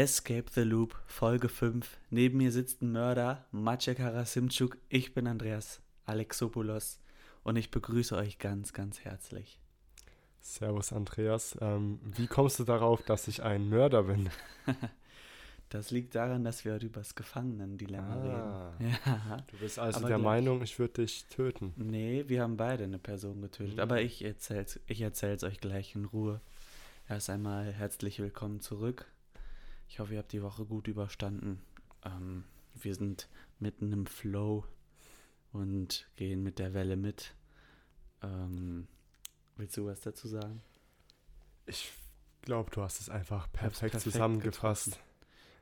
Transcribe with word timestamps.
Escape 0.00 0.46
the 0.54 0.62
Loop, 0.62 0.96
Folge 1.06 1.50
5. 1.50 1.98
Neben 2.08 2.38
mir 2.38 2.52
sitzt 2.52 2.80
ein 2.80 2.90
Mörder, 2.90 3.44
Maciek 3.52 3.98
Harasimczuk. 4.00 4.78
Ich 4.88 5.12
bin 5.12 5.26
Andreas 5.26 5.82
Alexopoulos 6.06 6.98
und 7.42 7.56
ich 7.56 7.70
begrüße 7.70 8.16
euch 8.16 8.38
ganz, 8.38 8.72
ganz 8.72 9.00
herzlich. 9.00 9.58
Servus 10.40 10.94
Andreas. 10.94 11.54
Ähm, 11.60 12.00
wie 12.16 12.26
kommst 12.28 12.58
du 12.58 12.64
darauf, 12.64 13.02
dass 13.02 13.28
ich 13.28 13.42
ein 13.42 13.68
Mörder 13.68 14.04
bin? 14.04 14.30
Das 15.68 15.92
liegt 15.92 16.16
daran, 16.16 16.42
dass 16.42 16.64
wir 16.64 16.72
heute 16.72 16.86
über 16.86 16.98
das 16.98 17.14
Gefangenendilemma 17.14 18.14
Ah. 18.16 18.70
reden. 18.80 18.96
Ja. 19.06 19.36
Du 19.52 19.56
bist 19.58 19.78
also 19.78 19.98
Aber 20.00 20.08
der 20.08 20.16
gleich. 20.16 20.24
Meinung, 20.24 20.62
ich 20.62 20.78
würde 20.80 21.02
dich 21.02 21.26
töten. 21.26 21.74
Nee, 21.76 22.24
wir 22.26 22.42
haben 22.42 22.56
beide 22.56 22.82
eine 22.84 22.98
Person 22.98 23.40
getötet, 23.42 23.74
Mhm. 23.74 23.80
aber 23.80 24.00
ich 24.00 24.24
erzähl's, 24.24 24.80
ich 24.86 25.00
erzähl's 25.02 25.44
euch 25.44 25.60
gleich 25.60 25.94
in 25.94 26.06
Ruhe. 26.06 26.40
Erst 27.08 27.28
einmal 27.30 27.70
herzlich 27.72 28.18
willkommen 28.18 28.60
zurück. 28.60 29.06
Ich 29.90 29.98
hoffe, 29.98 30.12
ihr 30.12 30.20
habt 30.20 30.32
die 30.32 30.42
Woche 30.42 30.64
gut 30.64 30.86
überstanden. 30.86 31.60
Ähm, 32.04 32.44
wir 32.74 32.94
sind 32.94 33.28
mitten 33.58 33.92
im 33.92 34.06
Flow 34.06 34.64
und 35.52 36.08
gehen 36.14 36.44
mit 36.44 36.60
der 36.60 36.74
Welle 36.74 36.96
mit. 36.96 37.34
Ähm, 38.22 38.86
willst 39.56 39.76
du 39.76 39.86
was 39.86 40.00
dazu 40.00 40.28
sagen? 40.28 40.62
Ich 41.66 41.90
glaube, 42.42 42.70
du 42.70 42.82
hast 42.82 43.00
es 43.00 43.08
einfach 43.08 43.50
perfekt, 43.50 43.80
perfekt 43.80 44.00
zusammengefasst. 44.00 45.00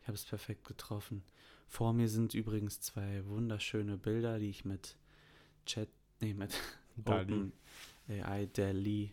Ich 0.02 0.08
habe 0.08 0.14
es 0.14 0.26
perfekt 0.26 0.66
getroffen. 0.66 1.24
Vor 1.66 1.94
mir 1.94 2.10
sind 2.10 2.34
übrigens 2.34 2.82
zwei 2.82 3.24
wunderschöne 3.24 3.96
Bilder, 3.96 4.38
die 4.38 4.50
ich 4.50 4.66
mit 4.66 4.98
Chat, 5.64 5.88
nee, 6.20 6.34
mit 6.34 6.54
Dali. 6.96 7.50
AI 8.08 8.46
Dali 8.52 9.10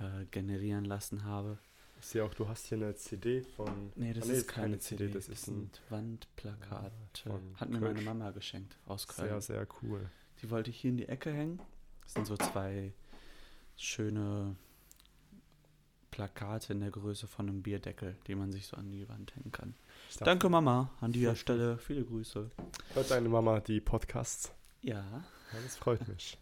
äh, 0.00 0.24
generieren 0.32 0.84
lassen 0.84 1.22
habe. 1.22 1.58
Ich 2.00 2.06
sehe 2.06 2.24
auch, 2.24 2.32
du 2.34 2.48
hast 2.48 2.66
hier 2.66 2.78
eine 2.78 2.94
CD 2.94 3.42
von. 3.42 3.92
Nee, 3.96 4.12
das 4.12 4.28
Ah, 4.28 4.32
ist 4.32 4.48
keine 4.48 4.78
CD, 4.78 5.08
das 5.08 5.28
ist 5.28 5.48
ein 5.48 5.70
von 5.88 6.18
Hat 7.56 7.68
mir 7.70 7.80
meine. 7.80 8.00
Mama 8.02 8.30
geschenkt 8.30 8.76
aus 8.86 9.06
Köln. 9.08 9.28
sehr, 9.28 9.40
sehr 9.40 9.66
cool. 9.82 10.08
Die 10.40 10.50
wollte 10.50 10.70
ich 10.70 10.80
hier 10.80 10.90
in 10.90 10.96
die 10.96 11.08
Ecke 11.08 11.32
hängen. 11.32 11.60
Das 12.04 12.14
sind 12.14 12.26
so 12.26 12.36
zwei 12.36 12.92
schöne 13.76 14.54
Plakate 16.10 16.72
in 16.72 16.80
der 16.80 16.90
Größe 16.90 17.26
von 17.26 17.48
einem 17.48 17.62
Bierdeckel, 17.62 18.16
die 18.26 18.34
man 18.34 18.50
sich 18.52 18.66
so 18.66 18.76
an 18.76 18.90
die 18.90 19.08
Wand 19.08 19.34
hängen 19.36 19.52
kann. 19.52 19.74
Danke 20.20 20.48
Mama, 20.48 20.90
an 21.00 21.12
dieser 21.12 21.36
Stelle 21.36 21.78
viele 21.78 22.04
Grüße. 22.04 22.50
Hört 22.94 23.10
deine 23.10 23.28
Mama 23.28 23.60
die 23.60 23.80
Podcasts? 23.80 24.52
Ja, 24.82 24.94
Ja, 25.52 25.60
das 25.62 25.76
freut 25.76 26.06
mich. 26.08 26.38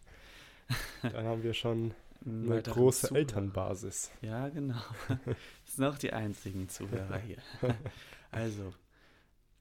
Dann 1.01 1.25
haben 1.25 1.43
wir 1.43 1.53
schon 1.53 1.93
eine 2.25 2.61
große 2.61 3.07
Zuhörer. 3.07 3.19
Elternbasis. 3.19 4.11
Ja, 4.21 4.49
genau. 4.49 4.81
Das 5.65 5.75
sind 5.75 5.85
auch 5.85 5.97
die 5.97 6.13
einzigen 6.13 6.69
Zuhörer 6.69 7.19
hier. 7.19 7.37
Also, 8.29 8.73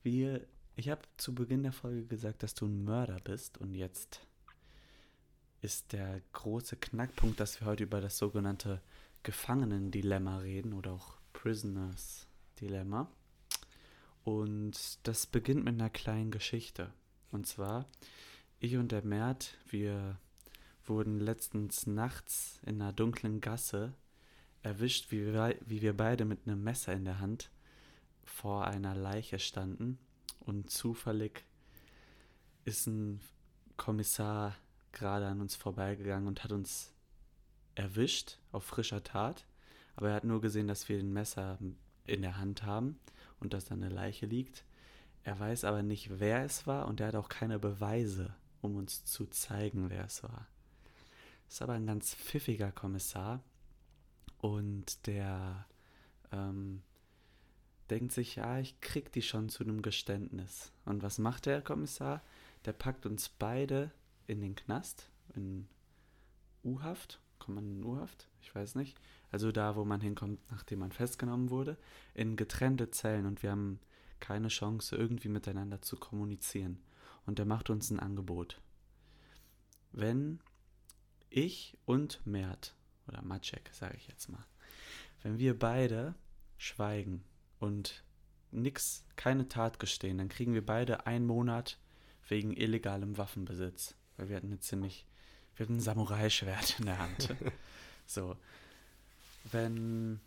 wir, 0.02 0.44
ich 0.74 0.88
habe 0.88 1.02
zu 1.16 1.34
Beginn 1.34 1.62
der 1.62 1.72
Folge 1.72 2.04
gesagt, 2.04 2.42
dass 2.42 2.54
du 2.54 2.66
ein 2.66 2.84
Mörder 2.84 3.18
bist 3.22 3.58
und 3.58 3.74
jetzt 3.74 4.26
ist 5.62 5.92
der 5.92 6.20
große 6.32 6.76
Knackpunkt, 6.76 7.38
dass 7.38 7.60
wir 7.60 7.66
heute 7.66 7.84
über 7.84 8.00
das 8.00 8.18
sogenannte 8.18 8.82
Gefangenendilemma 9.22 10.38
reden 10.38 10.72
oder 10.72 10.92
auch 10.92 11.16
Prisoners 11.32 12.26
Dilemma. 12.60 13.10
Und 14.24 14.98
das 15.04 15.26
beginnt 15.26 15.64
mit 15.64 15.74
einer 15.74 15.90
kleinen 15.90 16.30
Geschichte. 16.30 16.92
Und 17.30 17.46
zwar, 17.46 17.86
ich 18.58 18.76
und 18.76 18.92
der 18.92 19.04
Mert, 19.04 19.56
wir 19.68 20.18
wurden 20.88 21.20
letztens 21.20 21.86
nachts 21.86 22.60
in 22.64 22.80
einer 22.80 22.92
dunklen 22.92 23.40
Gasse 23.40 23.94
erwischt, 24.62 25.10
wie 25.10 25.26
wir, 25.26 25.56
wie 25.64 25.82
wir 25.82 25.96
beide 25.96 26.24
mit 26.24 26.46
einem 26.46 26.62
Messer 26.62 26.92
in 26.92 27.04
der 27.04 27.20
Hand 27.20 27.50
vor 28.24 28.66
einer 28.66 28.94
Leiche 28.94 29.38
standen. 29.38 29.98
Und 30.40 30.70
zufällig 30.70 31.44
ist 32.64 32.86
ein 32.86 33.20
Kommissar 33.76 34.56
gerade 34.92 35.26
an 35.26 35.40
uns 35.40 35.54
vorbeigegangen 35.54 36.26
und 36.26 36.42
hat 36.42 36.52
uns 36.52 36.92
erwischt 37.74 38.38
auf 38.52 38.64
frischer 38.64 39.02
Tat. 39.02 39.46
Aber 39.94 40.10
er 40.10 40.16
hat 40.16 40.24
nur 40.24 40.40
gesehen, 40.40 40.68
dass 40.68 40.88
wir 40.88 40.98
ein 40.98 41.12
Messer 41.12 41.58
in 42.04 42.22
der 42.22 42.38
Hand 42.38 42.64
haben 42.64 42.98
und 43.40 43.52
dass 43.52 43.66
da 43.66 43.74
eine 43.74 43.88
Leiche 43.88 44.26
liegt. 44.26 44.64
Er 45.22 45.38
weiß 45.38 45.64
aber 45.64 45.82
nicht, 45.82 46.18
wer 46.18 46.44
es 46.44 46.66
war 46.66 46.86
und 46.86 47.00
er 47.00 47.08
hat 47.08 47.14
auch 47.16 47.28
keine 47.28 47.58
Beweise, 47.58 48.34
um 48.60 48.76
uns 48.76 49.04
zu 49.04 49.26
zeigen, 49.26 49.90
wer 49.90 50.04
es 50.04 50.22
war. 50.22 50.46
Ist 51.48 51.62
aber 51.62 51.74
ein 51.74 51.86
ganz 51.86 52.14
pfiffiger 52.14 52.72
Kommissar 52.72 53.42
und 54.38 55.06
der 55.06 55.66
ähm, 56.32 56.82
denkt 57.90 58.12
sich, 58.12 58.36
ja, 58.36 58.58
ich 58.58 58.80
krieg 58.80 59.12
die 59.12 59.22
schon 59.22 59.48
zu 59.48 59.64
einem 59.64 59.82
Geständnis. 59.82 60.72
Und 60.84 61.02
was 61.02 61.18
macht 61.18 61.46
der 61.46 61.62
Kommissar? 61.62 62.22
Der 62.64 62.72
packt 62.72 63.06
uns 63.06 63.28
beide 63.28 63.92
in 64.26 64.40
den 64.40 64.56
Knast, 64.56 65.10
in 65.34 65.68
U-Haft. 66.64 67.20
Kommt 67.38 67.56
man 67.56 67.76
in 67.78 67.84
U-Haft? 67.84 68.28
Ich 68.40 68.54
weiß 68.54 68.74
nicht. 68.74 68.98
Also 69.30 69.52
da, 69.52 69.76
wo 69.76 69.84
man 69.84 70.00
hinkommt, 70.00 70.40
nachdem 70.50 70.80
man 70.80 70.92
festgenommen 70.92 71.50
wurde, 71.50 71.76
in 72.14 72.36
getrennte 72.36 72.90
Zellen 72.90 73.26
und 73.26 73.42
wir 73.42 73.50
haben 73.50 73.80
keine 74.20 74.48
Chance, 74.48 74.96
irgendwie 74.96 75.28
miteinander 75.28 75.82
zu 75.82 75.96
kommunizieren. 75.96 76.82
Und 77.26 77.38
der 77.38 77.46
macht 77.46 77.70
uns 77.70 77.90
ein 77.90 78.00
Angebot. 78.00 78.60
Wenn 79.92 80.40
ich 81.36 81.76
und 81.84 82.26
Mert, 82.26 82.74
oder 83.06 83.22
Maciek, 83.22 83.68
sage 83.72 83.96
ich 83.96 84.08
jetzt 84.08 84.28
mal, 84.28 84.44
wenn 85.22 85.38
wir 85.38 85.58
beide 85.58 86.14
schweigen 86.56 87.22
und 87.58 88.02
nix, 88.50 89.04
keine 89.16 89.46
Tat 89.48 89.78
gestehen, 89.78 90.18
dann 90.18 90.28
kriegen 90.28 90.54
wir 90.54 90.64
beide 90.64 91.06
einen 91.06 91.26
Monat 91.26 91.78
wegen 92.28 92.56
illegalem 92.56 93.18
Waffenbesitz. 93.18 93.94
Weil 94.16 94.30
wir 94.30 94.36
hatten 94.36 94.46
eine 94.46 94.60
ziemlich, 94.60 95.06
wir 95.54 95.66
hatten 95.66 95.76
ein 95.76 95.80
Samurai-Schwert 95.80 96.80
in 96.80 96.86
der 96.86 96.98
Hand. 96.98 97.34
so. 98.06 98.36
Wenn 99.52 100.20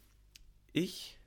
ich 0.73 1.17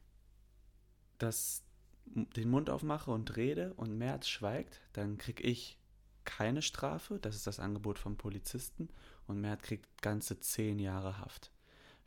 das, 1.19 1.63
den 2.05 2.51
Mund 2.51 2.71
aufmache 2.71 3.11
und 3.11 3.37
rede 3.37 3.75
und 3.75 3.99
Merz 3.99 4.29
schweigt, 4.29 4.81
dann 4.93 5.19
krieg 5.19 5.43
ich 5.45 5.77
keine 6.25 6.63
Strafe, 6.63 7.19
das 7.19 7.35
ist 7.35 7.49
das 7.49 7.59
Angebot 7.59 7.99
vom 7.99 8.17
Polizisten, 8.17 8.89
und 9.33 9.41
Mert 9.41 9.63
kriegt 9.63 10.03
ganze 10.03 10.39
zehn 10.41 10.79
Jahre 10.79 11.19
Haft. 11.19 11.51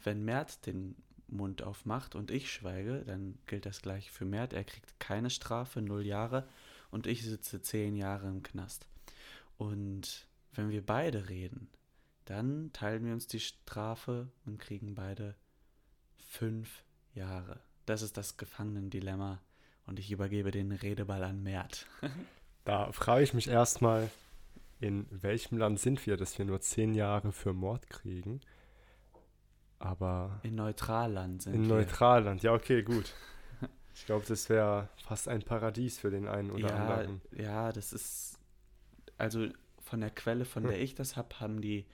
Wenn 0.03 0.23
Mert 0.23 0.65
den 0.65 0.95
Mund 1.27 1.63
aufmacht 1.63 2.15
und 2.15 2.31
ich 2.31 2.51
schweige, 2.51 3.03
dann 3.05 3.37
gilt 3.47 3.65
das 3.65 3.81
gleich 3.81 4.11
für 4.11 4.25
Mert. 4.25 4.53
Er 4.53 4.63
kriegt 4.63 4.99
keine 4.99 5.29
Strafe, 5.29 5.81
null 5.81 6.05
Jahre, 6.05 6.47
und 6.91 7.07
ich 7.07 7.23
sitze 7.23 7.61
zehn 7.61 7.95
Jahre 7.95 8.27
im 8.27 8.43
Knast. 8.43 8.87
Und 9.57 10.27
wenn 10.53 10.69
wir 10.69 10.85
beide 10.85 11.27
reden, 11.29 11.67
dann 12.25 12.71
teilen 12.73 13.05
wir 13.05 13.13
uns 13.13 13.27
die 13.27 13.39
Strafe 13.39 14.29
und 14.45 14.59
kriegen 14.59 14.95
beide 14.95 15.35
fünf 16.17 16.83
Jahre. 17.13 17.59
Das 17.85 18.01
ist 18.01 18.17
das 18.17 18.37
Gefangenendilemma. 18.37 19.41
Und 19.87 19.99
ich 19.99 20.11
übergebe 20.11 20.51
den 20.51 20.71
Redeball 20.71 21.23
an 21.23 21.43
Mert. 21.43 21.87
Da 22.65 22.91
frage 22.91 23.23
ich 23.23 23.35
mich 23.35 23.47
erstmal, 23.47 24.09
in 24.79 25.05
welchem 25.09 25.57
Land 25.57 25.79
sind 25.79 26.05
wir, 26.05 26.17
dass 26.17 26.37
wir 26.37 26.45
nur 26.45 26.59
zehn 26.61 26.93
Jahre 26.93 27.31
für 27.31 27.53
Mord 27.53 27.89
kriegen? 27.89 28.41
Aber 29.79 30.39
In 30.43 30.55
Neutralland 30.55 31.41
sind 31.43 31.53
in 31.53 31.61
wir. 31.67 31.75
Neutralland, 31.75 32.43
ja, 32.43 32.53
okay, 32.53 32.83
gut. 32.83 33.13
Ich 33.97 34.05
glaube, 34.05 34.25
das 34.27 34.49
wäre 34.49 34.89
fast 34.97 35.29
ein 35.29 35.41
Paradies 35.41 35.99
für 35.99 36.09
den 36.11 36.27
einen 36.27 36.51
oder 36.51 36.67
ja, 36.67 36.75
anderen. 36.75 37.21
ja, 37.31 37.71
das 37.71 37.93
ist. 37.93 38.37
Also 39.17 39.47
von 39.79 40.01
der 40.01 40.09
Quelle, 40.09 40.43
von 40.43 40.63
Hm. 40.63 40.71
der 40.71 40.81
ich 40.81 40.95
das 40.95 41.15
habe, 41.15 41.39
haben 41.39 41.61
die 41.61 41.85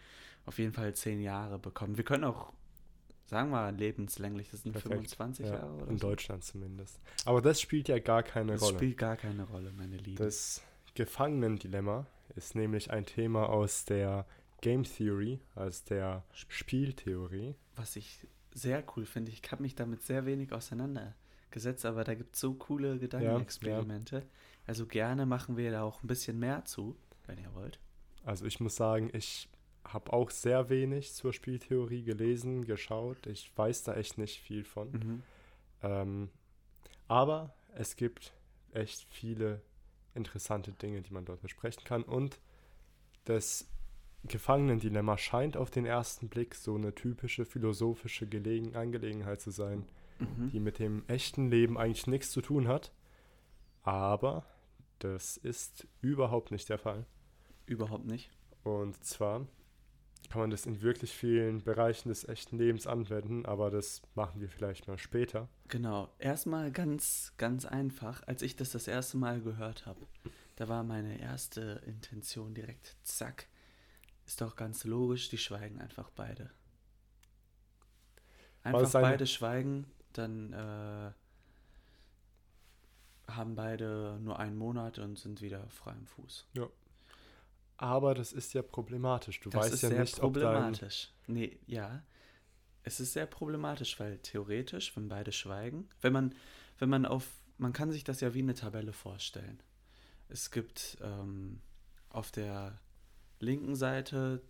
auf 0.48 0.58
jeden 0.58 0.74
Fall 0.74 0.96
zehn 0.96 1.22
Jahre 1.22 1.60
bekommen. 1.60 1.98
Wir 1.98 2.04
können 2.04 2.24
auch, 2.24 2.54
sagen 3.28 3.52
wir 3.52 3.58
mal, 3.58 3.76
lebenslänglich, 3.76 4.50
das 4.50 4.64
sind 4.64 4.72
Perfekt, 4.72 4.94
25 4.94 5.46
Ja, 5.46 5.54
Jahre 5.58 5.72
oder 5.74 5.88
in 5.92 6.00
so. 6.00 6.08
Deutschland 6.08 6.44
zumindest. 6.44 7.00
Aber 7.26 7.40
das 7.40 7.62
spielt 7.62 7.88
ja 7.88 8.00
gar 8.00 8.24
keine 8.24 8.54
Das 8.54 8.64
Rolle. 8.64 8.78
spielt 8.78 8.98
gar 8.98 9.16
keine 9.16 9.44
Rolle, 9.44 9.72
meine 9.72 9.98
Liebe. 9.98 10.24
Das 10.24 10.64
Gefangenendilemma 10.96 12.08
ist 12.36 12.56
nämlich 12.56 12.92
ein 12.92 13.06
Thema 13.06 13.50
aus 13.50 13.86
der 13.86 14.26
Game 14.62 14.84
Theory, 14.84 15.40
also 15.56 15.84
der 15.90 16.24
Spieltheorie. 16.34 17.56
Was 17.76 17.96
ich 17.96 18.28
sehr 18.54 18.84
cool 18.96 19.06
finde, 19.06 19.32
ich 19.32 19.42
habe 19.52 19.62
mich 19.62 19.76
damit 19.76 20.04
sehr 20.04 20.26
wenig 20.26 20.52
auseinandergesetzt, 20.54 21.86
aber 21.86 22.04
da 22.04 22.14
gibt 22.14 22.36
es 22.36 22.42
so 22.42 22.54
coole 22.54 23.00
Gedankenexperimente. 23.00 24.24
Also 24.68 24.86
gerne 24.86 25.26
machen 25.26 25.58
wir 25.58 25.72
da 25.72 25.84
auch 25.84 26.04
ein 26.04 26.08
bisschen 26.08 26.38
mehr 26.38 26.64
zu, 26.66 26.96
wenn 27.26 27.40
ihr 27.40 27.54
wollt. 27.56 27.80
Also 28.24 28.46
ich 28.46 28.60
muss 28.60 28.76
sagen, 28.76 29.10
ich 29.14 29.50
habe 29.84 30.14
auch 30.14 30.30
sehr 30.30 30.70
wenig 30.70 31.14
zur 31.14 31.34
Spieltheorie 31.34 32.04
gelesen, 32.04 32.66
geschaut. 32.66 33.26
Ich 33.26 33.52
weiß 33.56 33.84
da 33.84 33.96
echt 33.96 34.18
nicht 34.18 34.40
viel 34.40 34.64
von. 34.64 34.92
Mhm. 34.92 35.24
Ähm, 35.82 36.30
aber 37.08 37.56
es 37.74 37.96
gibt 37.96 38.34
echt 38.74 39.08
viele 39.10 39.62
interessante 40.16 40.72
Dinge, 40.72 41.02
die 41.02 41.14
man 41.14 41.26
dort 41.26 41.42
besprechen 41.42 41.84
kann. 41.84 42.04
Und 42.04 42.40
das 43.26 43.68
Gefangenendilemma 44.24 45.18
scheint 45.18 45.58
auf 45.58 45.72
den 45.72 45.86
ersten 45.86 46.30
Blick 46.30 46.56
so 46.56 46.76
eine 46.76 46.94
typische 46.94 47.46
philosophische 47.46 48.28
Gelegen 48.28 48.76
Angelegenheit 48.76 49.42
zu 49.42 49.52
sein, 49.52 49.86
Mhm. 50.20 50.52
die 50.52 50.60
mit 50.60 50.78
dem 50.78 51.04
echten 51.08 51.50
Leben 51.50 51.78
eigentlich 51.78 52.06
nichts 52.06 52.32
zu 52.32 52.42
tun 52.42 52.68
hat. 52.68 52.92
Aber 53.84 54.46
das 55.00 55.38
ist 55.38 55.88
überhaupt 56.02 56.52
nicht 56.52 56.70
der 56.70 56.78
Fall. 56.78 57.06
Überhaupt 57.66 58.06
nicht. 58.06 58.30
Und 58.64 59.04
zwar 59.04 59.48
kann 60.32 60.40
man 60.40 60.50
das 60.50 60.66
in 60.66 60.82
wirklich 60.82 61.12
vielen 61.12 61.62
Bereichen 61.62 62.08
des 62.08 62.26
echten 62.26 62.58
Lebens 62.58 62.88
anwenden, 62.88 63.46
aber 63.46 63.70
das 63.70 64.02
machen 64.16 64.40
wir 64.40 64.48
vielleicht 64.48 64.88
mal 64.88 64.98
später. 64.98 65.50
Genau. 65.68 66.10
Erstmal 66.20 66.72
ganz, 66.72 67.34
ganz 67.38 67.66
einfach. 67.66 68.26
Als 68.28 68.42
ich 68.42 68.56
das 68.56 68.72
das 68.72 68.88
erste 68.88 69.18
Mal 69.18 69.42
gehört 69.42 69.86
habe, 69.86 70.00
da 70.56 70.70
war 70.70 70.84
meine 70.84 71.20
erste 71.20 71.82
Intention 71.86 72.54
direkt, 72.54 72.96
zack, 73.04 73.48
ist 74.26 74.40
doch 74.40 74.56
ganz 74.56 74.86
logisch, 74.86 75.28
die 75.28 75.38
schweigen 75.38 75.82
einfach 75.82 76.10
beide. 76.12 76.50
Einfach 78.64 78.94
eine- 78.96 79.04
beide 79.04 79.28
schweigen, 79.28 79.86
dann 80.14 80.54
äh, 80.54 81.12
haben 83.28 83.56
beide 83.56 84.18
nur 84.22 84.40
einen 84.40 84.58
Monat 84.58 84.98
und 85.00 85.18
sind 85.20 85.42
wieder 85.42 85.68
frei 85.70 85.92
im 85.94 86.06
Fuß. 86.06 86.48
Aber 87.82 88.14
das 88.14 88.32
ist 88.32 88.54
ja 88.54 88.62
problematisch. 88.62 89.40
Du 89.40 89.50
Das 89.50 89.64
weißt 89.64 89.74
ist 89.74 89.82
ja 89.82 89.90
nicht, 89.90 90.20
ob 90.22 90.36
dein... 90.36 90.44
problematisch. 90.44 91.10
Nee, 91.26 91.58
ja. 91.66 92.04
Es 92.84 93.00
ist 93.00 93.14
sehr 93.14 93.26
problematisch, 93.26 94.00
weil 94.00 94.20
theoretisch, 94.20 94.96
wenn 94.96 95.08
beide 95.08 95.32
schweigen, 95.32 95.90
wenn 96.02 96.14
man, 96.14 96.36
wenn 96.78 96.90
man 96.90 97.08
auf, 97.08 97.28
man 97.58 97.74
kann 97.74 97.92
sich 97.92 98.04
das 98.04 98.22
ja 98.22 98.36
wie 98.36 98.40
eine 98.40 98.54
Tabelle 98.54 98.94
vorstellen. 98.94 99.62
Es 100.30 100.52
gibt 100.52 101.00
ähm, 101.02 101.60
auf 102.10 102.32
der 102.32 102.80
linken 103.40 103.76
Seite 103.76 104.44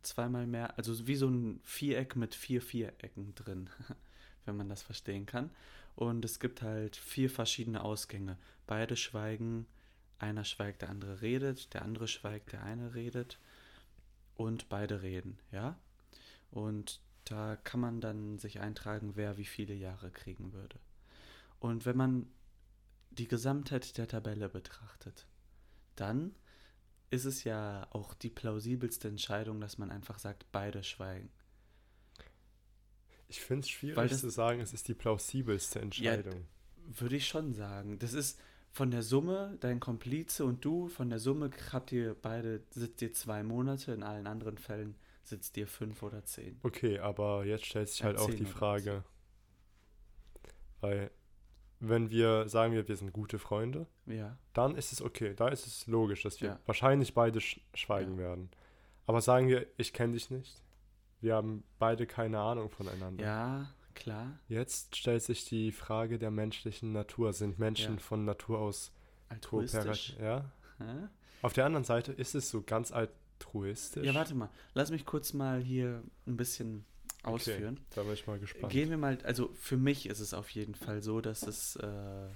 zweimal 0.00 0.46
mehr, 0.46 0.78
also 0.78 1.06
wie 1.06 1.16
so 1.16 1.28
ein 1.28 1.60
Viereck 1.62 2.16
mit 2.16 2.34
vier 2.34 2.62
Vierecken 2.62 3.34
drin, 3.34 3.68
wenn 4.46 4.56
man 4.56 4.70
das 4.70 4.82
verstehen 4.82 5.26
kann. 5.26 5.50
Und 5.94 6.24
es 6.24 6.40
gibt 6.40 6.62
halt 6.62 6.96
vier 6.96 7.28
verschiedene 7.28 7.82
Ausgänge. 7.82 8.38
Beide 8.66 8.96
schweigen, 8.96 9.66
einer 10.18 10.44
schweigt, 10.44 10.82
der 10.82 10.90
andere 10.90 11.20
redet, 11.20 11.72
der 11.74 11.82
andere 11.82 12.08
schweigt, 12.08 12.52
der 12.52 12.62
eine 12.62 12.94
redet 12.94 13.38
und 14.36 14.68
beide 14.68 15.02
reden, 15.02 15.38
ja? 15.52 15.78
Und 16.50 17.00
da 17.24 17.56
kann 17.56 17.80
man 17.80 18.00
dann 18.00 18.38
sich 18.38 18.60
eintragen, 18.60 19.16
wer 19.16 19.36
wie 19.36 19.44
viele 19.44 19.74
Jahre 19.74 20.10
kriegen 20.10 20.52
würde. 20.52 20.78
Und 21.60 21.84
wenn 21.84 21.96
man 21.96 22.26
die 23.10 23.28
Gesamtheit 23.28 23.98
der 23.98 24.08
Tabelle 24.08 24.48
betrachtet, 24.48 25.26
dann 25.96 26.34
ist 27.10 27.24
es 27.24 27.44
ja 27.44 27.86
auch 27.90 28.14
die 28.14 28.30
plausibelste 28.30 29.08
Entscheidung, 29.08 29.60
dass 29.60 29.78
man 29.78 29.90
einfach 29.90 30.18
sagt, 30.18 30.46
beide 30.52 30.82
schweigen. 30.82 31.30
Ich 33.28 33.40
finde 33.40 33.60
es 33.60 33.68
schwierig 33.70 34.10
das- 34.10 34.20
zu 34.20 34.30
sagen, 34.30 34.60
es 34.60 34.72
ist 34.72 34.88
die 34.88 34.94
plausibelste 34.94 35.80
Entscheidung. 35.80 36.46
Würde 36.86 37.16
ich 37.16 37.28
schon 37.28 37.52
sagen. 37.52 37.98
Das 37.98 38.14
ist 38.14 38.40
von 38.72 38.90
der 38.90 39.02
Summe, 39.02 39.56
dein 39.60 39.80
Komplize 39.80 40.44
und 40.44 40.64
du, 40.64 40.88
von 40.88 41.08
der 41.10 41.18
Summe 41.18 41.50
habt 41.72 41.90
ihr 41.92 42.14
beide, 42.20 42.62
sitzt 42.70 43.02
ihr 43.02 43.12
zwei 43.12 43.42
Monate, 43.42 43.92
in 43.92 44.02
allen 44.02 44.26
anderen 44.26 44.58
Fällen 44.58 44.94
sitzt 45.24 45.56
ihr 45.56 45.66
fünf 45.66 46.02
oder 46.02 46.24
zehn. 46.24 46.58
Okay, 46.62 46.98
aber 46.98 47.44
jetzt 47.44 47.66
stellt 47.66 47.88
sich 47.88 48.00
Ja, 48.00 48.06
halt 48.06 48.18
auch 48.18 48.26
zehn 48.26 48.36
die 48.36 48.44
Frage, 48.46 49.04
weil 50.80 51.10
wenn 51.80 52.10
wir 52.10 52.48
sagen 52.48 52.72
wir, 52.72 52.88
wir 52.88 52.96
sind 52.96 53.12
gute 53.12 53.38
Freunde, 53.38 53.86
Ja. 54.06 54.36
dann 54.52 54.74
ist 54.74 54.92
es 54.92 55.00
okay, 55.02 55.34
da 55.34 55.48
ist 55.48 55.66
es 55.66 55.86
logisch, 55.86 56.22
dass 56.22 56.40
wir 56.40 56.48
Ja. 56.50 56.60
wahrscheinlich 56.66 57.14
beide 57.14 57.40
sch 57.40 57.60
schweigen 57.74 58.12
Ja. 58.12 58.18
werden. 58.18 58.50
Aber 59.06 59.20
sagen 59.20 59.48
wir, 59.48 59.66
ich 59.76 59.92
kenne 59.92 60.14
dich 60.14 60.30
nicht, 60.30 60.60
wir 61.20 61.34
haben 61.34 61.62
beide 61.78 62.06
keine 62.06 62.38
Ahnung 62.40 62.70
voneinander. 62.70 63.24
Ja, 63.24 63.70
klar. 63.98 64.38
Jetzt 64.48 64.96
stellt 64.96 65.22
sich 65.22 65.44
die 65.44 65.72
Frage 65.72 66.18
der 66.18 66.30
menschlichen 66.30 66.92
Natur. 66.92 67.32
Sind 67.32 67.58
Menschen 67.58 67.94
Ja. 67.96 68.00
von 68.00 68.24
Natur 68.24 68.58
aus 68.58 68.92
Altruistisch. 69.28 70.16
Ja. 70.20 70.50
Hä? 70.78 71.08
Auf 71.42 71.52
der 71.52 71.66
anderen 71.66 71.84
Seite 71.84 72.12
ist 72.12 72.34
es 72.34 72.48
so 72.50 72.62
ganz 72.62 72.90
altruistisch. 72.92 74.04
Ja, 74.06 74.14
warte 74.14 74.34
mal. 74.34 74.48
Lass 74.74 74.90
mich 74.90 75.04
kurz 75.04 75.32
mal 75.34 75.60
hier 75.60 76.02
ein 76.26 76.36
bisschen 76.36 76.84
ausführen. 77.22 77.80
Da 77.94 78.02
bin 78.04 78.12
ich 78.14 78.26
mal 78.26 78.38
gespannt. 78.38 78.72
Gehen 78.72 78.90
wir 78.90 78.96
mal, 78.96 79.18
also 79.24 79.50
für 79.60 79.76
mich 79.76 80.06
ist 80.06 80.20
es 80.20 80.32
auf 80.34 80.48
jeden 80.50 80.74
Fall 80.74 81.02
so, 81.02 81.20
dass 81.20 81.42
es 81.42 81.76
äh, 81.76 82.28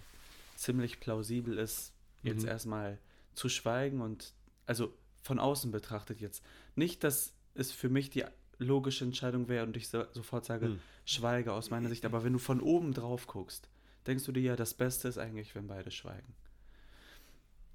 ziemlich 0.57 1.01
plausibel 1.01 1.57
ist, 1.59 1.93
jetzt 2.23 2.43
Mhm. 2.43 2.49
erstmal 2.49 2.99
zu 3.35 3.49
schweigen 3.49 4.01
und, 4.01 4.35
also 4.67 4.93
von 5.23 5.39
außen 5.39 5.71
betrachtet 5.71 6.21
jetzt. 6.21 6.45
Nicht, 6.75 7.05
dass 7.05 7.33
es 7.55 7.73
für 7.73 7.89
mich 7.89 8.11
die 8.11 8.25
logische 8.63 9.05
Entscheidung 9.05 9.49
wäre 9.49 9.67
und 9.67 9.77
ich 9.77 9.89
so, 9.89 10.05
sofort 10.13 10.45
sage, 10.45 10.67
Hm. 10.67 10.81
schweige 11.05 11.53
aus 11.53 11.71
meiner 11.71 11.89
Sicht, 11.89 12.05
aber 12.05 12.25
wenn 12.25 12.33
du 12.33 12.39
von 12.39 12.61
oben 12.61 12.93
drauf 12.95 13.27
guckst, 13.27 13.69
denkst 14.07 14.25
du 14.25 14.33
dir 14.33 14.43
ja, 14.43 14.57
das 14.57 14.75
Beste 14.75 15.09
ist 15.09 15.19
eigentlich, 15.19 15.55
wenn 15.55 15.67
beide 15.67 15.91
schweigen. 15.91 16.35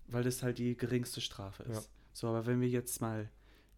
Weil 0.07 0.23
das 0.23 0.43
halt 0.43 0.57
die 0.57 0.75
geringste 0.75 1.21
Strafe 1.21 1.63
ist. 1.63 1.75
Ja. 1.75 1.91
So, 2.13 2.27
aber 2.29 2.45
wenn 2.45 2.61
wir 2.61 2.69
jetzt 2.69 3.01
mal 3.01 3.29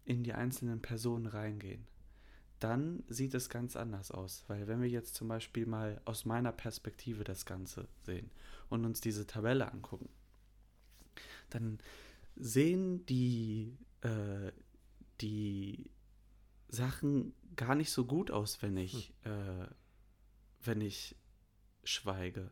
in 0.04 0.22
die 0.22 0.32
einzelnen 0.32 0.80
Personen 0.80 1.26
reingehen, 1.26 1.86
dann 2.60 3.02
sieht 3.08 3.34
es 3.34 3.48
ganz 3.48 3.74
anders 3.76 4.10
aus. 4.10 4.44
Weil 4.48 4.66
wenn 4.68 4.80
wir 4.82 4.88
jetzt 4.88 5.14
zum 5.14 5.28
Beispiel 5.28 5.66
mal 5.66 6.00
aus 6.04 6.24
meiner 6.24 6.52
Perspektive 6.52 7.24
das 7.24 7.46
Ganze 7.46 7.88
sehen 8.02 8.30
und 8.68 8.84
uns 8.84 9.00
diese 9.00 9.26
Tabelle 9.26 9.70
angucken, 9.72 10.08
dann 11.50 11.78
sehen 12.36 13.04
die, 13.06 13.76
äh, 14.02 14.52
die 15.20 15.90
Sachen 16.70 17.34
gar 17.56 17.74
nicht 17.74 17.90
so 17.90 18.04
gut 18.04 18.30
aus, 18.30 18.62
wenn 18.62 18.76
ich, 18.76 19.12
äh, 19.24 19.66
wenn 20.64 20.80
ich 20.80 21.16
schweige. 21.84 22.50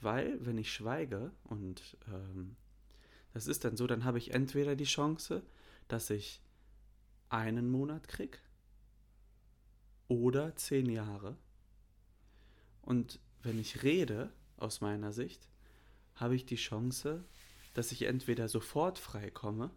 Weil, 0.00 0.44
wenn 0.44 0.58
ich 0.58 0.72
schweige, 0.72 1.32
und 1.44 1.98
ähm, 2.08 2.56
das 3.32 3.46
ist 3.46 3.64
dann 3.64 3.76
so, 3.76 3.86
dann 3.86 4.04
habe 4.04 4.18
ich 4.18 4.32
entweder 4.32 4.76
die 4.76 4.84
Chance, 4.84 5.42
dass 5.88 6.10
ich 6.10 6.42
einen 7.28 7.70
Monat 7.70 8.08
krieg 8.08 8.40
oder 10.08 10.56
zehn 10.56 10.88
Jahre. 10.88 11.36
Und 12.82 13.20
wenn 13.42 13.58
ich 13.58 13.82
rede, 13.82 14.32
aus 14.56 14.80
meiner 14.80 15.12
Sicht, 15.12 15.48
habe 16.14 16.34
ich 16.34 16.44
die 16.44 16.56
Chance, 16.56 17.24
dass 17.74 17.92
ich 17.92 18.02
entweder 18.02 18.48
sofort 18.48 18.98
freikomme, 18.98 19.70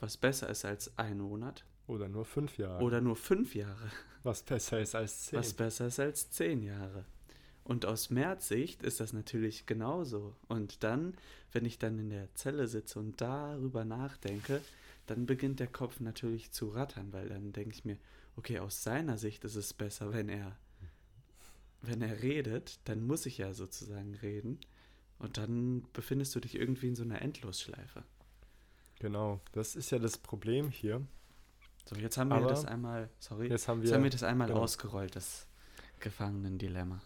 was 0.00 0.16
besser 0.16 0.48
ist 0.48 0.64
als 0.64 0.98
ein 0.98 1.18
Monat, 1.18 1.64
Oder 1.88 2.08
nur 2.08 2.24
fünf 2.24 2.58
Jahre. 2.58 2.82
oder 2.82 3.00
nur 3.00 3.16
fünf 3.16 3.54
Jahre, 3.54 3.90
was 4.22 4.42
besser 4.42 4.78
ist 4.80 4.94
als 4.94 5.26
zehn. 5.26 5.38
was 5.38 5.52
besser 5.54 5.86
ist 5.88 5.98
als 5.98 6.30
zehn 6.30 6.62
Jahre. 6.62 7.04
Und 7.64 7.84
aus 7.84 8.08
Mehrs-Sicht 8.08 8.82
ist 8.82 9.00
das 9.00 9.12
natürlich 9.12 9.66
genauso. 9.66 10.34
Und 10.48 10.84
dann, 10.84 11.14
wenn 11.52 11.66
ich 11.66 11.78
dann 11.78 11.98
in 11.98 12.08
der 12.08 12.34
Zelle 12.34 12.66
sitze 12.66 12.98
und 12.98 13.20
darüber 13.20 13.84
nachdenke, 13.84 14.62
dann 15.06 15.26
beginnt 15.26 15.60
der 15.60 15.66
Kopf 15.66 16.00
natürlich 16.00 16.50
zu 16.50 16.68
rattern, 16.68 17.12
weil 17.12 17.28
dann 17.28 17.52
denke 17.52 17.74
ich 17.74 17.84
mir, 17.84 17.98
okay, 18.36 18.58
aus 18.60 18.82
seiner 18.82 19.18
Sicht 19.18 19.44
ist 19.44 19.56
es 19.56 19.74
besser, 19.74 20.12
wenn 20.12 20.28
er, 20.28 20.56
wenn 21.82 22.00
er 22.00 22.22
redet, 22.22 22.80
dann 22.84 23.06
muss 23.06 23.26
ich 23.26 23.38
ja 23.38 23.52
sozusagen 23.52 24.14
reden. 24.14 24.58
Und 25.18 25.36
dann 25.36 25.84
befindest 25.92 26.34
du 26.34 26.40
dich 26.40 26.54
irgendwie 26.54 26.88
in 26.88 26.94
so 26.96 27.02
einer 27.02 27.20
Endlosschleife. 27.20 28.02
Genau, 28.98 29.40
das 29.52 29.76
ist 29.76 29.90
ja 29.90 29.98
das 29.98 30.16
Problem 30.16 30.70
hier. 30.70 31.02
So, 31.88 31.96
jetzt 31.96 32.18
haben 32.18 32.28
wir 32.28 32.36
Aber 32.36 32.48
das 32.48 32.66
einmal, 32.66 33.08
sorry, 33.18 33.48
Jetzt 33.48 33.66
haben 33.66 33.80
jetzt 33.80 33.88
wir, 33.90 33.96
haben 33.96 34.04
wir 34.04 34.10
das 34.10 34.22
einmal 34.22 34.48
genau. 34.48 34.60
ausgerollt, 34.60 35.16
das 35.16 35.46
Gefangenendilemma. 36.00 37.00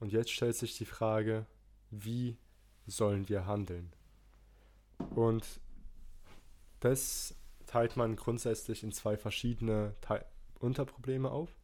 und 0.00 0.10
jetzt 0.10 0.32
stellt 0.32 0.56
sich 0.56 0.76
die 0.76 0.84
Frage, 0.84 1.46
wie 1.92 2.36
sollen 2.88 3.28
wir 3.28 3.46
handeln? 3.46 3.92
Und 5.14 5.60
das 6.80 7.36
teilt 7.66 7.96
man 7.96 8.16
grundsätzlich 8.16 8.82
in 8.82 8.90
zwei 8.90 9.16
verschiedene 9.16 9.94
Teil 10.00 10.24
Unterprobleme 10.58 11.30
auf. 11.30 11.56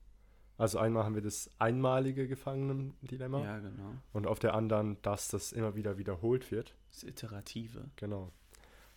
Also 0.57 0.79
einmal 0.79 1.03
haben 1.05 1.17
wir 1.17 1.23
das 1.23 1.51
einmalige 1.59 2.29
Gefangenendilemma 2.29 3.43
Ja, 3.43 3.59
genau. 3.59 3.93
und 4.13 4.27
auf 4.29 4.39
der 4.39 4.55
anderen, 4.55 5.03
dass 5.03 5.29
das 5.29 5.51
immer 5.51 5.75
wieder 5.75 5.99
wiederholt 5.99 6.53
wird. 6.53 6.77
Das 6.93 7.03
Iterative. 7.03 7.91
Genau. 7.97 8.31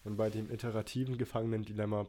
Und 0.04 0.18
bei 0.18 0.30
dem 0.30 0.52
iterativen 0.52 1.18
Gefangenendilemma 1.18 2.06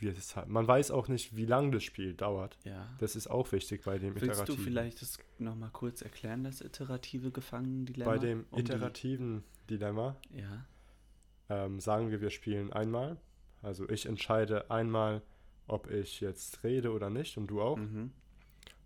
halt. 0.00 0.48
Man 0.48 0.66
weiß 0.68 0.90
auch 0.90 1.08
nicht, 1.08 1.36
wie 1.36 1.46
lange 1.46 1.70
das 1.72 1.84
Spiel 1.84 2.14
dauert. 2.14 2.58
Ja. 2.64 2.86
Das 2.98 3.16
ist 3.16 3.26
auch 3.28 3.50
wichtig 3.52 3.84
bei 3.84 3.98
dem 3.98 4.14
Willst 4.14 4.24
iterativen. 4.26 4.56
du 4.56 4.62
vielleicht 4.62 5.02
das 5.02 5.18
nochmal 5.38 5.70
kurz 5.72 6.02
erklären, 6.02 6.44
das 6.44 6.60
iterative 6.60 7.30
Gefangenendilemma? 7.30 8.10
bei 8.10 8.18
dem 8.18 8.44
Um 8.50 8.56
die- 8.56 8.60
iterativen 8.62 9.42
Dilemma 9.70 10.16
Ja, 10.30 10.66
ähm, 11.48 11.80
sagen 11.80 12.10
wir, 12.10 12.20
wir 12.20 12.30
spielen 12.30 12.72
einmal. 12.72 13.16
Also 13.62 13.88
ich 13.88 14.06
entscheide 14.06 14.70
einmal, 14.70 15.22
ob 15.66 15.90
ich 15.90 16.20
jetzt 16.20 16.62
rede 16.62 16.92
oder 16.92 17.10
nicht 17.10 17.36
und 17.38 17.46
du 17.48 17.60
auch. 17.62 17.76
mhm. 17.76 18.12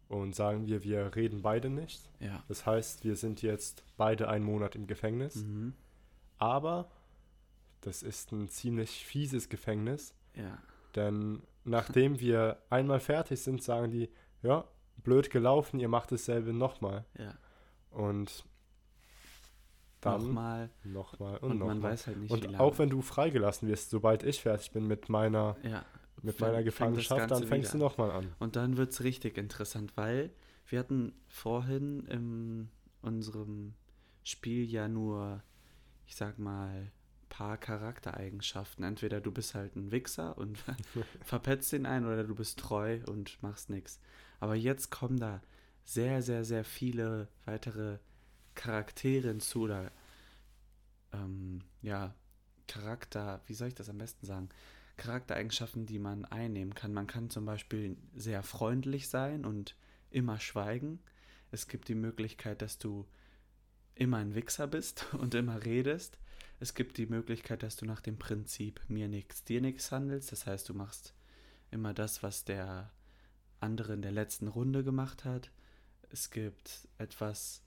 Und 0.09 0.35
sagen 0.35 0.67
wir, 0.67 0.83
wir 0.83 1.15
reden 1.15 1.41
beide 1.43 1.71
nicht. 1.71 2.11
ja. 2.19 2.43
Das 2.49 2.67
heißt, 2.67 3.05
wir 3.05 3.15
sind 3.15 3.43
jetzt 3.43 3.85
beide 3.97 4.29
einen 4.29 4.45
Monat 4.45 4.75
im 4.75 4.87
Gefängnis. 4.89 5.37
Mhm. 5.37 5.75
Aber 6.39 6.91
das 7.83 8.03
ist 8.03 8.33
ein 8.33 8.49
ziemlich 8.49 9.05
fieses 9.05 9.49
Gefängnis. 9.49 10.15
Ja, 10.35 10.59
Denn 10.97 11.43
nachdem 11.65 12.21
wir 12.21 12.63
einmal 12.71 13.01
fertig 13.01 13.41
sind, 13.41 13.63
sagen 13.63 13.91
die, 13.91 14.11
ja, 14.43 14.65
blöd 14.99 15.31
gelaufen, 15.31 15.81
ihr 15.81 15.89
macht 15.89 16.13
dasselbe 16.13 16.53
nochmal. 16.53 17.05
ja. 17.19 17.35
Und 17.91 18.45
dann 20.01 20.23
nochmal. 20.23 20.71
nochmal 20.85 21.37
Und, 21.39 21.51
und, 21.51 21.59
man 21.59 21.69
nochmal. 21.69 21.93
weiß 21.93 22.07
halt 22.07 22.19
nicht, 22.19 22.31
Und 22.31 22.43
wie 22.43 22.47
lange. 22.47 22.61
auch 22.61 22.79
wenn 22.79 22.89
du 22.89 23.03
freigelassen 23.03 23.69
wirst, 23.69 23.91
sobald 23.91 24.23
ich 24.23 24.41
fertig 24.41 24.71
bin 24.71 24.87
mit 24.87 25.09
meiner, 25.09 25.57
ja, 25.63 25.85
mit 26.23 26.41
meiner 26.41 26.63
Gefangenschaft, 26.63 27.31
dann 27.31 27.45
fängst 27.45 27.75
wieder 27.75 27.81
du 27.81 27.85
nochmal 27.85 28.11
an. 28.11 28.33
Und 28.39 28.57
dann 28.57 28.77
wird 28.77 28.93
es 28.93 29.03
richtig 29.03 29.37
interessant, 29.37 29.97
weil 29.97 30.31
wir 30.67 30.79
hatten 30.79 31.13
vorhin 31.29 32.07
in 32.07 32.71
unserem 33.03 33.75
Spiel 34.23 34.65
ja 34.71 34.89
nur, 34.89 35.43
ich 36.07 36.17
sag 36.17 36.39
mal, 36.39 36.93
paar 37.31 37.57
Charaktereigenschaften. 37.57 38.85
Entweder 38.85 39.23
du 39.23 39.33
bist 39.33 39.55
halt 39.55 39.75
ein 39.75 39.91
Wichser 39.91 40.37
und 40.37 40.59
verpetzt 41.25 41.73
den 41.73 41.87
einen 41.87 42.05
oder 42.05 42.25
du 42.25 42.35
bist 42.35 42.59
treu 42.59 43.01
und 43.07 43.43
machst 43.43 43.71
nichts. 43.71 43.99
Aber 44.39 44.55
jetzt 44.55 44.91
kommen 44.91 45.19
da 45.19 45.41
sehr, 45.85 46.21
sehr, 46.21 46.45
sehr 46.45 46.65
viele 46.65 47.29
weitere 47.47 47.99
Charaktere 48.55 49.29
hinzu 49.29 49.63
oder 49.63 49.91
ähm, 51.13 51.63
ja, 51.81 52.15
Charakter, 52.67 53.41
wie 53.47 53.55
soll 53.55 53.69
ich 53.69 53.75
das 53.75 53.89
am 53.89 53.99
besten 53.99 54.27
sagen? 54.27 54.49
Charaktereigenschaften, 54.97 55.87
die 55.87 55.99
man 55.99 56.27
einnehmen 56.27 56.75
kann. 56.75 56.93
Man 56.93 57.07
kann 57.07 57.31
zum 57.31 57.47
Beispiel 57.47 57.97
sehr 58.15 58.43
freundlich 58.43 59.09
sein 59.09 59.47
und 59.47 59.75
immer 60.11 60.39
schweigen. 60.39 61.01
Es 61.51 61.69
gibt 61.69 61.89
die 61.89 61.95
Möglichkeit, 61.95 62.61
dass 62.61 62.79
du 62.79 63.07
immer 63.95 64.19
ein 64.19 64.35
Wichser 64.35 64.67
bist 64.67 65.07
und 65.19 65.35
immer 65.35 65.65
redest. 65.65 66.19
Es 66.61 66.75
gibt 66.75 66.99
die 66.99 67.07
Möglichkeit, 67.07 67.63
dass 67.63 67.77
du 67.77 67.87
nach 67.87 68.03
dem 68.03 68.19
Prinzip 68.19 68.81
mir 68.89 69.09
nix, 69.09 69.45
dir 69.45 69.61
nix 69.63 69.91
handelst. 69.91 70.31
Das 70.31 70.47
heißt, 70.47 70.69
du 70.69 70.75
machst 70.75 71.15
immer 71.71 71.95
das, 71.95 72.23
was 72.23 72.45
der 72.45 72.93
andere 73.61 73.95
in 73.95 74.03
der 74.03 74.13
letzten 74.13 74.47
Runde 74.47 74.85
gemacht 74.85 75.25
hat. 75.25 75.51
Es 76.11 76.31
gibt 76.31 76.87
etwas, 76.99 77.63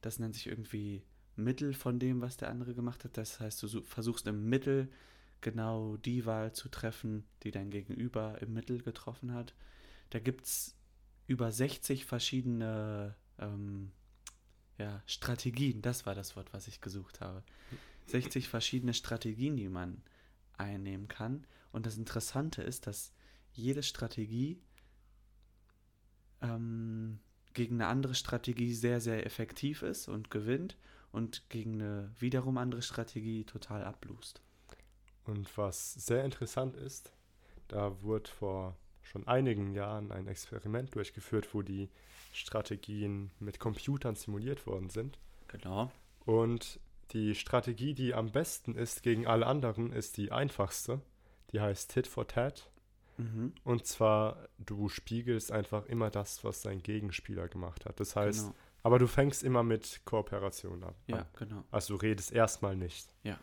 das 0.00 0.18
nennt 0.18 0.34
sich 0.34 0.48
irgendwie 0.48 1.04
Mittel 1.36 1.72
von 1.72 1.98
dem, 2.00 2.20
was 2.20 2.36
der 2.36 2.50
andere 2.50 2.74
gemacht 2.74 3.04
hat. 3.04 3.16
Das 3.16 3.38
heißt, 3.38 3.62
du 3.62 3.68
su- 3.68 3.82
versuchst 3.82 4.26
im 4.26 4.48
Mittel 4.48 4.90
genau 5.40 5.96
die 5.98 6.26
Wahl 6.26 6.52
zu 6.52 6.68
treffen, 6.68 7.24
die 7.44 7.50
dein 7.52 7.70
Gegenüber 7.70 8.40
im 8.42 8.52
Mittel 8.54 8.82
getroffen 8.82 9.32
hat. 9.34 9.54
Da 10.10 10.18
gibt 10.18 10.46
es 10.46 10.74
über 11.26 11.52
60 11.52 12.06
verschiedene 12.06 13.14
ähm, 13.38 13.92
ja, 14.78 15.02
Strategien. 15.06 15.80
Das 15.80 16.06
war 16.06 16.14
das 16.14 16.34
Wort, 16.36 16.52
was 16.52 16.66
ich 16.66 16.80
gesucht 16.80 17.20
habe. 17.20 17.42
60 18.12 18.48
verschiedene 18.48 18.94
Strategien, 18.94 19.56
die 19.56 19.68
man 19.68 20.02
einnehmen 20.56 21.08
kann. 21.08 21.46
Und 21.72 21.86
das 21.86 21.96
Interessante 21.96 22.62
ist, 22.62 22.86
dass 22.86 23.12
jede 23.52 23.82
Strategie 23.82 24.60
ähm, 26.40 27.18
gegen 27.54 27.76
eine 27.76 27.88
andere 27.88 28.14
Strategie 28.14 28.72
sehr, 28.74 29.00
sehr 29.00 29.26
effektiv 29.26 29.82
ist 29.82 30.08
und 30.08 30.30
gewinnt 30.30 30.76
und 31.10 31.48
gegen 31.48 31.74
eine 31.74 32.10
wiederum 32.18 32.58
andere 32.58 32.82
Strategie 32.82 33.44
total 33.44 33.84
ablust. 33.84 34.40
Und 35.24 35.56
was 35.56 35.94
sehr 35.94 36.24
interessant 36.24 36.76
ist, 36.76 37.12
da 37.68 38.02
wurde 38.02 38.30
vor 38.30 38.76
schon 39.02 39.26
einigen 39.26 39.74
Jahren 39.74 40.10
ein 40.10 40.26
Experiment 40.26 40.94
durchgeführt, 40.94 41.54
wo 41.54 41.62
die 41.62 41.88
Strategien 42.32 43.30
mit 43.38 43.58
Computern 43.58 44.16
simuliert 44.16 44.66
worden 44.66 44.90
sind. 44.90 45.18
Genau. 45.48 45.90
Und 46.24 46.80
die 47.12 47.34
Strategie, 47.34 47.94
die 47.94 48.14
am 48.14 48.30
besten 48.30 48.74
ist 48.74 49.02
gegen 49.02 49.26
alle 49.26 49.46
anderen, 49.46 49.92
ist 49.92 50.16
die 50.16 50.32
einfachste. 50.32 51.00
Die 51.52 51.60
heißt 51.60 51.92
Tit 51.92 52.06
for 52.06 52.26
Tat. 52.26 52.70
Mhm. 53.18 53.52
Und 53.64 53.86
zwar, 53.86 54.48
du 54.58 54.88
spiegelst 54.88 55.52
einfach 55.52 55.86
immer 55.86 56.10
das, 56.10 56.44
was 56.44 56.62
dein 56.62 56.82
Gegenspieler 56.82 57.48
gemacht 57.48 57.84
hat. 57.84 58.00
Das 58.00 58.16
heißt, 58.16 58.44
genau. 58.46 58.54
aber 58.82 58.98
du 58.98 59.06
fängst 59.06 59.42
immer 59.42 59.62
mit 59.62 60.00
Kooperation 60.04 60.82
ab. 60.84 60.96
Ja, 61.06 61.18
an. 61.18 61.26
genau. 61.38 61.64
Also 61.70 61.94
du 61.94 62.00
redest 62.00 62.32
erstmal 62.32 62.76
nicht. 62.76 63.14
Ja. 63.22 63.38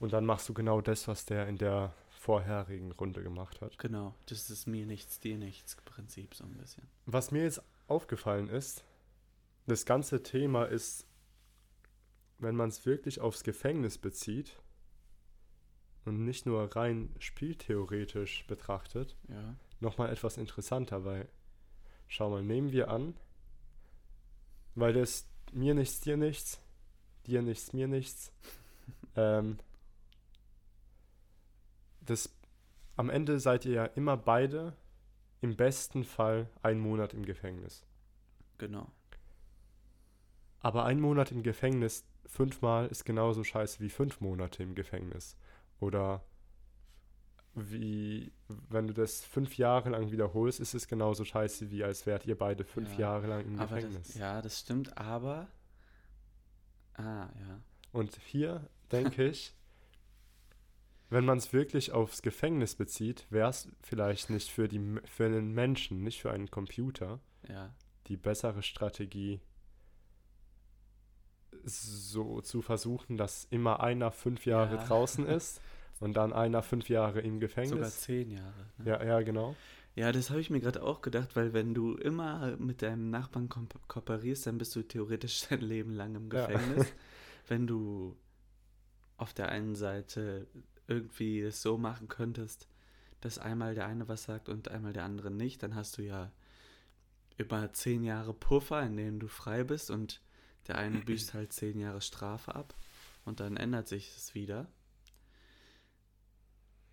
Und 0.00 0.12
dann 0.12 0.26
machst 0.26 0.48
du 0.48 0.54
genau 0.54 0.80
das, 0.80 1.06
was 1.06 1.24
der 1.24 1.46
in 1.46 1.56
der 1.56 1.94
vorherigen 2.10 2.92
Runde 2.92 3.22
gemacht 3.22 3.60
hat. 3.60 3.78
Genau. 3.78 4.14
Das 4.26 4.50
ist 4.50 4.66
mir 4.66 4.86
nichts, 4.86 5.20
dir 5.20 5.38
nichts 5.38 5.76
Prinzip 5.84 6.34
so 6.34 6.44
ein 6.44 6.54
bisschen. 6.54 6.88
Was 7.06 7.30
mir 7.30 7.44
jetzt 7.44 7.62
aufgefallen 7.86 8.48
ist, 8.48 8.84
das 9.66 9.86
ganze 9.86 10.22
Thema 10.22 10.64
ist, 10.64 11.06
wenn 12.44 12.56
man 12.56 12.68
es 12.68 12.86
wirklich 12.86 13.20
aufs 13.20 13.42
Gefängnis 13.42 13.98
bezieht 13.98 14.56
und 16.04 16.24
nicht 16.24 16.46
nur 16.46 16.74
rein 16.76 17.14
spieltheoretisch 17.18 18.46
betrachtet, 18.46 19.16
Ja. 19.28 19.56
nochmal 19.80 20.10
etwas 20.10 20.36
interessanter, 20.36 21.04
weil, 21.04 21.28
schau 22.08 22.30
mal, 22.30 22.42
nehmen 22.42 22.72
wir 22.72 22.88
an, 22.90 23.14
weil 24.74 24.92
das 24.92 25.26
mir 25.52 25.74
nichts, 25.74 26.00
dir 26.00 26.16
nichts, 26.16 26.60
dir 27.26 27.42
nichts, 27.42 27.72
mir 27.72 27.88
nichts, 27.88 28.32
ähm, 29.16 29.58
das, 32.02 32.28
am 32.96 33.08
Ende 33.08 33.40
seid 33.40 33.64
ihr 33.64 33.72
ja 33.72 33.84
immer 33.86 34.16
beide 34.16 34.76
im 35.40 35.56
besten 35.56 36.04
Fall 36.04 36.48
einen 36.62 36.80
Monat 36.80 37.14
im 37.14 37.24
Gefängnis. 37.24 37.82
Genau. 38.58 38.90
Aber 40.60 40.84
ein 40.84 41.00
Monat 41.00 41.32
im 41.32 41.42
Gefängnis 41.42 42.04
fünfmal 42.26 42.86
ist 42.88 43.04
genauso 43.04 43.44
scheiße 43.44 43.80
wie 43.80 43.90
fünf 43.90 44.20
Monate 44.20 44.62
im 44.62 44.74
Gefängnis. 44.74 45.36
Oder 45.80 46.24
wie, 47.54 48.32
wenn 48.68 48.88
du 48.88 48.92
das 48.94 49.22
fünf 49.24 49.56
Jahre 49.56 49.90
lang 49.90 50.10
wiederholst, 50.10 50.58
ist 50.60 50.74
es 50.74 50.88
genauso 50.88 51.24
scheiße, 51.24 51.70
wie 51.70 51.84
als 51.84 52.04
wärt 52.06 52.26
ihr 52.26 52.36
beide 52.36 52.64
fünf 52.64 52.92
Ja, 52.94 52.98
Jahre 53.00 53.26
lang 53.28 53.44
im 53.44 53.56
Gefängnis. 53.58 54.08
das, 54.08 54.14
ja, 54.16 54.42
das 54.42 54.60
stimmt, 54.60 54.96
aber. 54.98 55.48
Ah, 56.94 57.28
ja. 57.40 57.60
Und 57.92 58.16
hier 58.24 58.68
denke 58.90 59.28
ich, 59.28 59.54
wenn 61.10 61.24
man 61.24 61.38
es 61.38 61.52
wirklich 61.52 61.92
aufs 61.92 62.22
Gefängnis 62.22 62.74
bezieht, 62.74 63.26
wäre 63.30 63.50
es 63.50 63.68
vielleicht 63.82 64.30
nicht 64.30 64.50
für, 64.50 64.66
die, 64.66 64.96
für 65.04 65.26
einen 65.26 65.52
Menschen, 65.52 66.02
nicht 66.02 66.20
für 66.20 66.32
einen 66.32 66.50
Computer, 66.50 67.20
Ja. 67.48 67.72
die 68.08 68.16
bessere 68.16 68.62
Strategie, 68.64 69.40
so 71.64 72.40
zu 72.40 72.62
versuchen, 72.62 73.16
dass 73.16 73.46
immer 73.50 73.80
einer 73.80 74.10
fünf 74.10 74.46
Jahre 74.46 74.76
Ja. 74.76 74.84
draußen 74.84 75.26
ist 75.26 75.60
und 76.00 76.14
dann 76.16 76.32
einer 76.32 76.62
fünf 76.62 76.88
Jahre 76.88 77.20
im 77.20 77.34
Sogar 77.34 77.40
Gefängnis. 77.40 78.00
zehn 78.00 78.30
Jahre. 78.30 78.66
Ne? 78.78 78.90
Ja, 78.90 79.04
ja, 79.04 79.20
genau. 79.22 79.54
Ja, 79.96 80.10
das 80.10 80.30
habe 80.30 80.40
ich 80.40 80.50
mir 80.50 80.58
gerade 80.60 80.82
auch 80.82 81.02
gedacht, 81.02 81.36
weil 81.36 81.52
wenn 81.52 81.72
du 81.72 81.94
immer 81.94 82.56
mit 82.56 82.82
deinem 82.82 83.10
Nachbarn 83.10 83.48
ko 83.48 83.60
kooperierst, 83.86 84.46
dann 84.46 84.58
bist 84.58 84.74
du 84.74 84.82
theoretisch 84.82 85.46
dein 85.48 85.60
Leben 85.60 85.92
lang 85.92 86.14
im 86.16 86.30
Ja. 86.32 86.46
Gefängnis. 86.46 86.92
wenn 87.48 87.66
du 87.66 88.16
auf 89.16 89.32
der 89.32 89.50
einen 89.50 89.76
Seite 89.76 90.48
irgendwie 90.88 91.40
es 91.40 91.62
so 91.62 91.78
machen 91.78 92.08
könntest, 92.08 92.66
dass 93.20 93.38
einmal 93.38 93.74
der 93.74 93.86
eine 93.86 94.08
was 94.08 94.24
sagt 94.24 94.48
und 94.48 94.68
einmal 94.68 94.92
der 94.92 95.04
andere 95.04 95.30
nicht, 95.30 95.62
dann 95.62 95.74
hast 95.76 95.96
du 95.98 96.02
ja 96.02 96.30
über 97.38 97.72
zehn 97.72 98.02
Jahre 98.04 98.34
Puffer, 98.34 98.82
in 98.82 98.96
denen 98.96 99.18
du 99.20 99.28
frei 99.28 99.64
bist 99.64 99.90
und 99.90 100.20
der 100.68 100.76
eine 100.78 100.98
büßt 101.04 101.34
halt 101.34 101.52
zehn 101.52 101.78
Jahre 101.78 102.00
Strafe 102.00 102.54
ab 102.54 102.74
und 103.24 103.40
dann 103.40 103.56
ändert 103.56 103.88
sich 103.88 104.16
es 104.16 104.34
wieder. 104.34 104.66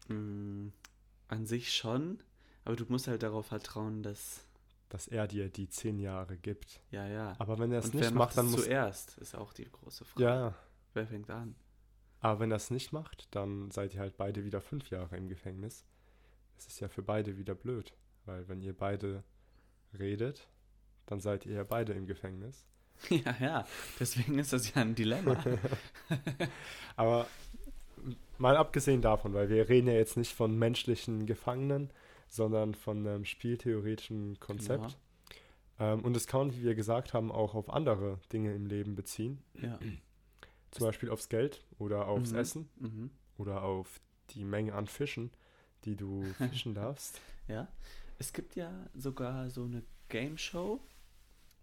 Mm, 0.07 0.69
an 1.27 1.45
sich 1.45 1.73
schon, 1.73 2.21
aber 2.65 2.75
du 2.75 2.85
musst 2.89 3.07
halt 3.07 3.23
darauf 3.23 3.47
vertrauen, 3.47 4.03
dass, 4.03 4.45
Dass 4.89 5.07
er 5.07 5.27
dir 5.27 5.49
die 5.49 5.69
zehn 5.69 5.99
Jahre 5.99 6.37
gibt. 6.37 6.81
ja, 6.91 7.07
ja. 7.07 7.33
Aber 7.39 7.59
wenn 7.59 7.71
er 7.71 7.79
es 7.79 7.93
nicht 7.93 8.13
macht, 8.13 8.37
dann 8.37 8.47
muss. 8.51 8.63
zuerst, 8.65 9.17
ist 9.19 9.35
auch 9.35 9.53
die 9.53 9.69
große 9.71 10.05
Frage. 10.05 10.23
Ja, 10.23 10.55
Wer 10.93 11.07
fängt 11.07 11.29
an? 11.29 11.55
aber 12.19 12.39
wenn 12.41 12.51
er 12.51 12.57
es 12.57 12.69
nicht 12.69 12.91
macht, 12.91 13.27
dann 13.33 13.71
seid 13.71 13.93
ihr 13.95 14.01
halt 14.01 14.17
beide 14.17 14.43
wieder 14.43 14.61
fünf 14.61 14.89
Jahre 14.89 15.15
im 15.17 15.27
Gefängnis. 15.29 15.85
Es 16.57 16.67
ist 16.67 16.79
ja 16.79 16.87
für 16.89 17.01
beide 17.01 17.37
wieder 17.37 17.55
blöd, 17.55 17.95
weil 18.25 18.47
wenn 18.47 18.61
ihr 18.61 18.77
beide 18.77 19.23
redet, 19.97 20.47
dann 21.07 21.19
seid 21.19 21.45
ihr 21.47 21.53
ja 21.55 21.63
beide 21.63 21.93
im 21.93 22.05
Gefängnis. 22.05 22.67
ja, 23.09 23.35
ja, 23.39 23.67
deswegen 23.99 24.37
ist 24.39 24.53
das 24.53 24.73
ja 24.73 24.81
ein 24.81 24.95
Dilemma. 24.95 25.35
Aber 26.95 27.27
mal 28.37 28.57
abgesehen 28.57 29.01
davon, 29.01 29.33
weil 29.33 29.49
wir 29.49 29.69
reden 29.69 29.87
ja 29.87 29.93
jetzt 29.93 30.17
nicht 30.17 30.33
von 30.33 30.57
menschlichen 30.57 31.25
Gefangenen, 31.25 31.89
sondern 32.27 32.73
von 32.75 33.05
einem 33.05 33.25
spieltheoretischen 33.25 34.39
Konzept. 34.39 34.97
Ähm, 35.79 36.01
und 36.01 36.15
es 36.15 36.27
kann, 36.27 36.53
wie 36.53 36.63
wir 36.63 36.75
gesagt 36.75 37.13
haben, 37.13 37.31
auch 37.31 37.55
auf 37.55 37.69
andere 37.69 38.19
Dinge 38.31 38.53
im 38.53 38.65
Leben 38.65 38.95
beziehen. 38.95 39.41
ja. 39.61 39.77
Zum 40.71 40.85
Beispiel 40.87 41.09
aufs 41.09 41.27
Geld 41.27 41.65
oder 41.79 42.07
aufs 42.07 42.31
Mhm. 42.31 42.37
Essen 42.37 42.69
Mhm. 42.79 43.09
oder 43.37 43.61
auf 43.63 43.99
die 44.29 44.45
Menge 44.45 44.73
an 44.73 44.87
Fischen, 44.87 45.29
die 45.83 45.97
du 45.97 46.23
fischen 46.37 46.73
darfst. 46.73 47.19
Ja. 47.49 47.67
Es 48.19 48.31
gibt 48.31 48.55
ja 48.55 48.71
sogar 48.95 49.49
so 49.49 49.65
eine 49.65 49.83
Game 50.07 50.37
Show, 50.37 50.79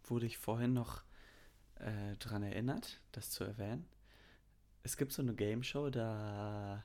wurde 0.04 0.26
ich 0.26 0.36
vorhin 0.36 0.74
noch 0.74 1.00
äh, 1.80 2.16
dran 2.16 2.42
erinnert, 2.42 3.00
das 3.12 3.30
zu 3.30 3.44
erwähnen. 3.44 3.86
Es 4.82 4.96
gibt 4.96 5.12
so 5.12 5.22
eine 5.22 5.34
Game 5.34 5.62
Show, 5.62 5.90
da 5.90 6.84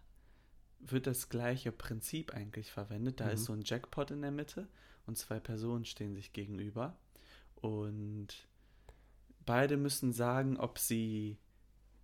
wird 0.80 1.08
das 1.08 1.30
gleiche 1.30 1.72
Prinzip 1.72 2.34
eigentlich 2.34 2.72
verwendet. 2.72 3.20
Da 3.20 3.26
Mhm. 3.28 3.32
ist 3.32 3.46
so 3.46 3.54
ein 3.54 3.62
Jackpot 3.64 4.12
in 4.12 4.22
der 4.22 4.32
Mitte 4.32 4.68
und 5.06 5.18
zwei 5.18 5.40
Personen 5.40 5.86
stehen 5.86 6.14
sich 6.14 6.34
gegenüber. 6.34 6.98
Und 7.56 8.28
beide 9.46 9.78
müssen 9.78 10.12
sagen, 10.12 10.58
ob 10.58 10.78
sie 10.80 11.38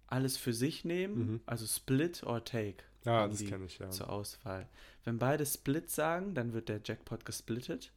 alles 0.08 0.38
für 0.38 0.54
sich 0.54 0.86
nehmen, 0.86 1.34
Mhm. 1.34 1.42
also 1.46 1.66
Split 1.68 2.24
or 2.24 2.44
Take 2.44 2.84
Ja, 3.06 3.22
haben 3.22 3.32
das 3.32 3.46
kenne 3.46 3.66
ich, 3.66 3.78
ja. 3.80 3.90
zur 3.90 4.10
Auswahl. 4.10 4.68
Wenn 5.04 5.20
beide 5.20 5.46
Split 5.46 5.90
sagen, 5.90 6.34
dann 6.34 6.54
wird 6.54 6.70
der 6.70 6.82
Jackpot 6.84 7.26
gesplittet. 7.26 7.92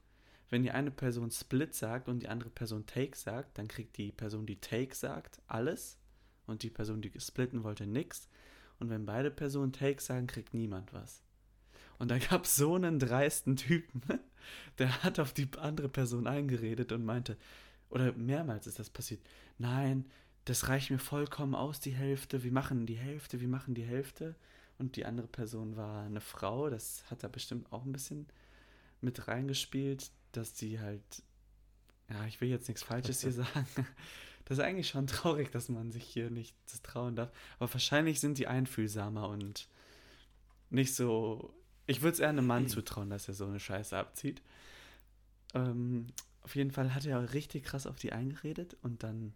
Wenn 0.52 0.64
die 0.64 0.70
eine 0.70 0.90
Person 0.90 1.30
Split 1.30 1.74
sagt 1.74 2.10
und 2.10 2.22
die 2.22 2.28
andere 2.28 2.50
Person 2.50 2.84
Take 2.84 3.16
sagt, 3.16 3.56
dann 3.56 3.68
kriegt 3.68 3.96
die 3.96 4.12
Person, 4.12 4.44
die 4.44 4.60
Take 4.60 4.94
sagt, 4.94 5.40
alles 5.46 5.96
und 6.44 6.62
die 6.62 6.68
Person, 6.68 7.00
die 7.00 7.10
splitten 7.18 7.64
wollte, 7.64 7.86
nix. 7.86 8.28
Und 8.78 8.90
wenn 8.90 9.06
beide 9.06 9.30
Personen 9.30 9.72
Take 9.72 10.02
sagen, 10.02 10.26
kriegt 10.26 10.52
niemand 10.52 10.92
was. 10.92 11.22
Und 11.98 12.10
da 12.10 12.18
gab 12.18 12.44
es 12.44 12.54
so 12.54 12.74
einen 12.74 12.98
dreisten 12.98 13.56
Typen, 13.56 14.02
der 14.78 15.02
hat 15.02 15.18
auf 15.20 15.32
die 15.32 15.48
andere 15.56 15.88
Person 15.88 16.26
eingeredet 16.26 16.92
und 16.92 17.02
meinte, 17.02 17.38
oder 17.88 18.12
mehrmals 18.12 18.66
ist 18.66 18.78
das 18.78 18.90
passiert, 18.90 19.22
nein, 19.56 20.04
das 20.44 20.68
reicht 20.68 20.90
mir 20.90 20.98
vollkommen 20.98 21.54
aus, 21.54 21.80
die 21.80 21.94
Hälfte, 21.94 22.44
wir 22.44 22.52
machen 22.52 22.84
die 22.84 22.98
Hälfte, 22.98 23.40
wir 23.40 23.48
machen 23.48 23.72
die 23.72 23.86
Hälfte. 23.86 24.34
Und 24.76 24.96
die 24.96 25.06
andere 25.06 25.28
Person 25.28 25.76
war 25.76 26.02
eine 26.02 26.20
Frau, 26.20 26.68
das 26.68 27.10
hat 27.10 27.24
da 27.24 27.28
bestimmt 27.28 27.72
auch 27.72 27.86
ein 27.86 27.92
bisschen 27.92 28.26
mit 29.00 29.28
reingespielt, 29.28 30.10
dass 30.32 30.56
sie 30.56 30.80
halt, 30.80 31.22
ja, 32.08 32.24
ich 32.26 32.40
will 32.40 32.48
jetzt 32.48 32.68
nichts 32.68 32.82
Falsches 32.82 33.22
hier 33.22 33.32
sagen. 33.32 33.66
Das 34.44 34.58
ist 34.58 34.64
eigentlich 34.64 34.88
schon 34.88 35.06
traurig, 35.06 35.52
dass 35.52 35.68
man 35.68 35.92
sich 35.92 36.02
hier 36.02 36.28
nicht 36.28 36.56
das 36.66 36.82
trauen 36.82 37.14
darf. 37.14 37.30
Aber 37.60 37.72
wahrscheinlich 37.72 38.18
sind 38.18 38.38
die 38.38 38.48
einfühlsamer 38.48 39.28
und 39.28 39.68
nicht 40.68 40.96
so. 40.96 41.54
Ich 41.86 42.02
würde 42.02 42.14
es 42.14 42.18
eher 42.18 42.30
einem 42.30 42.48
Mann 42.48 42.66
zutrauen, 42.66 43.08
dass 43.08 43.28
er 43.28 43.34
so 43.34 43.46
eine 43.46 43.60
Scheiße 43.60 43.96
abzieht. 43.96 44.42
Ähm, 45.54 46.08
auf 46.42 46.56
jeden 46.56 46.72
Fall 46.72 46.92
hat 46.92 47.06
er 47.06 47.32
richtig 47.34 47.64
krass 47.64 47.86
auf 47.86 48.00
die 48.00 48.12
eingeredet 48.12 48.76
und 48.82 49.04
dann 49.04 49.32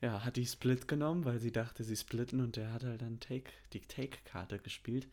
ja, 0.00 0.24
hat 0.24 0.36
die 0.36 0.46
Split 0.46 0.88
genommen, 0.88 1.24
weil 1.24 1.40
sie 1.40 1.52
dachte, 1.52 1.82
sie 1.82 1.96
splitten 1.96 2.40
und 2.40 2.56
der 2.56 2.72
hat 2.72 2.84
halt 2.84 3.02
dann 3.02 3.18
Take, 3.20 3.50
die 3.72 3.80
Take-Karte 3.80 4.58
gespielt 4.58 5.08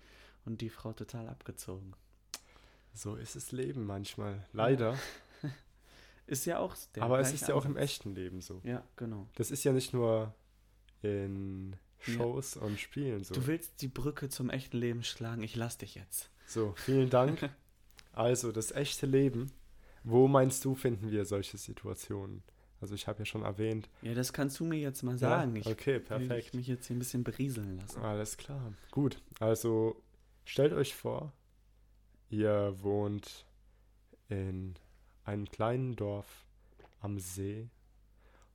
und 0.45 0.61
die 0.61 0.69
Frau 0.69 0.93
total 0.93 1.29
abgezogen. 1.29 1.93
So 2.93 3.15
ist 3.15 3.35
das 3.35 3.51
Leben 3.51 3.85
manchmal. 3.85 4.45
Leider. 4.53 4.97
Ist 6.25 6.45
ja 6.45 6.59
auch 6.59 6.73
der 6.95 7.03
Aber 7.03 7.19
es 7.19 7.33
ist 7.33 7.49
ja 7.49 7.53
auch 7.55 7.65
im 7.65 7.75
echten 7.75 8.15
Leben 8.15 8.39
so. 8.39 8.61
Ja, 8.63 8.81
genau. 8.95 9.27
Das 9.35 9.51
ist 9.51 9.65
ja 9.65 9.73
nicht 9.73 9.93
nur 9.93 10.33
in 11.01 11.75
Ja. 12.07 12.13
Shows 12.13 12.55
und 12.55 12.79
Spielen 12.79 13.25
so. 13.25 13.33
Du 13.35 13.45
willst 13.45 13.81
die 13.81 13.89
Brücke 13.89 14.29
zum 14.29 14.49
echten 14.49 14.77
Leben 14.77 15.03
schlagen, 15.03 15.43
ich 15.43 15.57
lass 15.57 15.77
dich 15.77 15.95
jetzt. 15.95 16.29
So, 16.47 16.73
vielen 16.77 17.09
Dank. 17.09 17.49
Also, 18.15 18.51
das 18.51 18.71
echte 18.71 19.07
Leben. 19.07 19.51
Wo 20.03 20.27
meinst 20.27 20.63
du, 20.65 20.75
finden 20.75 21.09
wir 21.09 21.25
solche 21.25 21.57
Situationen? 21.57 22.43
Also, 22.79 22.93
ich 22.93 23.07
habe 23.07 23.17
ja 23.19 23.25
schon 23.25 23.41
erwähnt. 23.41 23.89
Ja, 24.03 24.13
das 24.13 24.33
kannst 24.33 24.59
du 24.59 24.65
mir 24.65 24.77
jetzt 24.77 25.01
mal 25.01 25.17
sagen. 25.17 25.55
Ja, 25.55 25.61
Ich 25.61 25.67
okay, 25.67 25.93
will 25.95 25.99
perfekt. 26.01 26.45
ich 26.47 26.53
mich 26.53 26.67
jetzt 26.67 26.85
hier 26.85 26.95
ein 26.95 26.99
bisschen 26.99 27.23
berieseln 27.23 27.77
lassen. 27.79 27.99
Alles 28.01 28.37
klar. 28.37 28.71
Gut. 28.91 29.19
Also, 29.39 29.99
stellt 30.45 30.73
euch 30.73 30.93
vor, 30.93 31.33
ihr 32.33 32.75
wohnt 32.81 33.45
in 34.29 34.75
einem 35.25 35.45
kleinen 35.49 35.95
Dorf 35.95 36.45
am 37.01 37.19
See 37.19 37.69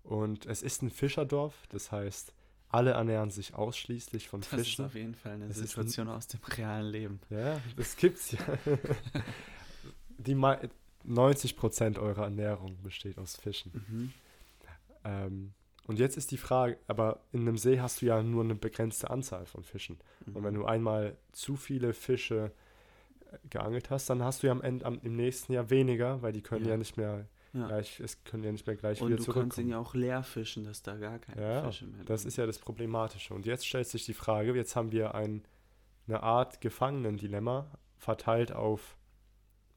und 0.03 0.47
es 0.47 0.63
ist 0.63 0.83
ein 0.83 0.91
Fischerdorf, 0.91 1.55
das 1.69 1.93
heißt, 1.93 2.33
alle 2.71 2.91
ernähren 2.93 3.31
sich 3.31 3.55
ausschließlich 3.55 4.29
von 4.29 4.41
Das 4.41 4.53
ist 4.53 4.59
Fischen. 4.61 4.85
auf 4.85 4.95
jeden 4.95 5.15
Fall 5.15 5.33
eine 5.33 5.49
Das 5.49 5.57
ist 5.57 5.63
ein- 5.63 5.67
Situation 5.69 6.09
aus 6.09 6.27
dem 6.27 6.41
realen 6.45 6.91
Leben. 6.91 7.21
Ja, 7.31 7.61
das 7.77 7.97
gibt's 7.97 8.33
ja. 8.33 8.39
Die 10.19 10.35
mei- 10.35 10.69
90% 11.07 11.99
eurer 11.99 12.25
Ernährung 12.25 12.77
besteht 12.83 13.19
aus 13.19 13.37
Fischen. 13.37 13.73
Mhm. 13.89 14.13
Ähm, 15.05 15.53
und 15.87 15.99
jetzt 15.99 16.17
ist 16.19 16.31
die 16.33 16.37
Frage, 16.37 16.77
aber 16.89 17.21
in 17.33 17.43
einem 17.43 17.57
See 17.57 17.81
hast 17.81 18.03
du 18.03 18.07
ja 18.07 18.23
nur 18.23 18.45
eine 18.45 18.55
begrenzte 18.57 19.09
Anzahl 19.09 19.47
von 19.47 19.63
Fischen. 19.63 19.99
Und 20.27 20.43
wenn 20.45 20.53
du 20.55 20.67
einmal 20.67 21.17
zu 21.33 21.57
viele 21.57 21.95
Fische 21.95 22.47
äh, 22.47 22.51
geangelt 23.51 23.91
hast, 23.91 24.09
dann 24.11 24.23
hast 24.23 24.43
du 24.43 24.47
ja 24.49 24.53
am 24.53 24.63
Ende 24.63 24.85
am, 24.87 25.01
im 25.03 25.17
nächsten 25.17 25.53
Jahr 25.53 25.71
weniger, 25.71 26.23
weil 26.23 26.33
die 26.33 26.43
können 26.43 26.65
ja, 26.65 26.73
Ja. 26.73 26.77
nicht 26.77 26.97
mehr 26.97 27.27
ja. 27.53 27.67
gleich, 27.67 28.01
es 28.01 28.23
können 28.25 28.45
ja 28.45 28.53
nicht 28.53 28.67
mehr 28.67 28.77
gleich 28.77 29.01
Und 29.01 29.09
wieder 29.09 29.17
du 29.17 29.25
kannst 29.25 29.39
ihn 29.39 29.43
zurückkommen. 29.65 29.69
ja 29.71 29.79
auch 29.79 29.95
leer 29.95 30.23
fischen, 30.23 30.65
dass 30.65 30.83
da 30.83 30.97
gar 30.97 31.19
keine 31.19 31.41
Ja, 31.41 31.65
Fische 31.65 31.87
mehr 31.87 32.05
Das 32.05 32.23
drin 32.23 32.29
ist 32.29 32.37
ja 32.37 32.47
das 32.47 32.59
Problematische. 32.59 33.35
Und 33.35 33.47
jetzt 33.47 33.67
stellt 33.67 33.87
sich 33.89 34.05
die 34.05 34.15
Frage, 34.15 34.55
jetzt 34.55 34.77
haben 34.77 34.93
wir 34.93 35.15
ein, 35.15 35.43
eine 36.07 36.23
Art 36.23 36.61
Gefangenendilemma 36.61 37.71
verteilt 37.97 38.53
auf 38.53 38.97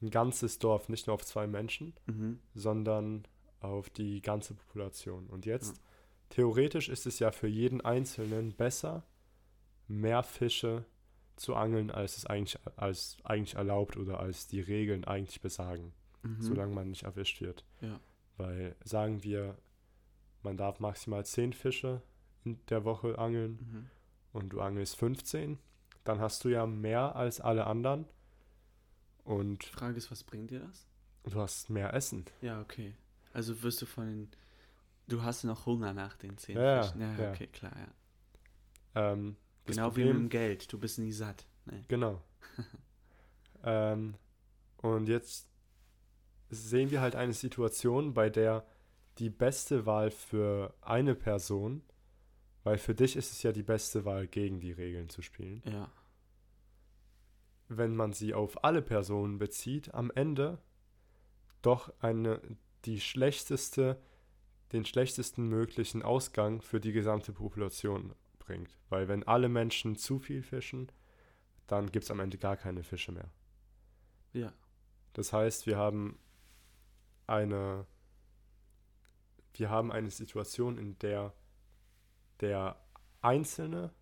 ein 0.00 0.10
ganzes 0.10 0.58
Dorf, 0.58 0.88
nicht 0.88 1.06
nur 1.06 1.14
auf 1.14 1.24
zwei 1.24 1.46
Menschen, 1.46 1.94
Mhm. 2.06 2.40
sondern 2.54 3.24
auf 3.60 3.88
die 3.90 4.20
ganze 4.20 4.54
Population. 4.54 5.26
Und 5.28 5.46
jetzt, 5.46 5.80
theoretisch 6.30 6.88
ist 6.88 7.06
es 7.06 7.18
ja 7.20 7.30
für 7.30 7.46
jeden 7.48 7.80
Einzelnen 7.80 8.52
besser, 8.52 9.04
mehr 9.88 10.22
Fische 10.22 10.84
zu 11.36 11.54
angeln, 11.54 11.90
als 11.90 12.16
es 12.18 12.26
eigentlich, 12.26 12.58
als 12.76 13.16
eigentlich 13.24 13.54
erlaubt 13.54 13.96
oder 13.96 14.20
als 14.20 14.46
die 14.46 14.60
Regeln 14.60 15.04
eigentlich 15.04 15.40
besagen, 15.40 15.92
Mhm. 16.22 16.40
solange 16.40 16.74
man 16.74 16.90
nicht 16.90 17.02
erwischt 17.04 17.40
wird. 17.40 17.64
Ja. 17.80 17.98
Weil 18.36 18.76
sagen 18.84 19.22
wir, 19.24 19.56
man 20.42 20.56
darf 20.56 20.78
maximal 20.80 21.24
10 21.24 21.52
Fische 21.52 22.02
in 22.44 22.58
der 22.66 22.84
Woche 22.84 23.18
angeln 23.18 23.52
Mhm. 23.60 23.90
und 24.32 24.48
du 24.50 24.60
angelst 24.60 24.96
15, 24.96 25.58
dann 26.04 26.20
hast 26.20 26.44
du 26.44 26.48
ja 26.48 26.66
mehr 26.66 27.14
als 27.16 27.40
alle 27.40 27.66
anderen 27.66 28.06
und 29.24 29.64
Die 29.64 29.72
Frage 29.72 29.96
ist, 29.96 30.10
was 30.10 30.24
bringt 30.24 30.50
dir 30.50 30.60
das? 30.60 30.86
du 31.24 31.36
hast 31.40 31.70
mehr 31.70 31.94
Essen. 31.94 32.24
Ja, 32.40 32.60
okay. 32.60 32.94
Also 33.32 33.62
wirst 33.62 33.80
du 33.80 33.86
von 33.86 34.06
den. 34.06 34.28
Du 35.08 35.22
hast 35.22 35.44
noch 35.44 35.66
Hunger 35.66 35.92
nach 35.94 36.16
den 36.16 36.36
zehn 36.38 36.56
Ja, 36.56 36.62
ja, 36.76 36.82
Fischen. 36.82 37.00
Ja, 37.00 37.14
ja. 37.16 37.30
okay, 37.30 37.46
klar, 37.46 37.72
ja. 37.76 39.12
Ähm, 39.12 39.36
das 39.64 39.76
Genau 39.76 39.88
wie 39.96 40.02
Problem- 40.02 40.08
mit 40.08 40.16
dem 40.24 40.28
Geld. 40.30 40.72
Du 40.72 40.78
bist 40.78 40.98
nie 40.98 41.12
satt. 41.12 41.46
Nee. 41.66 41.82
Genau. 41.88 42.20
ähm, 43.64 44.14
und 44.78 45.08
jetzt 45.08 45.48
sehen 46.50 46.90
wir 46.90 47.00
halt 47.00 47.14
eine 47.16 47.32
Situation, 47.32 48.14
bei 48.14 48.28
der 48.30 48.66
die 49.18 49.30
beste 49.30 49.86
Wahl 49.86 50.10
für 50.10 50.74
eine 50.80 51.14
Person, 51.14 51.82
weil 52.64 52.78
für 52.78 52.94
dich 52.94 53.16
ist 53.16 53.30
es 53.32 53.42
ja 53.42 53.52
die 53.52 53.62
beste 53.62 54.04
Wahl, 54.04 54.26
gegen 54.26 54.58
die 54.60 54.72
Regeln 54.72 55.08
zu 55.08 55.22
spielen, 55.22 55.62
Ja. 55.66 55.90
wenn 57.68 57.94
man 57.96 58.12
sie 58.12 58.34
auf 58.34 58.64
alle 58.64 58.82
Personen 58.82 59.38
bezieht, 59.38 59.94
am 59.94 60.10
Ende 60.14 60.58
doch 61.62 61.92
eine 62.00 62.40
die 62.84 63.00
schlechteste, 63.00 64.00
den 64.72 64.84
schlechtesten 64.84 65.46
möglichen 65.48 66.02
Ausgang 66.02 66.60
für 66.60 66.80
die 66.80 66.92
gesamte 66.92 67.32
Population 67.32 68.14
bringt. 68.52 68.76
Weil 68.90 69.08
wenn 69.08 69.22
alle 69.26 69.48
Menschen 69.48 69.96
zu 69.96 70.18
viel 70.18 70.42
fischen, 70.42 70.90
dann 71.66 71.90
gibt 71.90 72.04
es 72.04 72.10
am 72.10 72.20
Ende 72.20 72.36
gar 72.38 72.56
keine 72.56 72.82
Fische 72.82 73.12
mehr. 73.12 73.30
Ja. 74.34 74.52
Das 75.14 75.32
heißt, 75.32 75.66
wir 75.66 75.76
haben 75.78 76.18
eine, 77.26 77.86
wir 79.54 79.70
haben 79.70 79.90
eine 79.90 80.10
Situation, 80.10 80.76
in 80.78 80.98
der 80.98 81.32
der 82.40 82.76
Einzelne 83.20 83.92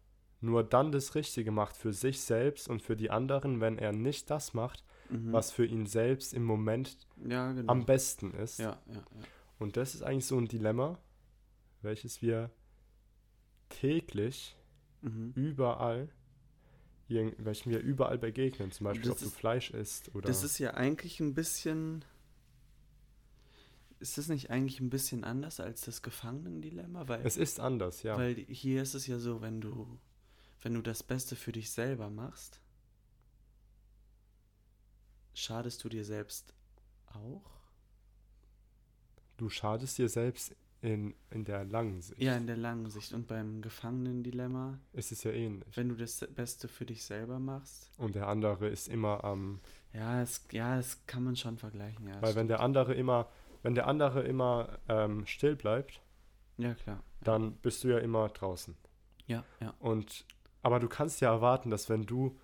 nur 0.41 0.65
dann 0.65 0.93
das 0.93 1.15
Richtige 1.15 1.51
macht 1.51 1.77
für 1.77 1.93
sich 1.93 2.23
selbst 2.23 2.69
und 2.69 2.81
für 2.81 2.97
die 2.97 3.11
anderen, 3.11 3.61
wenn 3.61 3.77
er 3.79 3.93
nicht 3.93 4.31
das 4.31 4.55
macht, 4.55 4.83
Mhm. 5.11 5.33
was 5.33 5.51
für 5.53 5.67
ihn 5.67 5.85
selbst 5.87 6.33
im 6.33 6.45
Moment 6.45 6.97
Ja, 7.29 7.53
genau. 7.53 7.71
am 7.73 7.85
besten 7.85 8.33
ist. 8.33 8.59
ja, 8.61 8.81
ja. 8.87 9.03
Und 9.59 9.77
das 9.77 9.95
ist 9.95 10.03
eigentlich 10.03 10.25
so 10.25 10.39
ein 10.39 10.47
Dilemma, 10.47 10.99
welches 11.83 12.23
wir 12.23 12.51
täglich 13.71 14.55
Mhm. 15.03 15.33
überall, 15.35 16.11
welchem 17.09 17.71
wir 17.73 17.81
überall 17.81 18.19
begegnen. 18.19 18.71
Zum 18.71 18.85
Beispiel, 18.85 19.05
Das 19.09 19.13
ob 19.13 19.19
du 19.21 19.25
ist- 19.27 19.35
Fleisch 19.37 19.71
isst 19.71 20.15
oder. 20.15 20.29
Das 20.29 20.43
ist 20.45 20.59
ja 20.59 20.75
eigentlich 20.75 21.19
ein 21.21 21.33
bisschen. 21.35 22.05
Ist 23.99 24.17
das 24.17 24.29
nicht 24.29 24.51
eigentlich 24.51 24.81
ein 24.81 24.89
bisschen 24.91 25.25
anders 25.25 25.59
als 25.61 25.83
das 25.83 26.03
Gefangenendilemma? 26.03 27.09
Weil, 27.09 27.25
es 27.27 27.37
ist 27.37 27.61
anders, 27.61 28.03
ja. 28.03 28.17
weil 28.17 28.35
hier 28.35 28.83
ist 28.83 28.95
es 28.95 29.07
ja 29.07 29.19
so, 29.19 29.41
wenn 29.43 29.61
du, 29.61 29.99
wenn 30.63 30.73
du 30.75 30.81
das 30.83 31.03
Beste 31.03 31.37
für 31.37 31.53
dich 31.53 31.71
selber 31.71 32.09
machst, 32.11 32.61
schadest 35.35 35.85
du 35.85 35.89
dir 35.89 36.05
selbst 36.05 36.55
auch? 37.07 37.43
Du 39.37 39.49
schadest 39.49 39.99
dir 39.99 40.09
selbst 40.09 40.55
in, 40.83 41.15
in 41.31 41.45
der 41.45 41.65
langen 41.65 42.01
Sicht. 42.01 42.21
Ja, 42.21 42.37
in 42.37 42.47
der 42.47 42.57
langen 42.57 42.89
Sicht. 42.91 43.13
Und 43.13 43.27
beim 43.29 43.61
Gefangenendilemma, 43.61 44.79
ist 44.93 45.13
es 45.13 45.23
ja 45.25 45.31
ähnlich. 45.31 45.77
wenn 45.77 45.89
du 45.91 45.95
das 45.95 46.27
Beste 46.35 46.69
für 46.69 46.87
dich 46.87 47.05
selber 47.05 47.39
machst, 47.39 47.91
Und 47.99 48.15
der 48.15 48.29
andere 48.29 48.69
ist 48.69 48.89
immer 48.89 49.23
am. 49.25 49.61
ja, 49.93 50.23
es, 50.23 50.47
ja, 50.53 50.77
das 50.77 51.07
kann 51.07 51.25
man 51.25 51.37
schon 51.37 51.59
vergleichen, 51.59 52.09
ja. 52.09 52.21
weil 52.23 52.35
wenn 52.35 52.49
der 52.49 52.61
andere 52.61 52.95
immer, 52.95 53.29
wenn 53.63 53.75
der 53.75 53.87
andere 53.87 54.23
immer 54.23 54.79
ähm, 54.89 55.27
still 55.27 55.57
bleibt, 55.57 56.01
ja, 56.57 56.75
klar. 56.75 57.03
dann 57.23 57.53
bist 57.57 57.85
du 57.85 57.89
ja 57.89 57.99
immer 57.99 58.29
draußen. 58.29 58.75
Ja, 59.27 59.45
ja. 59.61 59.75
Und 59.79 60.25
aber 60.63 60.81
du 60.81 60.89
kannst 60.89 61.21
ja 61.21 61.31
erwarten, 61.33 61.71
dass 61.71 61.89
wenn 61.89 62.05
du 62.05 62.39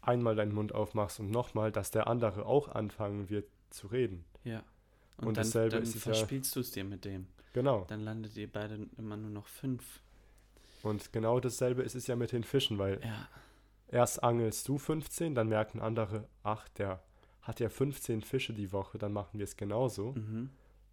einmal 0.00 0.36
deinen 0.36 0.54
Mund 0.54 0.74
aufmachst 0.74 1.20
und 1.20 1.30
nochmal, 1.30 1.72
dass 1.72 1.90
der 1.90 2.06
andere 2.06 2.46
auch 2.46 2.68
anfangen 2.68 3.28
wird 3.28 3.48
zu 3.70 3.88
reden. 3.88 4.24
Ja. 4.44 4.62
Und, 5.18 5.28
Und 5.28 5.36
dann, 5.36 5.44
dasselbe 5.44 5.70
dann 5.76 5.82
ist 5.82 5.96
es 5.96 6.04
ja- 6.04 6.14
verspielst 6.14 6.54
du 6.56 6.60
es 6.60 6.70
dir 6.72 6.84
mit 6.84 7.04
dem. 7.04 7.26
Genau. 7.52 7.84
Dann 7.88 8.00
landet 8.02 8.36
ihr 8.36 8.50
beide 8.52 8.86
immer 8.98 9.16
nur 9.16 9.30
noch 9.30 9.46
fünf. 9.46 10.00
Und 10.82 11.12
genau 11.12 11.40
dasselbe 11.40 11.82
ist 11.82 11.94
es 11.94 12.06
ja 12.06 12.16
mit 12.16 12.32
den 12.32 12.44
Fischen, 12.44 12.78
weil 12.78 13.00
Ja, 13.02 13.28
erst 13.88 14.22
angelst 14.22 14.68
du 14.68 14.78
15, 14.78 15.34
dann 15.34 15.48
merken 15.48 15.80
andere, 15.80 16.28
ach, 16.42 16.68
der 16.70 17.02
hat 17.42 17.60
ja 17.60 17.68
15 17.68 18.22
Fische 18.22 18.52
die 18.52 18.72
Woche, 18.72 18.98
dann 18.98 19.12
machen 19.12 19.38
wir 19.38 19.44
es 19.44 19.56
genauso. 19.56 20.12
mhm. 20.12 20.50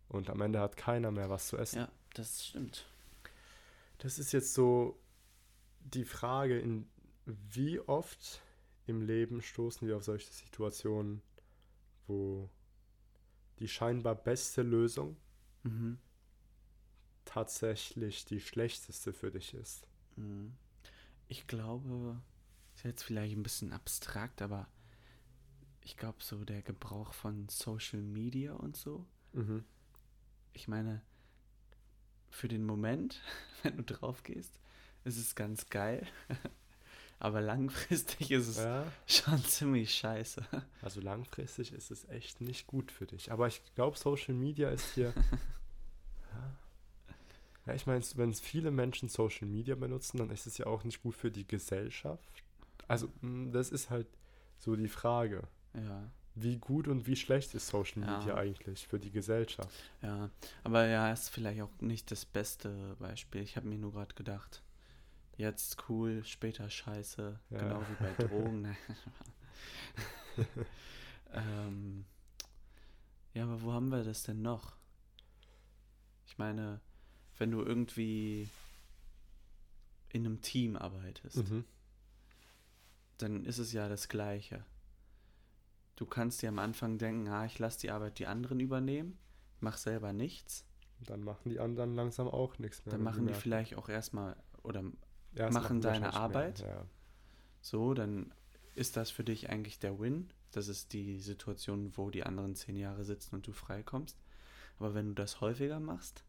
Und 0.10 0.30
am 0.30 0.42
Ende 0.42 0.60
hat 0.60 0.78
keiner 0.78 1.10
mehr 1.12 1.30
was 1.30 1.48
zu 1.48 1.58
essen. 1.58 1.80
ja, 1.80 1.90
das 2.14 2.46
stimmt. 2.46 2.86
Das 3.98 4.20
ist 4.20 4.32
jetzt 4.32 4.54
so 4.54 4.98
die 5.80 6.06
Frage, 6.06 6.60
in 6.60 6.88
wie 7.26 7.80
oft 7.80 8.42
im 8.86 9.02
Leben 9.02 9.42
stoßen 9.42 9.88
wir 9.88 9.98
auf 9.98 10.04
solche 10.04 10.32
Situationen, 10.32 11.22
wo 12.08 12.50
die 13.60 13.68
scheinbar 13.68 14.16
beste 14.16 14.62
Lösung 14.62 15.18
Mhm. 15.64 15.98
tatsächlich 17.26 18.26
die 18.26 18.42
schlechteste 18.42 19.14
für 19.14 19.32
dich 19.32 19.54
ist. 19.54 19.88
Mhm. 20.18 20.54
Ich 21.28 21.48
glaube, 21.48 22.22
ist 22.76 22.84
jetzt 22.84 23.04
vielleicht 23.04 23.36
ein 23.36 23.44
bisschen 23.44 23.72
abstrakt, 23.72 24.42
aber 24.42 24.68
ich 25.82 25.96
glaube, 25.98 26.22
so 26.22 26.44
der 26.44 26.62
Gebrauch 26.62 27.14
von 27.14 27.48
Social 27.50 28.02
Media 28.02 28.54
und 28.54 28.76
so. 28.76 29.06
Mhm. 29.34 29.64
Ich 30.54 30.68
meine, 30.68 31.02
für 32.30 32.48
den 32.48 32.66
Moment, 32.66 33.22
wenn 33.64 33.78
du 33.78 33.84
drauf 33.84 34.24
gehst, 34.24 34.60
ist 35.06 35.18
es 35.18 35.36
ganz 35.36 35.70
geil. 35.70 36.06
aber 37.24 37.42
langfristig 37.42 38.32
ist 38.32 38.48
es 38.48 38.58
Ja, 38.58 38.86
schon 39.08 39.44
ziemlich 39.46 39.94
scheiße. 39.96 40.44
also 40.82 41.02
langfristig 41.02 41.74
ist 41.74 41.90
es 41.92 42.08
echt 42.10 42.42
nicht 42.42 42.68
gut 42.68 42.92
für 42.92 43.06
dich. 43.08 43.32
Aber 43.32 43.48
ich 43.48 43.62
glaube, 43.76 43.98
Social 43.98 44.34
Media 44.36 44.70
ist 44.70 44.94
hier. 44.94 45.14
ja. 46.32 46.56
ja, 47.66 47.74
ich 47.74 47.86
meine, 47.88 48.04
wenn 48.16 48.30
es 48.30 48.40
viele 48.40 48.72
Menschen 48.72 49.10
Social 49.10 49.48
Media 49.48 49.76
benutzen, 49.76 50.18
dann 50.18 50.30
ist 50.30 50.46
es 50.48 50.58
ja 50.58 50.66
auch 50.68 50.84
nicht 50.84 51.02
gut 51.02 51.16
für 51.16 51.32
die 51.32 51.48
Gesellschaft. 51.48 52.44
Also, 52.88 53.08
mh, 53.22 53.52
das 53.52 53.70
ist 53.70 53.90
halt 53.90 54.08
so 54.60 54.76
die 54.76 54.88
Frage. 54.90 55.44
Ja, 55.74 56.10
Wie 56.36 56.58
gut 56.58 56.88
und 56.88 57.06
wie 57.08 57.16
schlecht 57.16 57.54
ist 57.54 57.68
Social 57.68 58.02
Ja. 58.04 58.18
Media 58.18 58.36
eigentlich 58.36 58.88
für 58.88 59.00
die 59.00 59.12
Gesellschaft? 59.12 59.70
ja. 60.02 60.30
Aber 60.64 60.88
ja, 60.88 61.12
ist 61.14 61.30
vielleicht 61.30 61.62
auch 61.62 61.70
nicht 61.80 62.10
das 62.12 62.26
beste 62.26 62.96
Beispiel. 63.00 63.42
Ich 63.44 63.56
habe 63.56 63.68
mir 63.68 63.78
nur 63.78 63.92
gerade 63.94 64.14
gedacht, 64.16 64.63
jetzt 65.38 65.90
cool, 65.90 66.24
später 66.26 66.70
scheiße, 66.70 67.40
Ja. 67.50 67.58
genau 67.58 67.82
wie 67.82 68.04
bei 68.04 68.24
Drogen. 68.24 68.62
Nein. 68.62 68.78
ähm, 71.34 72.06
ja, 73.34 73.44
aber 73.44 73.62
wo 73.62 73.74
haben 73.74 73.90
wir 73.90 74.04
das 74.04 74.24
denn 74.24 74.42
noch? 74.42 74.76
Ich 76.28 76.38
meine, 76.38 76.80
wenn 77.38 77.52
du 77.52 77.62
irgendwie 77.62 78.50
in 80.10 80.26
einem 80.26 80.42
Team 80.42 80.76
arbeitest, 80.76 81.38
Mhm. 81.38 81.66
dann 83.18 83.46
ist 83.46 83.58
es 83.58 83.74
ja 83.74 83.90
das 83.90 84.10
Gleiche. 84.10 84.64
Du 85.96 86.06
kannst 86.06 86.42
dir 86.42 86.50
am 86.50 86.60
Anfang 86.60 86.98
denken, 86.98 87.28
ah, 87.28 87.46
ich 87.46 87.60
lasse 87.60 87.80
die 87.80 87.92
Arbeit 87.92 88.20
die 88.20 88.28
anderen 88.28 88.60
übernehmen, 88.60 89.18
mach 89.60 89.78
selber 89.78 90.14
nichts. 90.14 90.66
Dann 91.02 91.22
machen 91.24 91.50
die 91.50 91.60
anderen 91.60 91.96
langsam 91.96 92.28
auch 92.28 92.58
nichts 92.60 92.86
mehr. 92.86 92.94
Dann 92.94 93.04
machen 93.04 93.28
die 93.28 93.34
vielleicht 93.34 93.76
auch 93.76 93.90
erstmal, 93.90 94.36
oder 94.64 94.84
Erst 95.36 95.54
machen 95.54 95.82
deine 95.82 96.06
wahrscheinlich 96.06 96.14
mehr, 96.14 96.22
Arbeit. 96.22 96.60
Ja. 96.60 96.86
so, 97.62 97.94
dann 97.94 98.32
ist 98.76 98.98
das 98.98 99.12
für 99.12 99.24
dich 99.24 99.50
eigentlich 99.50 99.80
der 99.80 100.00
Win. 100.00 100.30
Das 100.52 100.68
ist 100.68 100.94
die 100.94 101.20
Situation, 101.20 101.92
wo 101.96 102.10
die 102.10 102.24
anderen 102.24 102.56
zehn 102.56 102.76
Jahre 102.76 103.04
sitzen 103.04 103.36
und 103.36 103.48
du 103.48 103.54
freikommst. 103.54 104.18
Aber 104.80 104.94
wenn 104.94 105.08
du 105.10 105.14
das 105.14 105.42
häufiger 105.42 105.80
machst, 105.80 106.24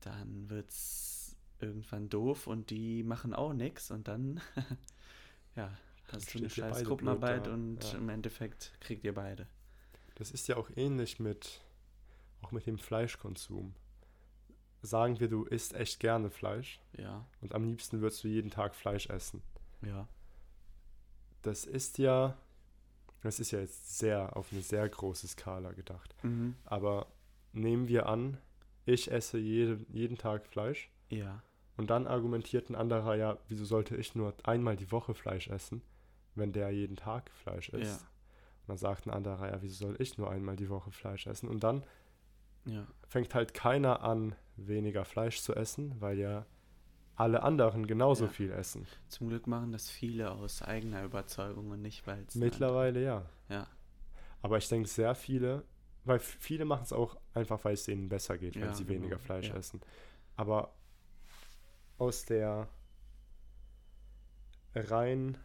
dann 0.00 0.50
wird's 0.50 1.36
irgendwann 1.60 2.08
doof 2.08 2.46
und 2.46 2.70
die 2.70 3.02
machen 3.02 3.32
auch 3.32 3.52
nichts 3.52 3.90
und 3.90 4.08
dann, 4.08 4.40
ja, 5.56 5.70
hast 6.10 6.34
du 6.34 6.38
eine 6.38 6.50
scheiß 6.50 6.84
Gruppenarbeit 6.84 7.48
und 7.48 7.84
ja. 7.84 7.98
im 7.98 8.08
Endeffekt 8.08 8.72
kriegt 8.80 9.04
ihr 9.04 9.14
beide. 9.14 9.46
Das 10.16 10.30
ist 10.30 10.48
ja 10.48 10.56
auch 10.56 10.70
ähnlich 10.76 11.20
mit, 11.20 11.60
auch 12.42 12.50
mit 12.50 12.66
dem 12.66 12.78
Fleischkonsum. 12.78 13.74
Sagen 14.82 15.20
wir, 15.20 15.28
du 15.28 15.44
isst 15.44 15.74
echt 15.74 16.00
gerne 16.00 16.28
Fleisch 16.28 16.80
Ja, 16.98 17.24
und 17.40 17.54
am 17.54 17.64
liebsten 17.64 18.00
würdest 18.00 18.24
du 18.24 18.28
jeden 18.28 18.50
Tag 18.50 18.74
Fleisch 18.74 19.08
essen. 19.08 19.42
ja, 19.82 20.08
Das 21.42 21.64
ist 21.64 21.98
ja, 21.98 22.36
das 23.22 23.38
ist 23.40 23.52
ja 23.52 23.60
jetzt 23.60 23.98
sehr 23.98 24.36
auf 24.36 24.52
eine 24.52 24.62
sehr 24.62 24.88
große 24.88 25.28
Skala 25.28 25.72
gedacht. 25.72 26.14
mhm. 26.22 26.56
Aber 26.64 27.06
nehmen 27.52 27.86
wir 27.88 28.06
an, 28.06 28.38
ich 28.84 29.10
esse 29.12 29.38
jede, 29.38 29.78
jeden 29.88 30.18
Tag 30.18 30.46
Fleisch 30.46 30.90
ja, 31.08 31.42
und 31.76 31.90
dann 31.90 32.06
argumentiert 32.06 32.68
ein 32.68 32.74
anderer 32.74 33.14
ja, 33.14 33.38
wieso 33.48 33.64
sollte 33.64 33.96
ich 33.96 34.14
nur 34.16 34.34
einmal 34.42 34.76
die 34.76 34.90
Woche 34.90 35.14
Fleisch 35.14 35.48
essen, 35.48 35.82
wenn 36.34 36.52
der 36.52 36.70
jeden 36.70 36.96
Tag 36.96 37.30
Fleisch 37.30 37.68
isst. 37.68 38.00
Ja. 38.00 38.06
Und 38.62 38.68
dann 38.68 38.76
sagt 38.78 39.06
ein 39.06 39.10
anderer, 39.10 39.48
ja, 39.50 39.62
wieso 39.62 39.86
soll 39.86 39.96
ich 40.00 40.18
nur 40.18 40.30
einmal 40.30 40.56
die 40.56 40.68
Woche 40.68 40.90
Fleisch 40.90 41.26
essen? 41.26 41.48
Und 41.48 41.62
dann 41.62 41.84
ja, 42.66 42.86
fängt 43.08 43.34
halt 43.34 43.54
keiner 43.54 44.02
an, 44.02 44.34
weniger 44.56 45.04
Fleisch 45.04 45.40
zu 45.40 45.54
essen, 45.54 46.00
weil 46.00 46.18
ja 46.18 46.46
alle 47.16 47.42
anderen 47.42 47.86
genauso 47.86 48.26
Ja. 48.26 48.30
viel 48.30 48.50
essen. 48.52 48.86
Zum 49.08 49.28
Glück 49.28 49.46
machen 49.46 49.72
das 49.72 49.90
viele 49.90 50.30
aus 50.32 50.62
eigener 50.62 51.04
Überzeugung 51.04 51.70
und 51.70 51.82
nicht, 51.82 52.06
weil 52.06 52.24
es. 52.26 52.34
Mittlerweile 52.36 53.02
ja. 53.02 53.26
Ja, 53.48 53.66
Aber 54.42 54.58
ich 54.58 54.68
denke, 54.68 54.88
sehr 54.88 55.14
viele, 55.14 55.64
weil 56.04 56.18
viele 56.18 56.64
machen 56.64 56.82
es 56.82 56.92
auch 56.92 57.16
einfach, 57.34 57.64
weil 57.64 57.74
es 57.74 57.84
denen 57.84 58.08
besser 58.08 58.38
geht, 58.38 58.56
wenn 58.56 58.62
Ja, 58.62 58.74
sie 58.74 58.84
genau, 58.84 59.00
weniger 59.00 59.18
Fleisch 59.18 59.48
ja. 59.48 59.56
essen. 59.56 59.80
Aber 60.36 60.74
aus 61.98 62.24
der 62.24 62.68
rein 64.74 65.38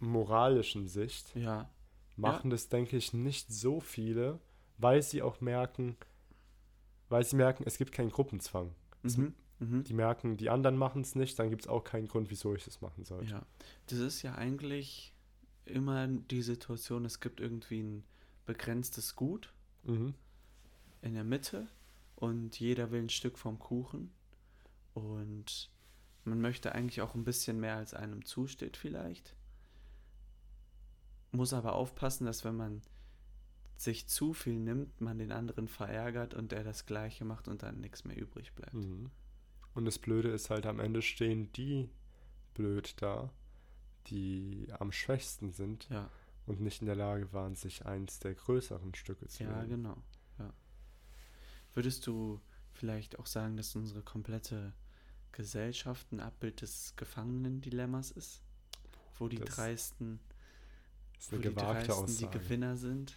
moralischen 0.00 0.88
Sicht 0.88 1.34
machen 2.16 2.50
das, 2.50 2.68
denke 2.68 2.96
ich, 2.96 3.12
nicht 3.12 3.52
so 3.52 3.80
viele, 3.80 4.40
weil 4.78 5.02
sie 5.02 5.22
auch 5.22 5.40
merken, 5.40 5.96
weil 7.08 7.24
sie 7.24 7.36
merken, 7.36 7.64
es 7.66 7.78
gibt 7.78 7.92
keinen 7.92 8.10
Gruppenzwang. 8.10 8.74
Mhm. 9.02 9.34
Mhm. 9.58 9.84
Die 9.84 9.94
merken, 9.94 10.36
die 10.36 10.50
anderen 10.50 10.76
machen 10.76 11.02
es 11.02 11.14
nicht, 11.14 11.38
dann 11.38 11.48
gibt 11.50 11.62
es 11.62 11.68
auch 11.68 11.82
keinen 11.82 12.08
Grund, 12.08 12.30
wieso 12.30 12.54
ich 12.54 12.66
es 12.66 12.80
machen 12.80 13.04
sollte. 13.04 13.30
Ja, 13.30 13.46
das 13.86 13.98
ist 14.00 14.22
ja 14.22 14.34
eigentlich 14.34 15.14
immer 15.64 16.06
die 16.06 16.42
Situation, 16.42 17.04
es 17.04 17.20
gibt 17.20 17.40
irgendwie 17.40 17.82
ein 17.82 18.04
begrenztes 18.44 19.16
Gut 19.16 19.52
Mhm. 19.84 20.14
in 21.00 21.14
der 21.14 21.24
Mitte 21.24 21.68
und 22.16 22.58
jeder 22.58 22.90
will 22.90 23.02
ein 23.02 23.08
Stück 23.08 23.38
vom 23.38 23.58
Kuchen 23.58 24.12
und 24.94 25.70
man 26.24 26.40
möchte 26.40 26.72
eigentlich 26.72 27.00
auch 27.02 27.14
ein 27.14 27.24
bisschen 27.24 27.60
mehr 27.60 27.76
als 27.76 27.94
einem 27.94 28.24
zusteht 28.24 28.76
vielleicht. 28.76 29.34
Muss 31.32 31.52
aber 31.52 31.74
aufpassen, 31.74 32.26
dass 32.26 32.44
wenn 32.44 32.56
man 32.56 32.82
sich 33.76 34.06
zu 34.06 34.32
viel 34.32 34.58
nimmt, 34.58 35.00
man 35.00 35.18
den 35.18 35.32
anderen 35.32 35.68
verärgert 35.68 36.34
und 36.34 36.52
der 36.52 36.64
das 36.64 36.86
gleiche 36.86 37.24
macht 37.24 37.48
und 37.48 37.62
dann 37.62 37.80
nichts 37.80 38.04
mehr 38.04 38.16
übrig 38.16 38.52
bleibt. 38.54 38.74
Mhm. 38.74 39.10
Und 39.74 39.84
das 39.84 39.98
Blöde 39.98 40.30
ist 40.30 40.48
halt, 40.50 40.64
am 40.66 40.80
Ende 40.80 41.02
stehen 41.02 41.52
die 41.52 41.90
blöd 42.54 42.94
da, 43.02 43.30
die 44.06 44.68
am 44.78 44.92
schwächsten 44.92 45.52
sind 45.52 45.88
Ja, 45.90 46.08
und 46.46 46.60
nicht 46.60 46.80
in 46.80 46.86
der 46.86 46.96
Lage 46.96 47.32
waren, 47.32 47.54
sich 47.54 47.84
eins 47.84 48.18
der 48.18 48.34
größeren 48.34 48.94
Stücke 48.94 49.26
zu 49.28 49.42
ja, 49.42 49.50
nehmen. 49.56 49.68
genau. 49.68 49.96
Ja. 50.38 50.52
Würdest 51.74 52.06
du 52.06 52.40
vielleicht 52.72 53.18
auch 53.18 53.26
sagen, 53.26 53.56
dass 53.56 53.74
unsere 53.76 54.02
komplette 54.02 54.72
Gesellschaft 55.32 56.10
ein 56.12 56.20
Abbild 56.20 56.62
des 56.62 56.94
Gefangenendilemmas 56.96 58.10
ist? 58.12 58.42
Wo 59.18 59.28
die 59.28 59.36
Das 59.36 59.56
dreisten, 59.56 60.20
wo 61.30 61.36
die 61.36 61.54
dreisten 61.54 62.16
die. 62.16 62.28
Gewinner 62.28 62.76
sind? 62.76 63.16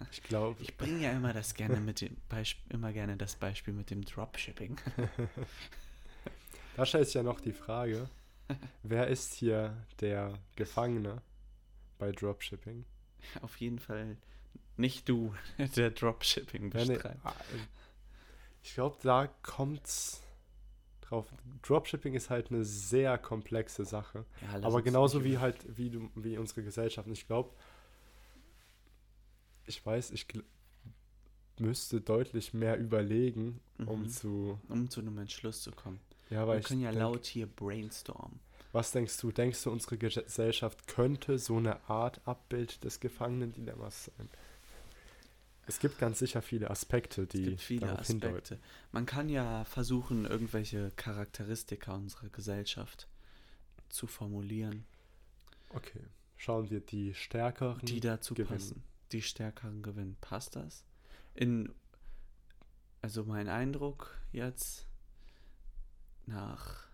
Ich 0.12 0.22
glaube, 0.22 0.56
Ich 0.62 0.76
bringe 0.76 1.00
ja 1.02 1.12
immer 1.12 1.32
das 1.32 1.54
gerne 1.54 1.80
mit 1.80 2.00
dem 2.00 2.16
immer 2.70 2.92
gerne 2.92 3.16
das 3.16 3.36
Beispiel 3.36 3.74
mit 3.74 3.90
dem 3.90 4.02
Dropshipping. 4.04 4.76
da 6.76 6.86
stellt 6.86 7.06
sich 7.06 7.14
ja 7.14 7.22
noch 7.22 7.40
die 7.40 7.52
Frage, 7.52 8.08
wer 8.82 9.08
ist 9.08 9.34
hier 9.34 9.76
der 10.00 10.34
Gefangene 10.56 11.22
bei 11.98 12.12
Dropshipping? 12.12 12.84
Auf 13.42 13.56
jeden 13.58 13.78
Fall 13.78 14.16
nicht 14.76 15.08
du, 15.08 15.34
der 15.76 15.90
Dropshipping 15.90 16.70
bestreitet. 16.70 17.16
ah, 17.22 17.34
Ich 18.62 18.74
glaube, 18.74 18.96
da 19.02 19.26
kommt's 19.42 20.22
drauf. 21.02 21.26
Dropshipping 21.62 22.14
ist 22.14 22.30
halt 22.30 22.50
eine 22.50 22.64
sehr 22.64 23.18
komplexe 23.18 23.84
Sache. 23.84 24.24
Ja, 24.42 24.62
Aber 24.62 24.80
genauso 24.82 25.24
wie 25.24 25.38
halt, 25.38 25.56
wie 25.76 25.90
du, 25.90 26.10
wie 26.14 26.38
unsere 26.38 26.62
Gesellschaft. 26.62 27.06
Und 27.06 27.12
ich 27.12 27.26
glaube, 27.26 27.50
ich 29.70 29.84
weiß, 29.86 30.10
ich 30.10 30.26
müsste 31.58 32.00
deutlich 32.00 32.52
mehr 32.54 32.78
überlegen, 32.78 33.60
um 33.78 34.02
Mhm. 34.02 34.08
zu. 34.08 34.60
um 34.68 34.88
zu 34.90 35.00
einem 35.00 35.18
Entschluss 35.18 35.62
zu 35.62 35.72
kommen. 35.72 36.00
Ja, 36.30 36.46
weil 36.46 36.56
Wir 36.56 36.60
ich 36.60 36.66
können 36.66 36.80
ja 36.80 36.90
denk, 36.90 37.00
laut 37.02 37.26
hier 37.26 37.46
brainstormen. 37.46 38.40
Was 38.72 38.92
denkst 38.92 39.18
du? 39.20 39.32
Denkst 39.32 39.62
du, 39.64 39.70
unsere 39.70 39.98
Gesellschaft 39.98 40.86
könnte 40.86 41.38
so 41.38 41.56
eine 41.56 41.88
Art 41.88 42.20
Abbild 42.26 42.84
des 42.84 43.00
Gefangenendilemmas 43.00 44.04
sein? 44.06 44.28
Es 45.66 45.78
gibt 45.80 45.98
ganz 45.98 46.18
sicher 46.20 46.40
viele 46.42 46.70
Aspekte, 46.70 47.26
die 47.26 47.42
es 47.42 47.48
gibt 47.50 47.60
viele 47.62 47.98
Aspekte. 47.98 48.26
hindeuten. 48.26 48.58
Man 48.92 49.06
kann 49.06 49.28
ja 49.28 49.64
versuchen, 49.64 50.24
irgendwelche 50.24 50.90
Charakteristika 50.96 51.94
unserer 51.94 52.28
Gesellschaft 52.28 53.06
zu 53.88 54.06
formulieren, 54.06 54.84
Okay. 55.72 56.00
Schauen 56.36 56.68
wir 56.70 56.80
die 56.80 57.12
stärkeren. 57.14 57.78
die 57.84 58.00
dazu 58.00 58.34
gewinnen. 58.34 58.58
passen. 58.58 58.82
Die 59.12 59.22
stärkeren 59.22 59.82
gewinnen. 59.82 60.16
Passt 60.20 60.56
das? 60.56 60.84
In, 61.34 61.72
also 63.02 63.24
mein 63.24 63.48
Eindruck 63.48 64.16
jetzt 64.32 64.86
nach. 66.26 66.88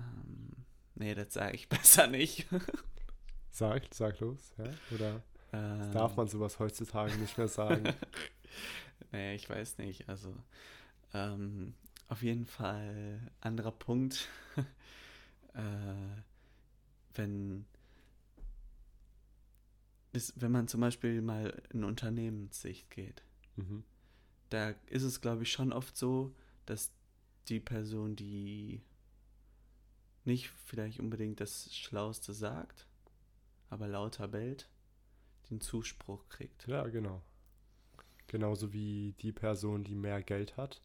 Ähm, 0.00 0.64
nee, 0.94 1.14
das 1.14 1.32
sage 1.34 1.54
ich 1.56 1.68
besser 1.70 2.06
nicht. 2.06 2.46
Sag, 3.50 3.82
sag 3.94 4.18
los, 4.20 4.52
ja? 4.58 4.64
Oder 4.94 5.22
Ähm, 5.52 5.92
darf 5.92 6.16
man 6.16 6.26
sowas 6.28 6.58
heutzutage 6.58 7.14
nicht 7.16 7.36
mehr 7.38 7.48
sagen? 7.48 7.84
Nee, 9.10 9.34
ich 9.36 9.48
weiß 9.48 9.78
nicht. 9.78 10.08
Also, 10.08 10.34
ähm, 11.12 11.74
auf 12.08 12.22
jeden 12.22 12.46
Fall 12.46 13.20
anderer 13.40 13.70
Punkt. 13.72 14.28
äh, 15.54 16.22
wenn, 17.14 17.64
ist, 20.14 20.40
wenn 20.40 20.52
man 20.52 20.68
zum 20.68 20.80
Beispiel 20.80 21.20
mal 21.22 21.62
in 21.70 21.84
Unternehmenssicht 21.84 22.90
geht, 22.90 23.22
mhm. 23.56 23.84
da 24.50 24.70
ist 24.86 25.02
es, 25.02 25.20
glaube 25.20 25.42
ich, 25.42 25.52
schon 25.52 25.72
oft 25.72 25.96
so, 25.96 26.34
dass 26.66 26.92
die 27.48 27.60
Person, 27.60 28.16
die 28.16 28.82
nicht 30.24 30.50
vielleicht 30.64 31.00
unbedingt 31.00 31.40
das 31.40 31.74
Schlauste 31.74 32.32
sagt, 32.32 32.86
aber 33.68 33.88
lauter 33.88 34.28
bellt, 34.28 34.68
den 35.50 35.60
Zuspruch 35.60 36.28
kriegt. 36.28 36.66
Ja, 36.66 36.86
genau. 36.86 37.22
Genauso 38.26 38.72
wie 38.72 39.14
die 39.20 39.32
Person, 39.32 39.84
die 39.84 39.94
mehr 39.94 40.22
Geld 40.22 40.56
hat 40.56 40.80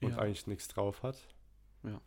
und 0.00 0.10
Ja. 0.10 0.18
eigentlich 0.18 0.46
nichts 0.46 0.68
drauf 0.68 1.02
hat. 1.02 1.26
Ja. 1.82 2.00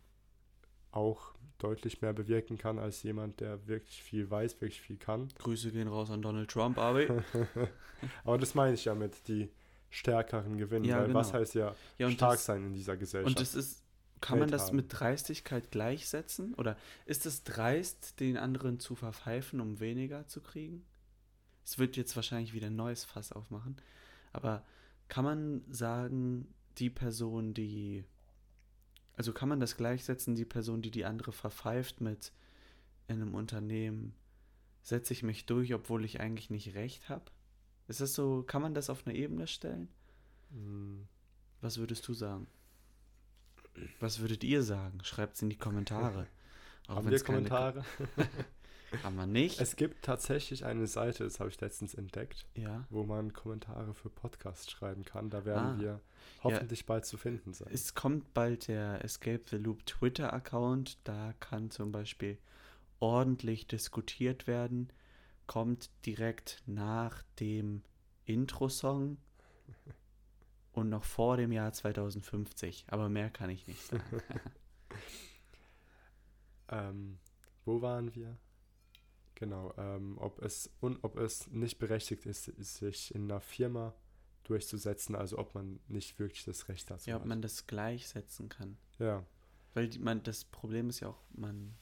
Auch 0.92 1.34
deutlich 1.58 2.00
mehr 2.00 2.12
bewirken 2.12 2.58
kann 2.58 2.78
als 2.78 3.02
jemand, 3.02 3.40
der 3.40 3.66
wirklich 3.66 4.02
viel 4.02 4.30
weiß, 4.30 4.60
wirklich 4.60 4.80
viel 4.80 4.96
kann. 4.96 5.28
Grüße 5.38 5.70
gehen 5.72 5.88
raus 5.88 6.10
an 6.10 6.22
Donald 6.22 6.50
Trump, 6.50 6.78
Abi. 6.78 7.08
Aber 8.24 8.38
das 8.38 8.54
meine 8.54 8.74
ich 8.74 8.86
ja 8.86 8.94
mit 8.94 9.28
die 9.28 9.50
stärkeren 9.90 10.56
gewinnen, 10.56 10.84
Ja, 10.84 11.00
weil 11.00 11.12
was 11.14 11.28
genau. 11.28 11.40
heißt 11.40 11.54
ja, 11.54 11.74
Ja, 11.98 12.10
stark 12.10 12.32
das, 12.34 12.46
sein 12.46 12.64
in 12.64 12.72
dieser 12.72 12.96
Gesellschaft. 12.96 13.36
Und 13.36 13.40
das 13.40 13.54
ist, 13.54 13.82
kann 14.20 14.38
man 14.38 14.50
das 14.50 14.68
haben. 14.68 14.76
mit 14.76 14.86
Dreistigkeit 14.88 15.70
gleichsetzen? 15.70 16.54
Oder 16.54 16.76
ist 17.06 17.26
es 17.26 17.44
dreist, 17.44 18.20
den 18.20 18.36
anderen 18.36 18.80
zu 18.80 18.94
verpfeifen, 18.94 19.60
um 19.60 19.80
weniger 19.80 20.26
zu 20.28 20.40
kriegen? 20.40 20.84
Es 21.64 21.78
wird 21.78 21.96
jetzt 21.96 22.16
wahrscheinlich 22.16 22.52
wieder 22.54 22.68
ein 22.68 22.76
neues 22.76 23.04
Fass 23.04 23.32
aufmachen. 23.32 23.76
Aber 24.32 24.64
kann 25.08 25.24
man 25.24 25.62
sagen, 25.70 26.52
die 26.78 26.90
Person, 26.90 27.52
die. 27.54 28.04
Also 29.20 29.34
kann 29.34 29.50
man 29.50 29.60
das 29.60 29.76
gleichsetzen, 29.76 30.34
die 30.34 30.46
Person, 30.46 30.80
die 30.80 30.90
die 30.90 31.04
andere 31.04 31.30
verpfeift 31.30 32.00
mit 32.00 32.32
in 33.06 33.20
einem 33.20 33.34
Unternehmen, 33.34 34.14
setze 34.80 35.12
ich 35.12 35.22
mich 35.22 35.44
durch, 35.44 35.74
obwohl 35.74 36.06
ich 36.06 36.20
eigentlich 36.20 36.48
nicht 36.48 36.74
recht 36.74 37.10
habe? 37.10 37.30
Ist 37.86 38.00
das 38.00 38.14
so, 38.14 38.42
kann 38.42 38.62
man 38.62 38.72
das 38.72 38.88
auf 38.88 39.06
eine 39.06 39.14
Ebene 39.14 39.46
stellen? 39.46 39.88
Mm, 40.48 41.02
Was 41.60 41.76
würdest 41.76 42.08
du 42.08 42.14
sagen? 42.14 42.46
Was 43.98 44.20
würdet 44.20 44.42
ihr 44.42 44.62
sagen? 44.62 45.04
Schreibt 45.04 45.36
es 45.36 45.42
in 45.42 45.50
die 45.50 45.58
Kommentare. 45.58 46.26
Auch 46.88 46.96
Haben 46.96 47.10
wir 47.10 47.18
keine 47.18 47.36
Kommentare? 47.36 47.84
Haben 49.02 49.16
wir 49.16 49.26
nicht? 49.26 49.60
Es 49.60 49.76
gibt 49.76 50.04
tatsächlich 50.04 50.64
eine 50.64 50.86
Seite, 50.86 51.24
das 51.24 51.38
habe 51.40 51.50
ich 51.50 51.60
letztens 51.60 51.94
entdeckt, 51.94 52.46
ja. 52.54 52.86
wo 52.90 53.04
man 53.04 53.32
Kommentare 53.32 53.94
für 53.94 54.10
Podcasts 54.10 54.70
schreiben 54.70 55.04
kann. 55.04 55.30
Da 55.30 55.44
werden 55.44 55.76
Ah. 55.78 55.80
wir 55.80 56.00
hoffentlich 56.42 56.86
bald 56.86 57.04
zu 57.06 57.16
finden 57.16 57.52
sein. 57.52 57.68
Es 57.72 57.94
kommt 57.94 58.34
bald 58.34 58.68
der 58.68 59.04
Escape 59.04 59.42
the 59.48 59.56
Loop 59.56 59.86
Twitter-Account. 59.86 60.98
Da 61.04 61.34
kann 61.40 61.70
zum 61.70 61.92
Beispiel 61.92 62.38
ordentlich 62.98 63.66
diskutiert 63.66 64.46
werden. 64.46 64.92
Kommt 65.46 65.90
direkt 66.06 66.62
nach 66.66 67.22
dem 67.38 67.82
Intro-Song 68.24 69.18
und 70.72 70.88
noch 70.88 71.04
vor 71.04 71.36
dem 71.36 71.52
Jahr 71.52 71.72
2050. 71.72 72.86
Aber 72.88 73.08
mehr 73.08 73.30
kann 73.30 73.50
ich 73.50 73.66
nicht 73.66 73.82
sagen. 73.82 74.02
Ähm, 76.72 77.18
wo 77.64 77.82
waren 77.82 78.14
wir? 78.14 78.36
Genau, 79.40 79.74
ähm, 79.78 80.16
ob 80.18 80.40
es 80.42 80.70
und 80.80 81.02
ob 81.02 81.16
es 81.18 81.48
nicht 81.48 81.78
berechtigt 81.78 82.24
ist, 82.26 82.44
sich 82.44 83.14
in 83.14 83.24
einer 83.24 83.40
Firma 83.40 83.94
durchzusetzen, 84.44 85.14
also 85.16 85.38
ob 85.38 85.54
man 85.54 85.80
nicht 85.88 86.18
wirklich 86.18 86.44
das 86.44 86.68
Recht 86.68 86.90
dazu 86.90 87.08
ja, 87.10 87.16
ob 87.16 87.22
hat. 87.22 87.28
man 87.28 87.40
das 87.42 87.66
gleichsetzen 87.66 88.48
kann. 88.48 88.76
ja, 88.98 89.24
Weil 89.74 89.88
die, 89.88 89.98
man, 89.98 90.22
das 90.22 90.44
Problem 90.44 90.88
ist 90.90 91.00
ja 91.00 91.08
auch, 91.08 91.22
man, 91.32 91.74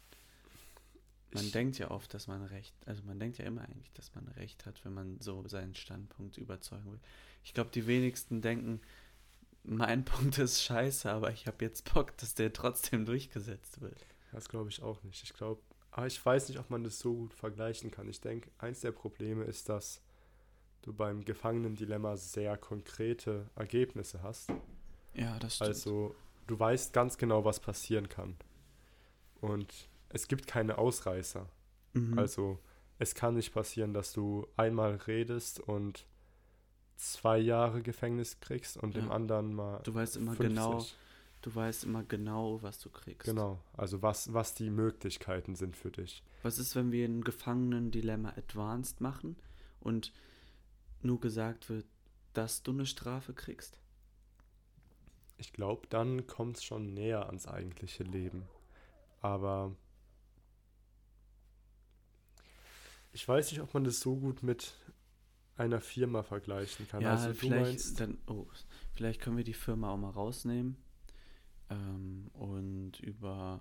man 1.33 1.45
Ich- 1.45 1.53
denkt 1.53 1.79
ja 1.79 1.91
oft, 1.91 2.15
dass 2.15 2.27
man 2.29 2.43
recht, 2.45 2.75
also 2.87 3.03
man 3.03 3.19
denkt 3.19 3.39
ja 3.39 3.45
immer 3.45 3.63
eigentlich, 3.63 3.93
dass 3.93 4.15
man 4.15 4.29
recht 4.29 4.65
hat, 4.67 4.85
wenn 4.85 4.95
man 4.95 5.21
so 5.21 5.47
seinen 5.49 5.75
Standpunkt 5.75 6.39
überzeugen 6.39 6.93
will. 6.93 7.01
Ich 7.43 7.55
glaube, 7.55 7.71
die 7.71 7.87
wenigsten 7.87 8.41
denken, 8.41 8.81
mein 9.65 10.05
Punkt 10.05 10.39
ist 10.39 10.63
scheiße, 10.63 11.11
aber 11.11 11.33
ich 11.33 11.47
habe 11.49 11.65
jetzt 11.65 11.93
Bock, 11.93 12.17
dass 12.19 12.35
der 12.35 12.53
trotzdem 12.53 13.05
durchgesetzt 13.05 13.81
wird. 13.81 14.07
das 14.33 14.49
glaube 14.49 14.69
ich 14.71 14.81
auch 14.83 15.03
nicht. 15.03 15.23
Ich 15.25 15.33
glaube, 15.35 15.61
aber 15.99 16.07
ich 16.07 16.25
weiß 16.25 16.49
nicht, 16.49 16.61
ob 16.61 16.71
man 16.71 16.85
das 16.85 17.01
so 17.01 17.13
gut 17.13 17.35
vergleichen 17.35 17.91
kann. 17.91 18.09
Ich 18.09 18.21
denke, 18.21 18.51
eins 18.59 18.81
der 18.83 18.93
Probleme 18.93 19.43
ist, 19.43 19.69
dass 19.69 20.01
du 20.83 20.93
beim 20.93 21.25
Gefangenen-Dilemma 21.25 22.17
sehr 22.17 22.57
konkrete 22.57 23.51
Ergebnisse 23.57 24.23
hast. 24.23 24.49
Ja, 25.15 25.37
das 25.41 25.57
stimmt. 25.57 25.69
Also 25.71 26.15
du 26.47 26.57
weißt 26.57 26.93
ganz 26.93 27.19
genau, 27.19 27.45
was 27.45 27.59
passieren 27.59 28.09
kann. 28.09 28.37
Und 29.41 29.89
es 30.09 30.29
gibt 30.29 30.47
keine 30.47 30.79
Ausreißer. 30.79 31.49
mhm. 31.95 32.17
Also 32.17 32.61
es 33.01 33.17
kann 33.17 33.35
nicht 33.35 33.53
passieren, 33.53 33.93
dass 33.93 34.13
du 34.13 34.47
einmal 34.57 34.95
redest 35.09 35.59
und 35.59 36.07
zwei 36.97 37.39
Jahre 37.39 37.83
Gefängnis 37.83 38.39
kriegst 38.39 38.77
und 38.77 38.95
dem 38.95 39.07
Ja. 39.07 39.11
anderen 39.13 39.53
mal 39.53 39.81
du 39.83 39.95
weißt 39.95 40.17
immer 40.17 40.35
50. 40.35 40.49
genau, 40.49 40.85
du 41.43 41.55
weißt 41.55 41.85
immer 41.85 42.03
genau, 42.05 42.63
was 42.63 42.79
du 42.79 42.91
kriegst. 42.91 43.25
Genau, 43.25 43.61
also 43.75 44.03
was, 44.03 44.33
was 44.33 44.55
die 44.55 44.71
Möglichkeiten 44.71 45.55
sind 45.55 45.77
für 45.77 45.91
dich. 45.91 46.23
Was 46.43 46.59
ist, 46.59 46.75
wenn 46.75 46.93
wir 46.93 47.07
ein 47.07 47.23
Gefangenen-Dilemma 47.23 48.31
Advanced 48.31 49.01
machen 49.01 49.37
und 49.81 50.13
nur 51.03 51.21
gesagt 51.21 51.69
wird, 51.69 51.87
dass 52.33 52.63
du 52.63 52.73
eine 52.73 52.87
Strafe 52.87 53.35
kriegst? 53.35 53.81
Ich 55.37 55.53
glaube, 55.53 55.87
dann 55.89 56.27
kommt 56.27 56.57
es 56.57 56.65
schon 56.65 56.95
näher 56.95 57.27
ans 57.27 57.47
eigentliche 57.47 58.03
Leben. 58.03 58.49
Aber 59.21 59.77
ich 63.13 63.27
weiß 63.27 63.53
nicht, 63.53 63.61
ob 63.61 63.73
man 63.75 63.85
das 63.85 64.01
so 64.01 64.17
gut 64.17 64.43
mit 64.43 64.75
einer 65.57 65.81
Firma 65.81 66.23
vergleichen 66.23 66.89
kann. 66.89 67.03
Ja, 67.03 67.13
also 67.13 67.35
vielleicht, 67.35 67.63
meinst, 67.63 68.01
dann, 68.01 68.19
oh, 68.27 68.47
vielleicht 68.95 69.21
können 69.21 69.37
wir 69.37 69.45
die 69.45 69.55
Firma 69.55 69.91
auch 69.91 69.97
mal 69.97 70.11
rausnehmen 70.11 70.77
ähm, 71.71 72.29
und 72.33 73.01
über 73.01 73.61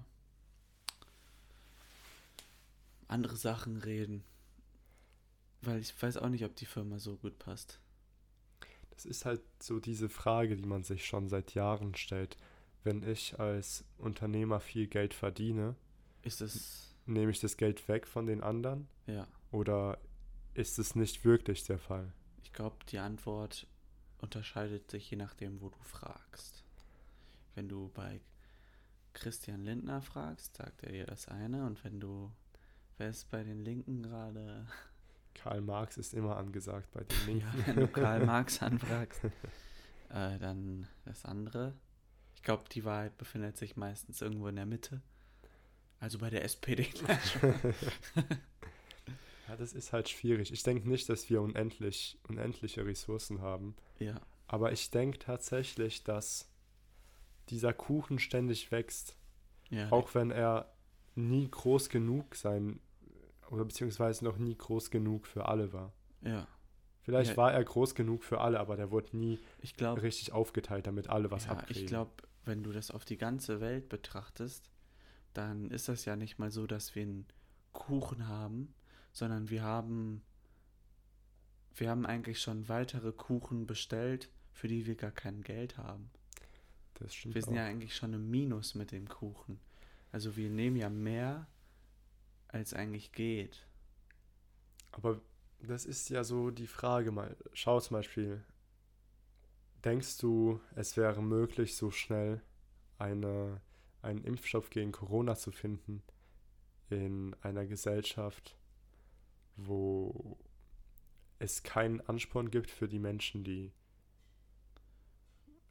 andere 3.08 3.36
Sachen 3.36 3.78
reden. 3.78 4.24
Weil 5.62 5.80
ich 5.80 6.00
weiß 6.02 6.18
auch 6.18 6.30
nicht, 6.30 6.46
ob 6.46 6.56
die 6.56 6.66
Firma 6.66 7.00
so 7.00 7.18
gut 7.18 7.40
passt. 7.40 7.80
das 8.92 9.06
ist 9.06 9.26
halt 9.26 9.42
so 9.62 9.80
diese 9.80 10.10
Frage, 10.10 10.56
die 10.56 10.66
man 10.66 10.84
sich 10.84 11.06
schon 11.06 11.28
seit 11.30 11.54
Jahren 11.54 11.96
stellt. 11.96 12.38
Wenn 12.84 13.04
ich 13.04 13.40
als 13.40 13.84
Unternehmer 13.98 14.60
viel 14.60 14.88
Geld 14.88 15.14
verdiene, 15.14 15.76
Ist 16.24 16.42
es, 16.42 16.96
nehme 17.06 17.32
ich 17.32 17.40
das 17.40 17.58
Geld 17.58 17.88
weg 17.88 18.08
von 18.08 18.26
den 18.28 18.42
anderen 18.42 18.88
ja, 19.08 19.28
oder 19.52 20.00
ist 20.54 20.80
es 20.80 20.96
nicht 20.96 21.24
wirklich 21.26 21.64
der 21.64 21.80
Fall? 21.80 22.14
ich 22.44 22.54
glaube, 22.54 22.78
die 22.90 22.98
Antwort 23.00 23.68
unterscheidet 24.20 24.90
sich 24.90 25.12
je 25.12 25.18
nachdem, 25.18 25.62
wo 25.62 25.70
du 25.70 25.78
fragst. 25.84 26.64
Wenn 27.58 27.68
du 27.68 27.90
bei 27.96 28.22
Christian 29.14 29.64
Lindner 29.64 30.04
fragst, 30.04 30.58
sagt 30.58 30.84
er 30.84 30.92
dir 30.92 31.06
das 31.08 31.28
eine 31.28 31.66
und 31.66 31.84
wenn 31.84 32.00
du, 32.00 32.32
wer 33.00 33.10
ist 33.10 33.32
bei 33.32 33.44
den 33.44 33.64
Linken 33.64 34.04
gerade? 34.04 34.68
Karl 35.34 35.62
Marx 35.62 35.98
ist 35.98 36.14
immer 36.14 36.38
angesagt 36.38 36.92
bei 36.92 37.04
den 37.04 37.40
Ja, 37.40 37.52
Linken. 37.52 37.64
wenn 37.66 37.76
du 37.78 37.88
Karl 37.88 38.24
Marx 38.28 38.62
anfragst, 38.62 39.24
äh, 39.24 40.38
dann 40.38 40.88
das 41.06 41.26
andere. 41.26 41.74
Ich 42.36 42.44
glaube, 42.44 42.66
die 42.72 42.86
Wahrheit 42.86 43.18
befindet 43.18 43.58
sich 43.58 43.76
meistens 43.76 44.22
irgendwo 44.22 44.48
in 44.50 44.56
der 44.56 44.68
Mitte. 44.68 45.02
Also 46.00 46.20
bei 46.20 46.30
der 46.30 46.44
SPD. 46.44 46.88
Ja, 49.48 49.56
das 49.56 49.72
ist 49.74 49.94
halt 49.94 50.10
schwierig. 50.10 50.52
Ich 50.52 50.62
denke 50.64 50.90
nicht, 50.90 51.08
dass 51.08 51.30
wir 51.30 51.42
unendlich, 51.42 52.20
unendliche 52.28 52.86
Ressourcen 52.86 53.42
haben. 53.42 53.76
ja, 53.98 54.20
Aber 54.48 54.74
ich 54.74 54.92
denke 54.92 55.20
tatsächlich, 55.20 56.04
dass 56.04 56.50
dieser 57.50 57.74
Kuchen 57.74 58.20
ständig 58.20 58.72
wächst. 58.72 59.16
ja. 59.70 59.92
Auch 59.92 60.14
wenn 60.16 60.32
er 60.32 60.74
nie 61.16 61.50
groß 61.50 61.90
genug 61.90 62.36
sein 62.36 62.80
oder 63.50 63.66
beziehungsweise 63.66 64.24
noch 64.26 64.38
nie 64.38 64.56
groß 64.56 64.92
genug 64.92 65.26
für 65.28 65.48
alle 65.48 65.74
war. 65.74 65.94
ja. 66.22 66.48
Vielleicht 67.02 67.32
Ja. 67.32 67.38
war 67.38 67.54
er 67.54 67.64
groß 67.64 67.96
genug 67.96 68.26
für 68.26 68.42
alle, 68.42 68.60
aber 68.60 68.76
der 68.76 68.92
wurde 68.92 69.16
nie 69.16 69.40
Ich 69.62 69.76
glaube, 69.78 70.02
richtig 70.02 70.34
aufgeteilt, 70.34 70.88
damit 70.88 71.10
alle 71.10 71.32
was 71.32 71.46
ja, 71.46 71.52
abkriegen. 71.54 71.84
ich 71.84 71.88
glaube, 71.88 72.12
wenn 72.44 72.64
du 72.64 72.74
das 72.74 72.92
auf 72.92 73.06
die 73.06 73.16
ganze 73.18 73.62
Welt 73.62 73.88
betrachtest, 73.88 74.70
dann 75.34 75.72
ist 75.72 75.88
das 75.88 76.04
ja 76.04 76.18
nicht 76.18 76.38
mal 76.38 76.52
so, 76.52 76.68
dass 76.68 76.96
wir 76.96 77.04
einen 77.04 77.26
Kuchen 77.72 78.28
haben, 78.28 78.74
sondern 79.14 79.50
wir 79.50 79.64
haben, 79.64 80.22
wir 81.76 81.90
haben 81.90 82.06
eigentlich 82.06 82.42
schon 82.42 82.68
weitere 82.68 83.14
Kuchen 83.14 83.68
bestellt, 83.68 84.30
für 84.52 84.68
die 84.68 84.86
wir 84.86 84.96
gar 84.96 85.12
kein 85.12 85.44
Geld 85.44 85.78
haben. 85.78 86.10
Das 87.00 87.14
stimmt 87.14 87.36
Wir 87.36 87.42
sind 87.42 87.54
auch. 87.54 87.58
ja 87.58 87.66
eigentlich 87.66 87.96
schon 87.96 88.14
im 88.14 88.30
Minus 88.30 88.76
mit 88.76 88.92
dem 88.92 89.08
Kuchen. 89.08 89.60
Also 90.12 90.36
wir 90.36 90.50
nehmen 90.50 90.78
ja 90.78 90.90
mehr, 90.90 91.48
als 92.48 92.74
eigentlich 92.74 93.12
geht. 93.12 93.68
Aber 94.92 95.22
das 95.60 95.86
ist 95.86 96.10
ja 96.10 96.24
so 96.24 96.52
die 96.52 96.68
Frage 96.68 97.12
mal. 97.12 97.36
Schau 97.54 97.80
zum 97.80 97.96
Beispiel, 97.96 98.44
denkst 99.84 100.18
du, 100.18 100.60
es 100.76 100.98
wäre 100.98 101.22
möglich, 101.22 101.76
so 101.76 101.92
schnell 101.92 102.42
eine, 102.98 103.62
einen 104.02 104.24
Impfstoff 104.24 104.70
gegen 104.70 104.92
Corona 104.92 105.36
zu 105.36 105.52
finden 105.52 106.04
in 106.90 107.36
einer 107.42 107.66
Gesellschaft, 107.66 108.58
wo 109.56 110.38
es 111.40 111.64
keinen 111.64 112.02
Ansporn 112.02 112.50
gibt 112.50 112.72
für 112.72 112.88
die 112.88 113.00
Menschen, 113.00 113.44
die 113.44 113.72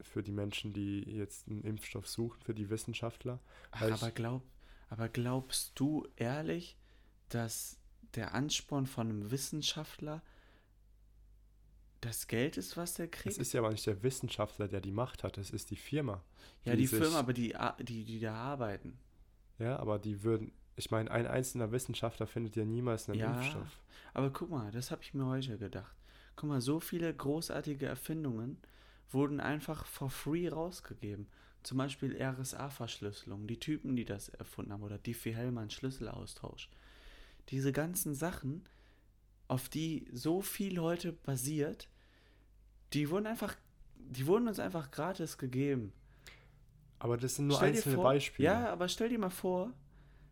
für 0.01 0.23
die 0.23 0.33
Menschen, 0.33 0.73
die 0.73 1.01
jetzt 1.03 1.49
einen 1.49 1.63
Impfstoff 1.65 2.07
suchen, 2.09 2.41
für 2.43 2.55
die 2.55 2.71
Wissenschaftler? 2.71 3.41
Ach, 3.71 3.83
aber, 3.83 4.11
glaub, 4.11 4.43
aber 4.89 5.09
glaubst 5.09 5.73
du 5.79 6.07
ehrlich, 6.17 6.77
dass 7.29 7.79
der 8.15 8.35
Ansporn 8.35 8.87
von 8.87 9.09
einem 9.09 9.31
Wissenschaftler 9.31 10.23
das 12.01 12.27
Geld 12.29 12.57
ist, 12.57 12.77
was 12.77 12.95
der 12.95 13.07
Es 13.07 13.11
kriegt? 13.13 13.39
ist 13.39 13.53
ja 13.53 13.61
aber 13.61 13.71
nicht 13.71 13.87
der 13.87 14.03
Wissenschaftler, 14.03 14.69
der 14.69 14.81
die 14.81 14.93
Macht 14.93 15.25
hat, 15.25 15.39
es 15.39 15.51
ist 15.51 15.71
die 15.71 15.77
Firma. 15.77 16.23
ja, 16.65 16.73
die 16.73 16.83
die 16.83 16.87
Firma, 16.87 17.19
aber 17.19 17.33
die, 17.33 17.55
die, 17.81 18.05
die 18.05 18.21
da 18.21 18.35
arbeiten. 18.35 18.99
Ja, 19.59 19.79
aber 19.79 19.99
die 19.99 20.23
würden, 20.23 20.53
ich 20.77 20.91
meine, 20.91 21.11
ein 21.11 21.27
einzelner 21.27 21.73
Wissenschaftler 21.73 22.27
findet 22.27 22.55
ja 22.57 22.65
niemals 22.65 23.09
einen 23.09 23.19
Ja. 23.19 23.35
Impfstoff. 23.35 23.81
Aber 24.15 24.31
guck 24.31 24.51
mal, 24.51 24.71
das 24.71 24.91
habe 24.91 25.03
ich 25.03 25.15
mir 25.15 25.27
heute 25.27 25.57
gedacht. 25.59 25.95
Guck 26.37 26.49
mal, 26.51 26.61
so 26.61 26.81
viele 26.81 27.13
großartige 27.13 27.87
Erfindungen 27.87 28.59
wurden 29.11 29.41
einfach 29.41 29.87
for 29.87 30.11
free 30.11 30.49
rausgegeben. 30.49 31.27
Zum 31.63 31.79
Beispiel 31.79 32.17
RSA-Verschlüsselung, 32.21 33.47
die 33.47 33.59
Typen, 33.59 33.97
die 33.97 34.05
das 34.05 34.29
erfunden 34.29 34.73
haben, 34.73 34.83
oder 34.83 34.99
Diffie-Hellman 34.99 35.71
Schlüsselaustausch. 35.71 36.69
Diese 37.49 37.73
ganzen 37.73 38.15
Sachen, 38.15 38.65
auf 39.49 39.69
die 39.69 40.07
so 40.13 40.43
viel 40.43 40.81
heute 40.81 41.13
basiert, 41.13 41.89
die 42.93 43.11
wurden 43.11 43.27
einfach, 43.27 43.55
die 43.97 44.27
wurden 44.27 44.47
uns 44.49 44.59
einfach 44.61 44.91
gratis 44.91 45.39
gegeben. 45.39 45.93
Aber 46.99 47.17
das 47.17 47.37
sind 47.37 47.49
nur 47.49 47.57
Stell 47.57 47.71
einzelne 47.71 47.95
vor- 47.97 48.05
Beispiele. 48.05 48.47
Ja, 48.47 48.73
aber 48.73 48.89
stell 48.89 49.09
dir 49.09 49.19
mal 49.19 49.31
vor, 49.31 49.73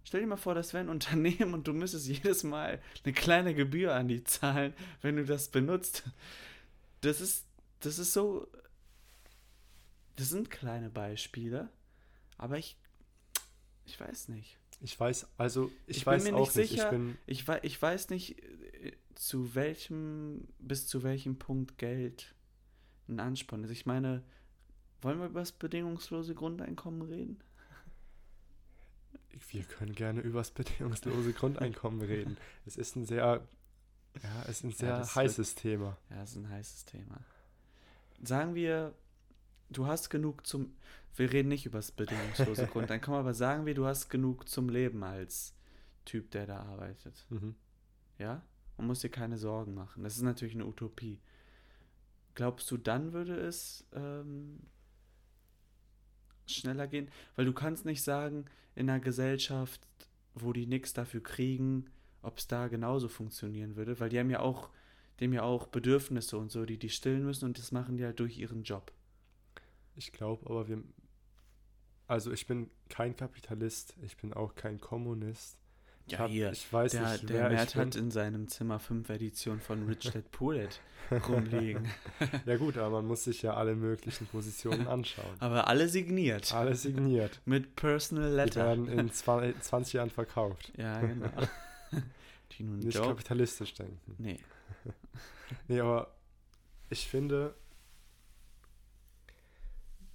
stell 0.05 0.21
dir 0.21 0.27
mal 0.27 0.37
vor, 0.37 0.55
das 0.55 0.73
wäre 0.73 0.85
ein 0.85 0.89
Unternehmen 0.89 1.53
und 1.55 1.67
du 1.69 1.73
müsstest 1.73 2.07
jedes 2.07 2.43
Mal 2.45 2.81
eine 3.05 3.13
kleine 3.13 3.55
Gebühr 3.55 3.95
an 3.95 4.09
die 4.09 4.23
zahlen, 4.25 4.73
wenn 5.03 5.17
du 5.17 5.25
das 5.25 5.49
benutzt. 5.49 6.05
Das 7.01 7.21
ist, 7.21 7.45
das 7.81 7.99
ist 7.99 8.13
so, 8.13 8.49
das 10.17 10.31
sind 10.31 10.51
kleine 10.51 10.91
Beispiele, 10.91 11.69
aber 12.39 12.59
ich, 12.59 12.77
ich 13.85 13.99
weiß 13.99 14.29
nicht. 14.29 14.59
Ich 14.81 14.99
weiß, 14.99 15.29
also 15.39 15.71
ich, 15.87 15.99
Ich 15.99 16.05
bin 16.05 16.15
weiß 16.15 16.25
mir 16.25 16.35
auch 16.35 16.41
nicht 16.47 16.57
nicht. 16.57 16.71
sicher. 16.71 16.85
Ich 16.85 16.91
bin, 16.91 17.19
Ich, 17.27 17.49
ich 17.63 17.81
weiß 17.83 18.11
nicht, 18.11 18.43
äh, 18.43 18.93
zu 19.15 19.55
welchem, 19.55 20.49
bis 20.59 20.87
zu 20.87 21.03
welchem 21.03 21.39
Punkt 21.39 21.79
Geld 21.79 22.35
ein 23.09 23.21
Ansporn 23.21 23.65
ist. 23.65 23.71
Ich 23.71 23.87
meine, 23.87 24.23
wollen 25.03 25.19
wir 25.21 25.27
über 25.27 25.41
das 25.41 25.53
bedingungslose 25.53 26.35
Grundeinkommen 26.35 27.03
reden? 27.03 27.39
wir 29.51 29.65
können 29.65 29.95
gerne 29.95 30.21
über 30.21 30.41
das 30.41 30.51
bedingungslose 30.51 31.33
Grundeinkommen 31.33 32.03
reden. 32.03 32.37
Es 32.67 32.77
ist 32.77 32.97
ein 32.97 33.05
sehr, 33.05 33.47
ja, 34.23 34.43
es 34.45 34.49
ist 34.59 34.65
ein 34.65 34.73
sehr 34.73 34.99
das 34.99 35.15
heißes 35.15 35.55
Thema. 35.55 35.97
Ja, 36.11 36.17
das 36.21 36.31
ist 36.31 36.37
ein 36.37 36.49
heißes 36.49 36.85
Thema. 36.87 37.19
Sagen 38.23 38.55
wir, 38.55 38.95
du 39.77 39.87
hast 39.87 40.11
genug 40.11 40.47
zum. 40.47 40.75
Wir 41.17 41.33
reden 41.33 41.49
nicht 41.49 41.67
über 41.67 41.79
das 41.79 41.93
bedingungslose 41.93 42.67
Grundeinkommen, 42.73 43.21
aber 43.21 43.35
sagen 43.35 43.67
wir, 43.67 43.75
du 43.75 43.87
hast 43.87 44.09
genug 44.09 44.49
zum 44.49 44.69
Leben 44.69 45.05
als 45.05 45.55
Typ, 46.05 46.31
der 46.33 46.47
da 46.47 46.61
arbeitet. 46.61 47.25
Mhm. 47.31 47.55
Ja? 48.19 48.43
Man 48.77 48.89
muss 48.89 49.01
dir 49.01 49.11
keine 49.11 49.39
Sorgen 49.39 49.75
machen. 49.75 50.03
Das 50.03 50.17
ist 50.17 50.23
natürlich 50.23 50.55
eine 50.55 50.67
Utopie. 50.67 51.21
Glaubst 52.35 52.69
du, 52.71 52.77
dann 52.77 53.13
würde 53.13 53.37
es 53.37 53.87
ähm, 53.93 54.59
schneller 56.47 56.89
gehen? 56.89 57.09
Weil 57.37 57.45
du 57.45 57.53
kannst 57.53 57.85
nicht 57.85 58.03
sagen, 58.03 58.47
in 58.75 58.91
einer 58.91 58.99
Gesellschaft, 58.99 59.87
wo 60.35 60.53
die 60.53 60.67
nichts 60.67 60.93
dafür 60.93 61.23
kriegen, 61.23 61.87
ob 62.23 62.39
es 62.39 62.49
da 62.49 62.67
genauso 62.67 63.09
funktionieren 63.09 63.77
würde, 63.77 64.01
weil 64.01 64.09
die 64.09 64.19
haben 64.19 64.31
ja 64.31 64.41
auch, 64.41 64.71
die 65.21 65.27
haben 65.27 65.33
ja 65.33 65.43
auch 65.43 65.69
Bedürfnisse 65.69 66.37
und 66.37 66.51
so, 66.51 66.65
die 66.65 66.79
die 66.79 66.89
stillen 66.89 67.25
müssen 67.25 67.45
und 67.45 67.59
das 67.59 67.71
machen 67.71 67.97
die 67.97 68.05
halt 68.05 68.19
durch 68.19 68.39
ihren 68.39 68.65
Job. 68.65 68.93
Ich 69.97 70.13
glaube 70.13 70.45
aber, 70.51 70.69
wir, 70.69 70.83
also 72.07 72.33
ich 72.33 72.47
bin 72.47 72.71
kein 72.89 73.17
Kapitalist, 73.17 73.95
ich 74.03 74.17
bin 74.17 74.33
auch 74.33 74.55
kein 74.55 74.81
Kommunist. 74.81 75.57
Ja, 76.07 76.19
hab- 76.19 76.31
hier, 76.31 76.53
ich 76.53 76.71
weiß 76.71 76.93
Der, 76.93 77.13
nicht, 77.13 77.29
der 77.31 77.49
Mert 77.49 77.75
hat 77.77 77.97
in 77.97 78.11
seinem 78.11 78.47
Zimmer 78.49 78.79
fünf 78.79 79.09
Editionen 79.09 79.61
von 79.63 79.87
Rich 79.87 80.11
Dad 80.13 80.31
Poor 80.33 80.55
Dad 80.55 80.79
rumliegen. 81.29 81.89
Ja 82.45 82.57
gut, 82.59 82.77
aber 82.77 82.91
man 82.97 83.07
muss 83.07 83.25
sich 83.25 83.41
ja 83.41 83.55
alle 83.55 83.75
möglichen 83.75 84.27
Positionen 84.27 84.87
anschauen. 84.87 85.35
Aber 85.41 85.67
alle 85.67 85.89
signiert. 85.89 86.53
Alles 86.53 86.83
signiert. 86.83 87.41
Mit 87.47 87.75
Personal 87.75 88.29
Die 88.31 88.37
Letter. 88.37 88.67
werden 88.67 88.87
in 88.89 89.11
zwei- 89.13 89.55
20 89.59 89.95
Jahren 89.95 90.11
verkauft. 90.11 90.73
Ja, 90.77 91.01
genau. 91.01 91.31
Die 92.59 92.65
nun 92.65 92.81
Nicht 92.81 92.97
Job. 92.97 93.07
kapitalistisch 93.07 93.73
denken. 93.75 94.15
Nee. 94.19 94.39
Nee, 95.69 95.81
aber 95.81 96.15
ich 96.91 97.07
finde, 97.07 97.55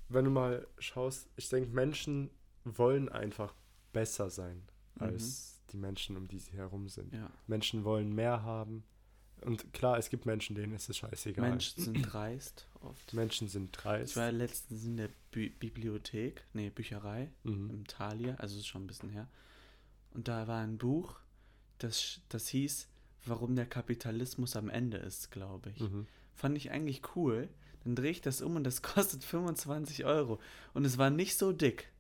wenn 0.10 0.26
du 0.26 0.32
mal 0.32 0.68
schaust, 0.80 1.30
ich 1.36 1.50
denke, 1.50 1.70
Menschen 1.72 2.30
wollen 2.64 3.10
einfach 3.10 3.54
besser 3.94 4.30
sein 4.30 4.64
als 4.98 5.62
die 5.72 5.78
Menschen, 5.78 6.18
um 6.18 6.28
die 6.28 6.40
sie 6.40 6.54
herum 6.54 6.90
sind. 6.90 7.14
Ja. 7.14 7.30
Menschen 7.48 7.84
wollen 7.84 8.14
mehr 8.14 8.44
haben. 8.44 8.84
Und 9.42 9.72
klar, 9.74 9.98
es 9.98 10.10
gibt 10.10 10.26
Menschen, 10.26 10.56
denen 10.56 10.74
ist 10.74 10.90
es 10.90 10.98
scheißegal. 10.98 11.50
Menschen 11.50 11.82
sind 11.84 12.02
dreist 12.02 12.68
oft. 12.82 13.14
Menschen 13.14 13.48
sind 13.48 13.66
Ich 13.78 13.82
dreist. 13.82 14.18
war 14.18 14.32
letztens 14.34 14.84
in 14.84 14.98
der 14.98 15.10
Bü 15.32 15.50
Bibliothek, 15.50 16.44
nee, 16.54 16.70
Bücherei 16.70 17.32
Mhm. 17.44 17.70
im 17.70 17.88
Thalia, 17.88 18.36
also 18.36 18.58
ist 18.58 18.68
schon 18.68 18.84
ein 18.84 18.88
bisschen 18.88 19.10
her. 19.10 19.30
Und 20.12 20.28
da 20.28 20.48
war 20.48 20.62
ein 20.62 20.78
Buch, 20.78 21.16
das, 21.78 22.20
das 22.28 22.50
hieß, 22.50 22.90
warum 23.26 23.56
der 23.56 23.66
Kapitalismus 23.68 24.58
am 24.58 24.70
Ende 24.70 24.98
ist, 24.98 25.32
glaube 25.32 25.70
ich. 25.70 25.80
Mhm. 25.80 26.08
Fand 26.36 26.58
ich 26.58 26.72
eigentlich 26.72 27.16
cool. 27.16 27.48
Dann 27.84 27.96
drehe 27.96 28.12
ich 28.12 28.22
das 28.22 28.42
um 28.42 28.56
und 28.56 28.64
das 28.64 28.82
kostet 28.84 29.24
25 29.24 30.06
Euro. 30.06 30.40
Und 30.74 30.86
es 30.86 30.98
war 30.98 31.10
nicht 31.10 31.38
so 31.38 31.52
dick. 31.52 31.92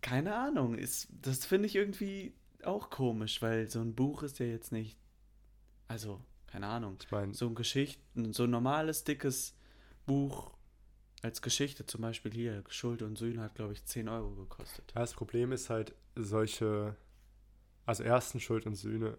Keine 0.00 0.34
Ahnung, 0.34 0.76
ist, 0.76 1.08
das 1.22 1.44
finde 1.44 1.66
ich 1.66 1.74
irgendwie 1.74 2.32
auch 2.62 2.90
komisch, 2.90 3.42
weil 3.42 3.68
so 3.68 3.80
ein 3.80 3.94
Buch 3.94 4.22
ist 4.22 4.38
ja 4.38 4.46
jetzt 4.46 4.72
nicht. 4.72 4.96
Also, 5.88 6.20
keine 6.46 6.66
Ahnung. 6.66 6.96
Ich 7.00 7.10
meine, 7.10 7.34
So 7.34 7.46
ein 7.46 7.54
Geschichten, 7.54 8.32
so 8.32 8.44
ein 8.44 8.50
normales, 8.50 9.04
dickes 9.04 9.54
Buch 10.06 10.52
als 11.22 11.42
Geschichte, 11.42 11.84
zum 11.86 12.02
Beispiel 12.02 12.32
hier, 12.32 12.62
Schuld 12.68 13.02
und 13.02 13.16
Sühne, 13.16 13.42
hat, 13.42 13.54
glaube 13.54 13.72
ich, 13.72 13.84
10 13.84 14.08
Euro 14.08 14.30
gekostet. 14.30 14.92
das 14.94 15.14
Problem 15.14 15.52
ist 15.52 15.68
halt 15.68 15.94
solche, 16.14 16.96
also 17.86 18.04
ersten 18.04 18.40
Schuld 18.40 18.66
und 18.66 18.76
Sühne, 18.76 19.18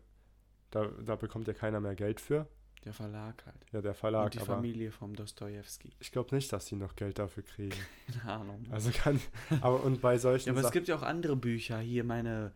da, 0.71 0.85
da 0.85 1.15
bekommt 1.15 1.47
ja 1.47 1.53
keiner 1.53 1.79
mehr 1.79 1.95
Geld 1.95 2.21
für. 2.21 2.47
Der 2.85 2.93
Verlag 2.93 3.45
halt. 3.45 3.57
Ja, 3.73 3.81
der 3.81 3.93
Verlag, 3.93 4.25
und 4.25 4.33
die 4.35 4.39
Familie 4.39 4.91
vom 4.91 5.13
Dostojewski. 5.15 5.91
ich 5.99 6.11
glaube 6.11 6.33
nicht, 6.33 6.51
dass 6.53 6.67
sie 6.67 6.75
noch 6.75 6.95
Geld 6.95 7.19
dafür 7.19 7.43
kriegen. 7.43 7.75
Keine 8.21 8.33
Ahnung. 8.39 8.65
Also 8.71 8.89
kann, 8.91 9.19
aber 9.61 9.83
und 9.83 9.99
bei 10.01 10.17
solchen 10.17 10.47
ja, 10.47 10.53
aber 10.53 10.61
es 10.61 10.67
Sachen, 10.67 10.73
gibt 10.73 10.87
ja 10.87 10.95
auch 10.95 11.03
andere 11.03 11.35
Bücher. 11.35 11.79
Hier 11.79 12.05
meine, 12.05 12.53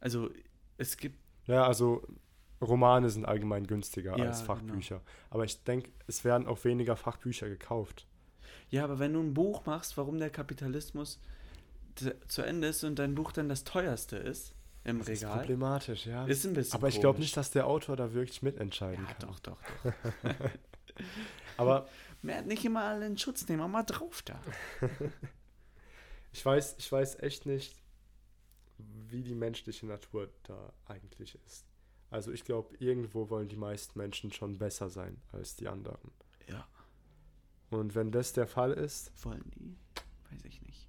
also 0.00 0.28
es 0.76 0.96
gibt, 0.96 1.16
ja, 1.46 1.64
also 1.66 2.02
Romane 2.60 3.10
sind 3.10 3.24
allgemein 3.26 3.66
günstiger 3.66 4.18
Ja, 4.18 4.26
als 4.26 4.40
genau. 4.40 4.54
Fachbücher. 4.54 5.02
Aber 5.30 5.44
ich 5.44 5.62
denke, 5.62 5.90
es 6.08 6.24
werden 6.24 6.48
auch 6.48 6.64
weniger 6.64 6.96
Fachbücher 6.96 7.48
gekauft. 7.48 8.06
ja, 8.70 8.82
aber 8.84 8.98
wenn 8.98 9.12
du 9.12 9.20
ein 9.20 9.34
Buch 9.34 9.66
machst, 9.66 9.96
warum 9.96 10.18
der 10.18 10.30
Kapitalismus 10.30 11.20
zu 12.28 12.42
Ende 12.42 12.68
ist 12.68 12.82
und 12.82 12.98
dein 12.98 13.14
Buch 13.14 13.30
dann 13.32 13.48
das 13.48 13.64
teuerste 13.64 14.16
ist 14.16 14.54
im 14.90 14.98
Das 14.98 15.08
ist 15.08 15.22
Regal, 15.22 15.38
problematisch, 15.40 16.06
ja. 16.06 16.26
ist 16.26 16.44
ein 16.46 16.52
bisschen 16.54 16.74
aber 16.74 16.88
ich 16.88 17.00
glaube 17.00 17.18
nicht, 17.18 17.36
dass 17.36 17.50
der 17.50 17.66
Autor 17.66 17.96
da 17.96 18.12
wirklich 18.12 18.42
mitentscheiden 18.42 19.04
Ja, 19.06 19.12
kann. 19.14 19.28
doch, 19.28 19.38
doch, 19.40 19.58
doch. 19.84 20.50
Aber 21.56 21.88
hat 22.28 22.46
nicht 22.46 22.64
immer 22.64 22.84
alle 22.84 23.06
in 23.06 23.16
Schutz 23.18 23.46
nehmen, 23.48 23.62
aber 23.62 23.68
mal 23.70 23.82
drauf 23.82 24.22
da. 24.22 24.40
ich 26.32 26.44
weiß, 26.44 26.76
ich 26.78 26.90
weiß 26.90 27.20
echt 27.20 27.46
nicht, 27.46 27.80
wie 28.78 29.22
die 29.22 29.34
menschliche 29.34 29.86
Natur 29.86 30.28
da 30.44 30.72
eigentlich 30.86 31.38
ist. 31.46 31.64
Also 32.10 32.32
ich 32.32 32.44
glaube, 32.44 32.74
irgendwo 32.78 33.30
wollen 33.30 33.48
die 33.48 33.56
meisten 33.56 33.98
Menschen 33.98 34.32
schon 34.32 34.58
besser 34.58 34.90
sein 34.90 35.20
als 35.32 35.56
die 35.56 35.68
anderen. 35.68 36.10
Ja. 36.48 36.66
Und 37.70 37.94
wenn 37.94 38.10
das 38.10 38.32
der 38.32 38.46
Fall 38.46 38.72
ist, 38.72 39.12
Wollen 39.24 39.48
die? 39.54 39.76
Weiß 40.30 40.44
ich 40.44 40.60
nicht. 40.62 40.88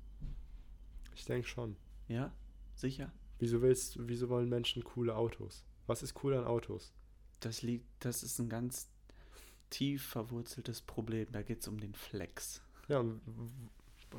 ich 1.14 1.26
denke 1.26 1.48
schon. 1.48 1.76
Ja? 2.08 2.34
Sicher? 2.76 3.12
Wieso 3.42 3.62
willst 3.64 3.98
wieso 4.08 4.30
wollen 4.30 4.50
Menschen 4.50 4.84
coole 4.84 5.16
Autos? 5.16 5.66
Was 5.88 6.04
ist 6.04 6.24
cool 6.24 6.36
an 6.36 6.46
Autos? 6.46 6.94
Das 7.40 7.64
liegt, 7.64 7.88
das 8.06 8.22
ist 8.22 8.38
ein 8.38 8.50
ganz 8.50 8.88
tief 9.72 10.06
verwurzeltes 10.06 10.82
Problem. 10.82 11.28
Da 11.32 11.42
geht 11.42 11.62
es 11.62 11.68
um 11.68 11.80
den 11.80 11.96
Flex. 11.96 12.62
Ja, 12.88 13.00
und 13.00 13.20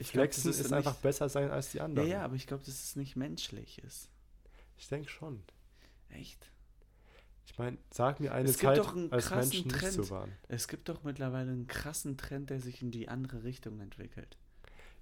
Ich 0.01 0.11
glaub, 0.11 0.25
Flexen 0.25 0.51
das 0.51 0.59
ist 0.59 0.67
ist, 0.67 0.73
einfach 0.73 0.97
besser 0.97 1.29
sein 1.29 1.53
als 1.53 1.71
die 1.71 1.79
Ja, 1.79 1.85
anderen. 1.85 2.09
ja, 2.09 2.25
aber 2.25 2.35
ich 2.35 2.49
glaube, 2.49 2.65
dass 2.65 2.83
es 2.83 2.97
nicht 2.97 3.15
menschlich 3.15 3.79
ist. 3.85 4.09
Ich 4.77 4.89
denke 4.89 5.09
schon. 5.09 5.41
Echt? 6.09 6.51
Ich 7.47 7.57
meine, 7.59 7.79
sag 7.93 8.19
mir 8.19 8.33
eine 8.33 8.49
Es 8.49 8.59
gibt 8.59 8.71
Zeit, 8.75 8.79
doch 8.79 8.97
einen 8.97 9.13
als 9.13 9.31
Menschen 9.31 9.69
Trend. 9.69 9.83
nicht 9.83 9.93
so 9.93 10.11
waren. 10.11 10.33
Es 10.49 10.67
gibt 10.67 10.89
doch 10.89 11.05
mittlerweile 11.05 11.53
einen 11.53 11.69
krassen 11.69 12.17
Trend, 12.17 12.51
der 12.51 12.61
sich 12.61 12.83
in 12.83 12.91
die 12.91 13.09
andere 13.09 13.45
Richtung 13.45 13.79
entwickelt. 13.81 14.37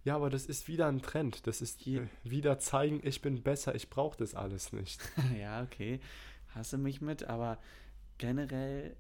Ja, 0.04 0.16
aber 0.16 0.30
das 0.30 0.46
ist 0.46 0.68
wieder 0.68 0.86
ein 0.86 1.02
Trend. 1.02 1.46
Das 1.46 1.60
ist 1.60 1.86
äh, 1.86 2.06
wieder 2.24 2.58
zeigen, 2.58 3.00
ich 3.02 3.20
bin 3.20 3.42
besser, 3.42 3.74
ich 3.74 3.90
brauche 3.90 4.16
das 4.16 4.34
alles 4.34 4.72
nicht. 4.72 5.00
ja, 5.38 5.62
okay. 5.62 6.00
Hasse 6.54 6.78
mich 6.78 7.00
mit, 7.00 7.24
aber 7.24 7.58
generell 8.18 8.96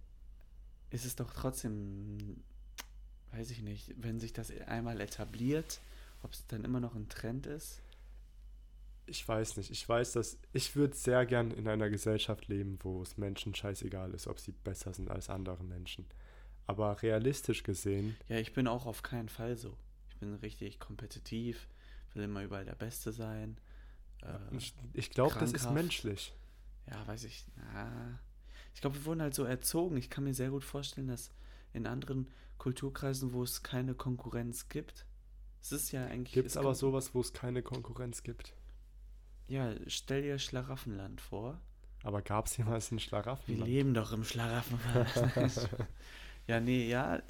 ist 0.90 1.04
es 1.04 1.16
doch 1.16 1.32
trotzdem, 1.32 2.42
weiß 3.32 3.50
ich 3.50 3.62
nicht, 3.62 3.94
wenn 3.96 4.20
sich 4.20 4.32
das 4.32 4.50
einmal 4.66 5.00
etabliert, 5.00 5.80
ob 6.22 6.32
es 6.32 6.46
dann 6.46 6.64
immer 6.64 6.80
noch 6.80 6.94
ein 6.94 7.08
Trend 7.08 7.46
ist. 7.46 7.80
Ich 9.06 9.26
weiß 9.26 9.56
nicht. 9.56 9.70
Ich 9.70 9.88
weiß, 9.88 10.12
dass 10.12 10.38
ich 10.52 10.76
würde 10.76 10.94
sehr 10.94 11.26
gern 11.26 11.50
in 11.50 11.66
einer 11.66 11.90
Gesellschaft 11.90 12.46
leben, 12.48 12.78
wo 12.82 13.02
es 13.02 13.16
Menschen 13.16 13.54
scheißegal 13.54 14.12
ist, 14.12 14.28
ob 14.28 14.38
sie 14.38 14.52
besser 14.52 14.92
sind 14.92 15.10
als 15.10 15.28
andere 15.30 15.64
Menschen. 15.64 16.06
Aber 16.66 17.02
realistisch 17.02 17.64
gesehen, 17.64 18.16
Ja, 18.28 18.36
ich 18.36 18.52
bin 18.52 18.68
auch 18.68 18.86
auf 18.86 19.02
keinen 19.02 19.28
Fall 19.28 19.56
so. 19.56 19.76
Bin 20.20 20.34
richtig 20.34 20.78
kompetitiv, 20.78 21.68
will 22.14 22.24
immer 22.24 22.42
überall 22.42 22.64
der 22.64 22.74
Beste 22.74 23.12
sein. 23.12 23.58
Äh, 24.22 24.56
ich, 24.92 25.10
glaube, 25.10 25.38
das 25.38 25.52
ist 25.52 25.70
menschlich. 25.70 26.34
Ja, 26.86 27.06
weiß 27.06 27.24
ich. 27.24 27.44
Na, 27.56 28.18
ich 28.74 28.80
glaube, 28.80 28.96
wir 28.96 29.04
wurden 29.06 29.22
halt 29.22 29.34
so 29.34 29.44
erzogen. 29.44 29.96
Ich 29.96 30.10
kann 30.10 30.24
mir 30.24 30.34
sehr 30.34 30.50
gut 30.50 30.64
vorstellen, 30.64 31.08
dass 31.08 31.30
in 31.72 31.86
anderen 31.86 32.28
Kulturkreisen, 32.58 33.32
wo 33.32 33.42
es 33.42 33.62
keine 33.62 33.94
Konkurrenz 33.94 34.68
gibt, 34.68 35.06
es 35.62 35.72
ist 35.72 35.92
ja 35.92 36.06
eigentlich. 36.06 36.34
Gibt 36.34 36.48
es 36.48 36.56
aber 36.56 36.74
sowas, 36.74 37.14
wo 37.14 37.20
es 37.20 37.32
keine 37.32 37.62
Konkurrenz 37.62 38.22
gibt? 38.22 38.54
Ja, 39.48 39.74
stell 39.86 40.22
dir 40.22 40.38
Schlaraffenland 40.38 41.20
vor. 41.20 41.60
Aber 42.02 42.22
gab 42.22 42.46
es 42.46 42.56
jemals 42.56 42.90
ein 42.90 42.96
Wir 42.96 43.00
Schlaraffenland? 43.00 43.68
leben 43.68 43.94
doch 43.94 44.12
im 44.12 44.24
Schlaraffenland. 44.24 45.68
ja, 46.46 46.60
nee, 46.60 46.88
ja, 46.88 47.20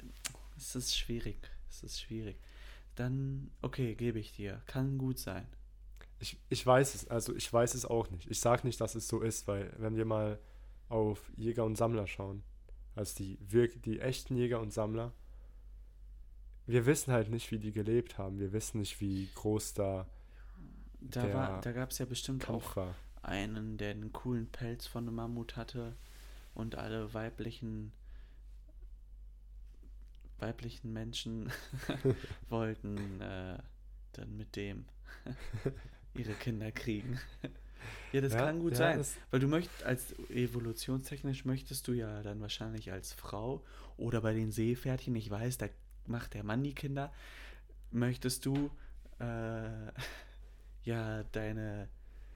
es 0.55 0.75
ist 0.75 0.97
schwierig. 0.97 1.37
Es 1.69 1.83
ist 1.83 1.99
schwierig. 1.99 2.37
Dann, 2.95 3.51
okay, 3.61 3.95
gebe 3.95 4.19
ich 4.19 4.33
dir. 4.33 4.61
Kann 4.65 4.97
gut 4.97 5.17
sein. 5.19 5.47
Ich, 6.19 6.39
ich 6.49 6.65
weiß 6.65 6.95
es, 6.95 7.07
also 7.07 7.35
ich 7.35 7.51
weiß 7.51 7.73
es 7.73 7.85
auch 7.85 8.09
nicht. 8.11 8.29
Ich 8.29 8.39
sage 8.39 8.65
nicht, 8.67 8.79
dass 8.79 8.95
es 8.95 9.07
so 9.07 9.21
ist, 9.21 9.47
weil 9.47 9.73
wenn 9.77 9.95
wir 9.95 10.05
mal 10.05 10.39
auf 10.89 11.31
Jäger 11.35 11.65
und 11.65 11.75
Sammler 11.77 12.05
schauen, 12.07 12.43
also 12.95 13.15
die, 13.17 13.37
wirk 13.41 13.81
die 13.83 13.99
echten 13.99 14.35
Jäger 14.35 14.59
und 14.59 14.71
Sammler, 14.73 15.13
wir 16.67 16.85
wissen 16.85 17.11
halt 17.13 17.29
nicht, 17.29 17.51
wie 17.51 17.59
die 17.59 17.71
gelebt 17.71 18.17
haben. 18.17 18.39
Wir 18.39 18.53
wissen 18.53 18.79
nicht, 18.79 18.99
wie 19.01 19.29
groß 19.33 19.73
da 19.73 20.07
Da, 20.99 21.25
Der 21.25 21.33
war, 21.33 21.57
da 21.61 21.71
gab 21.71 21.91
es 21.91 21.97
ja 21.97 22.05
bestimmt 22.05 22.47
auch 22.47 22.47
Kampf 22.47 22.75
war. 22.75 22.95
einen, 23.23 23.77
der 23.77 23.91
einen 23.91 24.11
coolen 24.13 24.47
Pelz 24.51 24.87
von 24.87 25.07
einem 25.07 25.15
Mammut 25.15 25.55
hatte 25.57 25.95
und 26.53 26.75
alle 26.75 27.13
weiblichen 27.13 27.91
weiblichen 30.41 30.93
Menschen 30.93 31.51
wollten 32.49 33.21
äh, 33.21 33.57
dann 34.13 34.37
mit 34.37 34.55
dem 34.55 34.85
ihre 36.13 36.33
Kinder 36.35 36.71
kriegen. 36.71 37.19
ja, 38.11 38.21
das 38.21 38.33
Ja, 38.33 38.45
kann 38.45 38.59
gut 38.59 38.73
ja, 38.73 38.77
sein, 38.77 39.05
weil 39.31 39.39
du 39.39 39.47
möchtest 39.47 39.83
als 39.83 40.13
evolutionstechnisch 40.29 41.45
möchtest 41.45 41.87
du 41.87 41.93
ja 41.93 42.21
dann 42.23 42.41
wahrscheinlich 42.41 42.91
als 42.91 43.13
Frau 43.13 43.63
oder 43.97 44.21
bei 44.21 44.33
den 44.33 44.51
Seepferdchen, 44.51 45.15
ich 45.15 45.29
weiß, 45.29 45.57
da 45.57 45.67
macht 46.07 46.33
der 46.33 46.43
Mann 46.43 46.63
die 46.63 46.73
Kinder, 46.75 47.13
möchtest 47.91 48.45
du 48.45 48.71
äh, 49.19 49.91
ja 50.83 51.23
deine 51.31 51.89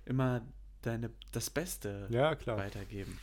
immer 0.06 0.42
deine 0.82 1.12
das 1.32 1.50
Beste 1.50 2.10
Ja, 2.10 2.36
klar. 2.36 2.58
weitergeben. 2.58 3.20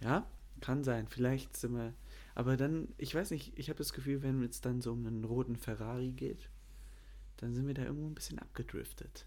Ja, 0.00 0.26
kann 0.60 0.84
sein. 0.84 1.06
Vielleicht 1.08 1.56
sind 1.56 1.74
wir. 1.74 1.94
Aber 2.38 2.56
dann, 2.56 2.94
ich 2.98 3.12
weiß 3.12 3.32
nicht, 3.32 3.58
ich 3.58 3.68
habe 3.68 3.78
das 3.78 3.92
Gefühl, 3.92 4.22
wenn 4.22 4.44
es 4.44 4.60
dann 4.60 4.80
so 4.80 4.92
um 4.92 5.04
einen 5.04 5.24
roten 5.24 5.56
Ferrari 5.56 6.12
geht, 6.12 6.48
dann 7.38 7.52
sind 7.52 7.66
wir 7.66 7.74
da 7.74 7.82
irgendwo 7.82 8.06
ein 8.06 8.14
bisschen 8.14 8.38
abgedriftet. 8.38 9.26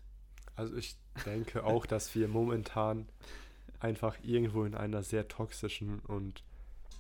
Also 0.56 0.78
ich 0.78 0.96
denke 1.26 1.66
auch, 1.66 1.86
dass 1.86 2.16
wir 2.16 2.30
momentan 2.30 3.10
einfach 3.82 4.18
irgendwo 4.24 4.64
in 4.64 4.76
einer 4.76 5.04
sehr 5.04 5.28
toxischen 5.28 6.00
und 6.00 6.46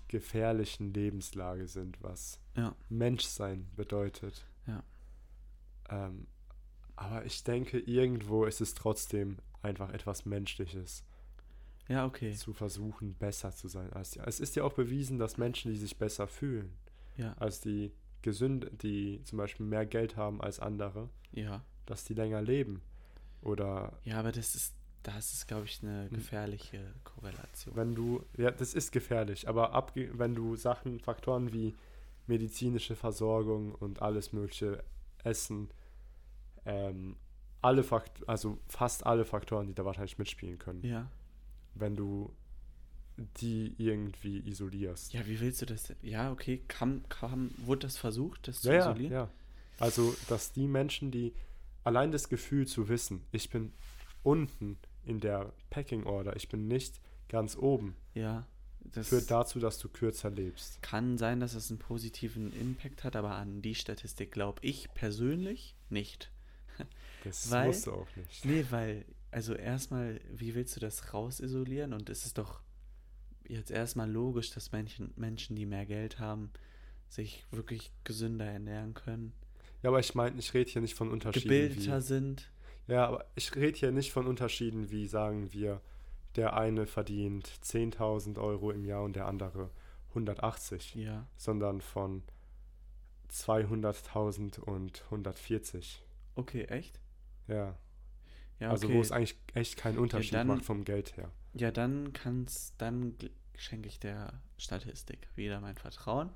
gefährlichen 0.09 0.93
Lebenslage 0.93 1.69
sind, 1.69 2.03
was 2.03 2.41
Ja. 2.57 2.75
Menschsein 2.89 3.69
bedeutet. 3.77 4.45
Ja. 4.67 4.83
Ähm, 5.89 6.27
aber 6.97 7.23
ich 7.25 7.41
denke, 7.45 7.79
irgendwo 7.79 8.43
ist 8.43 8.59
es 8.59 8.73
trotzdem 8.73 9.37
einfach 9.61 9.91
etwas 9.93 10.25
Menschliches, 10.25 11.05
Ja, 11.91 12.05
okay. 12.05 12.33
zu 12.33 12.53
versuchen, 12.53 13.13
besser 13.15 13.51
zu 13.51 13.67
sein 13.67 13.91
als 13.93 14.11
die. 14.11 14.19
Es 14.19 14.39
ist 14.39 14.55
ja 14.55 14.63
auch 14.63 14.73
bewiesen, 14.73 15.19
dass 15.19 15.37
Menschen, 15.37 15.71
die 15.71 15.77
sich 15.77 15.97
besser 15.97 16.27
fühlen, 16.27 16.71
Ja, 17.17 17.33
als 17.39 17.61
die 17.61 17.91
gesund, 18.21 18.69
die 18.83 19.21
zum 19.23 19.37
Beispiel 19.37 19.65
mehr 19.65 19.85
Geld 19.85 20.15
haben 20.15 20.41
als 20.41 20.59
andere, 20.59 21.09
ja. 21.31 21.63
dass 21.85 22.03
die 22.03 22.13
länger 22.13 22.41
leben. 22.41 22.81
Oder 23.41 23.97
Ja, 24.03 24.19
aber 24.19 24.31
das 24.31 24.53
ist, 24.55 24.75
das 25.03 25.33
ist, 25.33 25.47
glaube 25.47 25.65
ich, 25.65 25.81
eine 25.81 26.03
Hm. 26.05 26.09
gefährliche 26.11 26.93
Korrelation. 27.03 27.75
wenn 27.75 27.95
du, 27.95 28.23
ja, 28.37 28.51
das 28.51 28.73
ist 28.75 28.91
gefährlich, 28.91 29.47
aber 29.49 29.73
abge 29.73 30.11
wenn 30.17 30.35
du 30.35 30.55
Sachen, 30.55 30.99
Faktoren 30.99 31.51
wie 31.51 31.75
medizinische 32.27 32.95
Versorgung 32.95 33.73
und 33.73 34.01
alles 34.01 34.31
mögliche 34.31 34.83
Essen, 35.23 35.69
ähm, 36.65 37.15
alle 37.63 37.83
Fakt 37.83 38.27
also 38.29 38.59
fast 38.67 39.05
alle 39.05 39.25
Faktoren, 39.25 39.67
die 39.67 39.73
da 39.73 39.83
wahrscheinlich 39.85 40.17
mitspielen 40.19 40.59
können, 40.59 40.83
Ja. 40.85 41.09
Wenn 41.75 41.95
du 41.95 42.33
die 43.37 43.75
irgendwie 43.77 44.39
isolierst. 44.47 45.13
Ja, 45.13 45.25
wie 45.27 45.39
willst 45.39 45.61
du 45.61 45.65
das? 45.65 45.93
Ja, 46.01 46.31
okay. 46.31 46.61
Kam, 46.67 47.07
kam, 47.09 47.51
wurde 47.57 47.81
das 47.81 47.97
versucht, 47.97 48.47
das 48.47 48.61
zu 48.61 48.69
ja, 48.69 48.75
ja, 48.75 48.91
isolieren? 48.91 49.13
ja. 49.13 49.29
Also, 49.79 50.15
dass 50.27 50.51
die 50.53 50.67
Menschen, 50.67 51.11
die 51.11 51.33
allein 51.83 52.11
das 52.11 52.29
Gefühl 52.29 52.67
zu 52.67 52.87
wissen, 52.89 53.21
ich 53.31 53.49
bin 53.49 53.73
unten 54.23 54.77
in 55.05 55.19
der 55.19 55.51
Packing 55.69 56.03
Order, 56.05 56.35
ich 56.35 56.49
bin 56.49 56.67
nicht 56.67 56.99
ganz 57.29 57.55
oben, 57.57 57.95
Ja. 58.13 58.45
Das 58.83 59.09
führt 59.09 59.29
dazu, 59.29 59.59
dass 59.59 59.77
du 59.77 59.89
kürzer 59.89 60.31
lebst. 60.31 60.81
kann 60.81 61.19
sein, 61.19 61.39
dass 61.39 61.53
es 61.53 61.69
einen 61.69 61.77
positiven 61.77 62.51
Impact 62.59 63.03
hat, 63.03 63.15
aber 63.15 63.35
an 63.35 63.61
die 63.61 63.75
Statistik 63.75 64.31
glaube 64.31 64.59
ich 64.63 64.91
persönlich 64.95 65.75
nicht. 65.89 66.31
Das 67.23 67.51
Weil- 67.51 67.67
musst 67.67 67.85
du 67.85 67.91
auch 67.93 68.07
nicht. 68.15 68.43
Nee, 68.45 68.65
weil, 68.71 69.05
also 69.31 69.53
erstmal, 69.53 70.19
wie 70.31 70.53
willst 70.55 70.75
du 70.75 70.79
das 70.79 71.13
rausisolieren? 71.13 71.93
Und 71.93 72.09
es 72.09 72.25
ist 72.25 72.37
doch 72.37 72.61
jetzt 73.47 73.71
erstmal 73.71 74.09
logisch, 74.09 74.51
dass 74.51 74.71
Menschen, 74.71 75.13
Menschen, 75.15 75.55
die 75.55 75.65
mehr 75.65 75.85
Geld 75.85 76.19
haben, 76.19 76.51
sich 77.09 77.43
wirklich 77.51 77.91
gesünder 78.03 78.45
ernähren 78.45 78.93
können, 78.93 79.33
Ja, 79.83 79.89
aber 79.89 79.99
ich 79.99 80.15
meine, 80.15 80.39
ich 80.39 80.53
rede 80.53 80.69
hier 80.71 80.81
nicht 80.81 80.95
von 80.95 81.09
Unterschieden. 81.11 81.49
gebildeter 81.49 81.97
Wie, 81.97 82.01
sind. 82.01 82.49
ja, 82.87 83.05
aber 83.07 83.25
ich 83.35 83.53
rede 83.55 83.77
hier 83.77 83.91
nicht 83.91 84.11
von 84.13 84.27
Unterschieden 84.27 84.89
wie, 84.91 85.07
sagen 85.07 85.51
wir, 85.51 85.81
der 86.37 86.55
eine 86.55 86.85
verdient 86.87 87.47
10.000 87.63 88.39
Euro 88.39 88.71
im 88.71 88.85
Jahr 88.85 89.03
und 89.03 89.15
der 89.17 89.25
andere 89.25 89.69
180, 90.09 90.95
Ja, 90.95 91.27
sondern 91.35 91.81
von 91.81 92.23
200.000 93.29 94.59
und 94.59 95.03
140. 95.05 96.01
okay, 96.35 96.63
echt? 96.65 96.99
Ja, 97.47 97.77
Ja, 98.61 98.69
also 98.69 98.87
okay. 98.87 98.95
wo 98.95 99.01
es 99.01 99.11
eigentlich 99.11 99.35
echt 99.55 99.75
keinen 99.75 99.97
Unterschied 99.97 100.33
dann- 100.35 100.47
macht 100.47 100.63
vom 100.63 100.85
Geld 100.85 101.17
her. 101.17 101.31
Ja, 101.53 101.71
dann 101.71 102.13
kann's, 102.13 102.73
dann 102.77 103.15
schenke 103.55 103.87
ich 103.89 103.99
der 103.99 104.39
Statistik 104.57 105.27
wieder 105.35 105.59
mein 105.59 105.75
Vertrauen. 105.75 106.29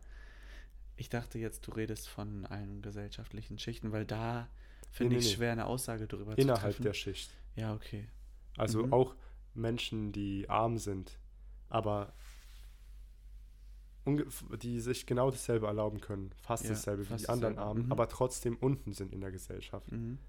Ich 0.97 1.09
dachte 1.09 1.39
jetzt, 1.39 1.67
du 1.67 1.71
redest 1.71 2.07
von 2.09 2.45
allen 2.45 2.81
gesellschaftlichen 2.81 3.59
Schichten, 3.59 3.91
weil 3.91 4.05
da 4.05 4.49
finde 4.91 5.13
nee, 5.13 5.19
ich 5.19 5.25
es 5.25 5.31
nee. 5.31 5.35
schwer, 5.37 5.51
eine 5.51 5.65
Aussage 5.67 6.07
darüber 6.07 6.37
Innerhalb 6.37 6.59
zu 6.61 6.65
treffen. 6.67 6.83
der 6.83 6.93
Schicht. 6.93 7.31
Ja, 7.55 7.73
okay. 7.73 8.07
Also 8.57 8.85
Mhm. 8.85 8.93
auch 8.93 9.15
Menschen, 9.53 10.11
die 10.11 10.49
arm 10.49 10.77
sind, 10.77 11.17
aber 11.69 12.13
die 14.61 14.79
sich 14.79 15.05
genau 15.07 15.31
dasselbe 15.31 15.65
erlauben 15.67 15.99
können, 15.99 16.31
fast 16.37 16.63
Ja, 16.65 16.69
dasselbe 16.71 17.03
wie 17.03 17.07
fast 17.07 17.23
die 17.25 17.29
anderen 17.29 17.55
dasselbe. 17.55 17.69
Armen, 17.69 17.85
Mhm. 17.87 17.91
aber 17.91 18.07
trotzdem 18.07 18.55
unten 18.57 18.93
sind 18.93 19.11
in 19.11 19.21
der 19.21 19.31
Gesellschaft. 19.31 19.91
Mhm. 19.91 20.19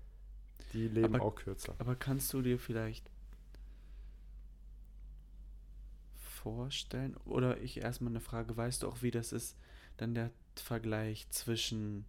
Die 0.73 0.89
leben 0.89 1.15
Aber- 1.15 1.25
auch 1.25 1.35
kürzer. 1.35 1.75
Aber 1.79 1.95
kannst 1.97 2.33
du 2.33 2.43
dir 2.43 2.59
vielleicht 2.59 3.09
vorstellen. 6.15 7.17
Oder 7.25 7.61
ich 7.61 7.79
erstmal 7.79 8.13
eine 8.13 8.21
Frage, 8.21 8.57
weißt 8.57 8.83
du 8.83 8.89
auch, 8.89 9.03
wie 9.03 9.11
das 9.11 9.33
ist, 9.33 9.57
dann 9.97 10.15
der 10.15 10.31
Vergleich 10.55 11.29
zwischen, 11.31 12.05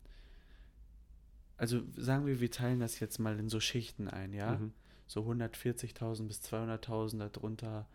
also 1.57 1.81
sagen 1.95 2.25
wir, 2.25 2.39
wir 2.39 2.51
teilen 2.51 2.79
das 2.79 2.99
jetzt 2.99 3.17
mal 3.19 3.39
in 3.39 3.49
so 3.49 3.59
Schichten 3.59 4.07
ein, 4.07 4.33
ja? 4.33 4.55
Mhm. 4.55 4.73
So 5.07 5.21
140.000 5.21 6.27
bis 6.27 6.41
200.000, 6.41 7.29
darunter 7.29 7.87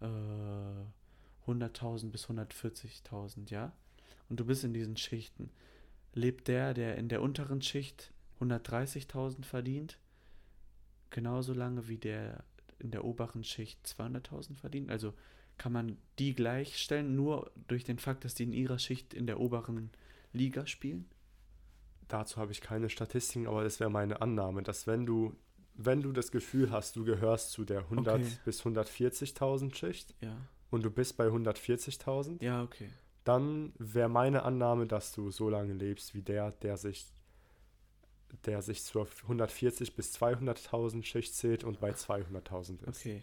äh, 0.00 0.06
100.000 1.46 2.10
bis 2.10 2.26
140.000, 2.26 3.50
ja? 3.50 3.72
Und 4.28 4.40
du 4.40 4.46
bist 4.46 4.64
in 4.64 4.72
diesen 4.72 4.96
Schichten. 4.96 5.50
Lebt 6.14 6.48
der, 6.48 6.74
der 6.74 6.96
in 6.96 7.08
der 7.08 7.20
unteren 7.22 7.60
Schicht 7.60 8.12
130.000 8.40 9.44
verdient, 9.44 9.98
genauso 11.10 11.52
lange 11.52 11.88
wie 11.88 11.98
der 11.98 12.44
in 12.78 12.90
der 12.90 13.04
oberen 13.04 13.44
Schicht 13.44 13.84
200.000 13.86 14.56
verdient? 14.56 14.90
Also 14.90 15.14
kann 15.56 15.72
man 15.72 15.96
die 16.18 16.34
gleichstellen, 16.34 17.14
nur 17.14 17.52
durch 17.68 17.84
den 17.84 17.98
Fakt, 17.98 18.24
dass 18.24 18.34
die 18.34 18.42
in 18.42 18.52
ihrer 18.52 18.78
Schicht 18.78 19.14
in 19.14 19.26
der 19.26 19.38
oberen 19.40 19.90
Liga 20.32 20.66
spielen? 20.66 21.08
Dazu 22.08 22.36
habe 22.38 22.52
ich 22.52 22.60
keine 22.60 22.90
Statistiken, 22.90 23.46
aber 23.46 23.62
das 23.64 23.80
wäre 23.80 23.90
meine 23.90 24.20
Annahme, 24.20 24.62
dass 24.62 24.86
wenn 24.86 25.06
du, 25.06 25.36
wenn 25.74 26.02
du 26.02 26.12
das 26.12 26.30
Gefühl 26.32 26.70
hast, 26.70 26.96
du 26.96 27.04
gehörst 27.04 27.52
zu 27.52 27.64
der 27.64 27.80
100 27.84 28.14
Okay. 28.20 28.26
bis 28.44 28.62
140.000 28.62 29.74
Schicht 29.74 30.14
Ja. 30.20 30.36
und 30.70 30.84
du 30.84 30.90
bist 30.90 31.16
bei 31.16 31.28
140.000, 31.28 32.42
Ja, 32.42 32.62
okay. 32.62 32.90
dann 33.22 33.72
wäre 33.78 34.08
meine 34.08 34.42
Annahme, 34.42 34.86
dass 34.86 35.12
du 35.12 35.30
so 35.30 35.48
lange 35.48 35.72
lebst 35.72 36.14
wie 36.14 36.22
der, 36.22 36.50
der 36.50 36.76
sich, 36.76 37.06
der 38.46 38.62
sich 38.62 38.82
zur 38.84 39.08
140 39.22 39.94
bis 39.96 40.14
200.000 40.20 41.04
Schicht 41.04 41.34
zählt 41.34 41.64
und 41.64 41.80
bei 41.80 41.90
200.000 41.92 42.82
ist. 42.88 43.00
Okay. 43.00 43.22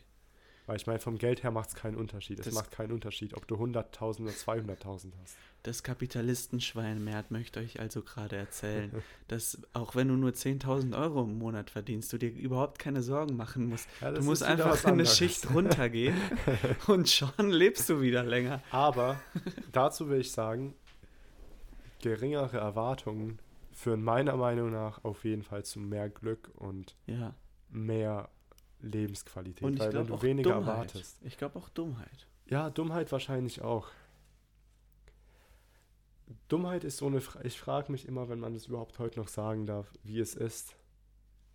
Weil 0.68 0.76
ich 0.78 0.86
meine, 0.88 1.00
vom 1.00 1.18
Geld 1.18 1.42
her 1.44 1.52
macht 1.52 1.70
es 1.70 1.76
keinen 1.76 1.96
Unterschied. 1.98 2.40
Es 2.40 2.46
Das- 2.46 2.54
macht 2.54 2.72
keinen 2.72 2.92
Unterschied, 2.92 3.34
ob 3.34 3.48
du 3.48 3.56
100.000 3.58 4.22
oder 4.24 4.32
200.000 4.32 5.12
hast. 5.22 5.36
Das 5.64 5.84
Kapitalistenschwein 5.84 7.04
Mert 7.04 7.30
möchte 7.30 7.60
euch 7.60 7.80
also 7.80 8.02
gerade 8.04 8.36
erzählen, 8.36 8.92
dass 9.28 9.60
auch 9.74 9.96
wenn 9.96 10.08
du 10.08 10.16
nur 10.16 10.32
10.000 10.32 10.98
Euro 10.98 11.24
im 11.24 11.38
Monat 11.40 11.70
verdienst, 11.72 12.14
du 12.14 12.18
dir 12.18 12.30
überhaupt 12.32 12.80
keine 12.80 13.02
Sorgen 13.04 13.36
machen 13.36 13.68
musst. 13.70 13.88
Ja, 14.02 14.12
Du 14.12 14.22
musst 14.24 14.44
einfach 14.44 14.72
was 14.72 14.86
eine. 14.86 15.06
Schicht 15.06 15.52
runtergehen 15.54 16.16
und 16.88 17.10
schon 17.10 17.50
lebst 17.50 17.90
du 17.90 18.00
wieder 18.02 18.24
länger. 18.24 18.62
Aber 18.72 19.20
dazu 19.72 20.10
will 20.10 20.22
ich 20.22 20.32
sagen, 20.32 20.74
geringere 22.02 22.58
Erwartungen 22.58 23.40
führen 23.82 24.04
meiner 24.04 24.38
Meinung 24.38 24.72
nach 24.72 25.04
auf 25.04 25.26
jeden 25.26 25.42
Fall 25.44 25.66
zu 25.66 25.80
mehr 25.80 26.10
Glück 26.10 26.52
und 26.56 26.96
Ja. 27.08 27.34
mehr 27.70 28.30
Lebensqualität. 28.80 29.64
Und 29.64 29.74
ich 29.74 29.80
weil 29.80 29.94
wenn 29.94 30.08
du 30.08 30.14
auch 30.14 30.24
weniger 30.24 30.52
Dummheit. 30.54 30.68
erwartest. 30.74 31.18
Ich 31.24 31.38
glaube 31.38 31.58
auch 31.60 31.70
Dummheit. 31.70 32.28
Ja, 32.48 32.70
Dummheit 32.70 33.12
wahrscheinlich 33.12 33.62
auch. 33.62 33.90
Dummheit 36.48 36.84
ist 36.84 36.98
so 36.98 37.08
eine 37.08 37.22
Frage. 37.22 37.48
Ich 37.48 37.60
frage 37.60 37.92
mich 37.92 38.08
immer, 38.08 38.30
wenn 38.30 38.40
man 38.40 38.54
das 38.54 38.68
überhaupt 38.68 39.00
heute 39.00 39.20
noch 39.20 39.28
sagen 39.28 39.66
darf, 39.66 39.92
wie 40.04 40.20
es 40.20 40.36
ist, 40.36 40.76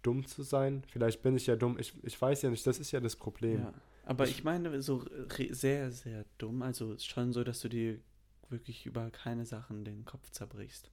dumm 0.02 0.26
zu 0.26 0.42
sein. 0.42 0.82
Vielleicht 0.88 1.22
bin 1.22 1.36
ich 1.36 1.46
ja 1.46 1.56
dumm. 1.56 1.78
Ich, 1.78 1.94
ich 2.04 2.20
weiß 2.20 2.42
ja 2.42 2.50
nicht, 2.50 2.66
das 2.66 2.78
ist 2.78 2.92
ja 2.92 3.00
das 3.00 3.16
Problem. 3.16 3.60
Ja. 3.60 3.72
Aber 4.04 4.24
Ich- 4.24 4.38
ich 4.38 4.44
meine, 4.44 4.80
so 4.82 5.04
sehr, 5.50 5.90
sehr 5.90 6.24
dumm. 6.38 6.62
Also 6.62 6.96
schon 6.98 7.32
so, 7.32 7.42
dass 7.44 7.60
du 7.60 7.68
dir 7.68 7.98
wirklich 8.48 8.86
über 8.86 9.10
keine 9.10 9.44
Sachen 9.46 9.84
den 9.84 10.04
Kopf 10.04 10.30
zerbrichst. 10.30 10.90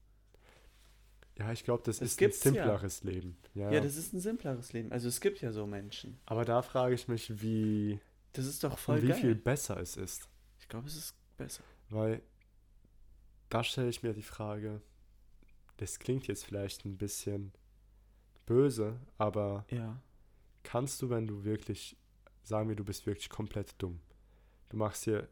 Ja, 1.40 1.52
ich 1.52 1.64
glaube, 1.64 1.84
das 1.84 2.00
Das 2.00 2.10
ist 2.10 2.16
ein 2.16 2.20
gibt's 2.20 2.44
ja. 2.44 2.52
simpleres 2.52 3.04
Leben. 3.04 3.38
Ja, 3.56 3.72
Ja. 3.72 3.80
das 3.82 3.96
ist 3.96 4.14
ein 4.14 4.20
simpleres 4.20 4.72
Leben. 4.74 4.92
Also 4.92 5.08
es 5.08 5.20
gibt 5.20 5.42
ja 5.42 5.52
so 5.52 5.66
Menschen. 5.66 6.20
Aber 6.26 6.46
da 6.46 6.62
frage 6.62 6.94
ich 6.96 7.08
mich, 7.08 7.42
wie, 7.42 8.00
Das 8.34 8.46
ist 8.46 8.64
doch 8.64 8.78
voll 8.78 9.02
wie 9.02 9.08
geil. 9.08 9.20
viel 9.20 9.36
besser 9.36 9.78
es 9.80 9.98
ist. 9.98 10.30
Ich 10.60 10.68
glaube, 10.68 10.88
es 10.88 10.96
ist 10.96 11.16
besser. 11.38 11.64
Weil 11.90 12.22
da 13.50 13.64
stelle 13.64 13.90
ich 13.90 14.04
mir 14.04 14.14
die 14.14 14.22
Frage, 14.24 14.82
das 15.78 16.00
klingt 16.00 16.28
jetzt 16.28 16.46
vielleicht 16.46 16.86
ein 16.86 16.98
bisschen 16.98 17.52
böse, 18.46 19.00
aber 19.18 19.66
Ja. 19.72 20.02
kannst 20.64 21.02
du, 21.02 21.10
wenn 21.10 21.28
du 21.28 21.44
wirklich, 21.44 21.98
sagen 22.44 22.70
wir, 22.70 22.76
du 22.76 22.84
bist 22.84 23.06
wirklich 23.08 23.30
komplett 23.30 23.74
dumm, 23.82 24.00
du 24.70 24.78
machst 24.78 25.06
dir 25.06 25.28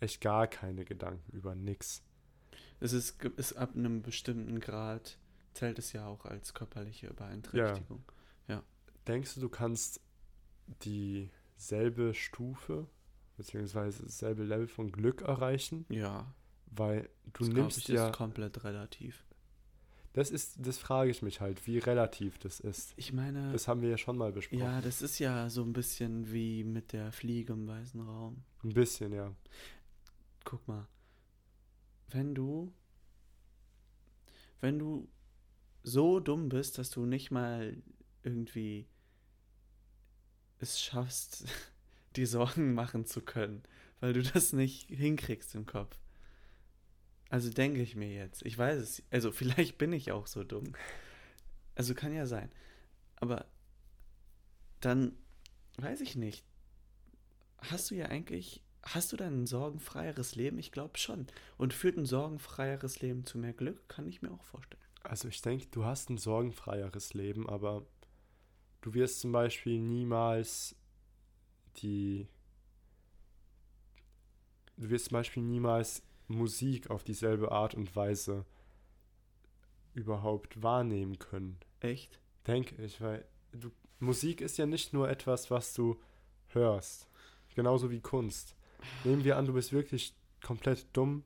echt 0.00 0.20
gar 0.20 0.46
keine 0.46 0.84
Gedanken 0.84 1.30
über 1.36 1.54
nix. 1.54 2.02
Es 2.80 2.92
ist, 2.92 3.22
ist 3.36 3.54
ab 3.54 3.74
einem 3.76 4.02
bestimmten 4.02 4.60
Grad 4.60 5.18
zählt 5.54 5.78
es 5.78 5.92
ja 5.92 6.06
auch 6.06 6.24
als 6.26 6.52
körperliche 6.54 7.12
Beeinträchtigung. 7.14 8.04
Denkst 9.06 9.34
du, 9.34 9.40
du 9.42 9.48
kannst 9.50 10.00
dieselbe 10.82 12.14
Stufe 12.14 12.86
beziehungsweise 13.36 14.04
dasselbe 14.04 14.44
Level 14.44 14.66
von 14.66 14.90
Glück 14.90 15.20
erreichen? 15.20 15.84
Ja. 15.90 16.32
Weil 16.66 17.10
du 17.34 17.44
das 17.44 17.48
nimmst 17.48 17.78
ich, 17.80 17.88
ja, 17.88 18.06
ist 18.08 18.16
komplett 18.16 18.64
relativ. 18.64 19.22
das 20.14 20.30
ist, 20.30 20.56
das 20.66 20.78
frage 20.78 21.10
ich 21.10 21.20
mich 21.20 21.42
halt, 21.42 21.66
wie 21.66 21.78
relativ 21.78 22.38
das 22.38 22.60
ist. 22.60 22.94
Ich 22.96 23.12
meine, 23.12 23.52
Das 23.52 23.68
haben 23.68 23.82
wir 23.82 23.90
ja 23.90 23.98
schon 23.98 24.16
mal 24.16 24.32
besprochen. 24.32 24.60
ja, 24.62 24.80
das 24.80 25.02
ist 25.02 25.18
ja 25.18 25.50
so 25.50 25.62
ein 25.62 25.74
bisschen 25.74 26.32
wie 26.32 26.64
mit 26.64 26.94
der 26.94 27.12
Fliege 27.12 27.52
im 27.52 27.66
weißen 27.66 28.00
Raum. 28.00 28.42
Ein 28.62 28.72
bisschen, 28.72 29.12
ja. 29.12 29.34
Guck 30.44 30.66
mal, 30.66 30.86
wenn 32.08 32.34
du, 32.34 32.72
wenn 34.60 34.78
du 34.78 35.08
so 35.84 36.18
dumm 36.18 36.48
bist, 36.48 36.78
dass 36.78 36.90
du 36.90 37.06
nicht 37.06 37.30
mal 37.30 37.76
irgendwie 38.24 38.88
es 40.58 40.80
schaffst, 40.80 41.44
dir 42.16 42.26
Sorgen 42.26 42.74
machen 42.74 43.06
zu 43.06 43.20
können, 43.20 43.62
weil 44.00 44.14
du 44.14 44.22
das 44.22 44.52
nicht 44.52 44.88
hinkriegst 44.88 45.54
im 45.54 45.66
Kopf. 45.66 45.96
Also 47.28 47.50
denke 47.50 47.82
ich 47.82 47.96
mir 47.96 48.12
jetzt. 48.12 48.44
Ich 48.46 48.56
weiß 48.56 48.80
es. 48.80 49.02
Also 49.10 49.30
vielleicht 49.30 49.76
bin 49.76 49.92
ich 49.92 50.12
auch 50.12 50.26
so 50.26 50.44
dumm. 50.44 50.72
Also 51.74 51.94
kann 51.94 52.14
ja 52.14 52.26
sein. 52.26 52.50
Aber 53.16 53.46
dann 54.80 55.16
weiß 55.78 56.00
ich 56.00 56.16
nicht. 56.16 56.44
Hast 57.58 57.90
du 57.90 57.94
ja 57.94 58.06
eigentlich, 58.06 58.62
hast 58.82 59.12
du 59.12 59.16
dann 59.16 59.42
ein 59.42 59.46
sorgenfreieres 59.46 60.36
Leben? 60.36 60.58
Ich 60.58 60.70
glaube 60.70 60.98
schon. 60.98 61.26
Und 61.56 61.74
führt 61.74 61.96
ein 61.96 62.06
sorgenfreieres 62.06 63.00
Leben 63.00 63.26
zu 63.26 63.38
mehr 63.38 63.52
Glück? 63.52 63.88
Kann 63.88 64.06
ich 64.06 64.22
mir 64.22 64.30
auch 64.30 64.44
vorstellen. 64.44 64.83
Also 65.04 65.28
ich 65.28 65.40
denke, 65.42 65.66
du 65.70 65.84
hast 65.84 66.10
ein 66.10 66.18
sorgenfreieres 66.18 67.14
Leben, 67.14 67.48
aber 67.48 67.86
du 68.80 68.94
wirst 68.94 69.20
zum 69.20 69.32
Beispiel 69.32 69.78
niemals 69.78 70.74
die. 71.76 72.26
Du 74.76 74.90
wirst 74.90 75.06
zum 75.06 75.12
Beispiel 75.14 75.42
niemals 75.42 76.02
Musik 76.26 76.90
auf 76.90 77.04
dieselbe 77.04 77.52
Art 77.52 77.74
und 77.74 77.94
Weise 77.94 78.44
überhaupt 79.92 80.62
wahrnehmen 80.62 81.18
können. 81.18 81.60
Echt? 81.80 82.18
Denke 82.46 82.82
ich, 82.82 83.00
weil 83.00 83.24
du, 83.52 83.70
Musik 84.00 84.40
ist 84.40 84.56
ja 84.56 84.66
nicht 84.66 84.92
nur 84.92 85.08
etwas, 85.08 85.50
was 85.50 85.74
du 85.74 86.00
hörst. 86.48 87.08
Genauso 87.54 87.90
wie 87.90 88.00
Kunst. 88.00 88.56
Nehmen 89.04 89.22
wir 89.22 89.36
an, 89.36 89.46
du 89.46 89.52
bist 89.52 89.72
wirklich 89.72 90.14
komplett 90.42 90.86
dumm 90.92 91.24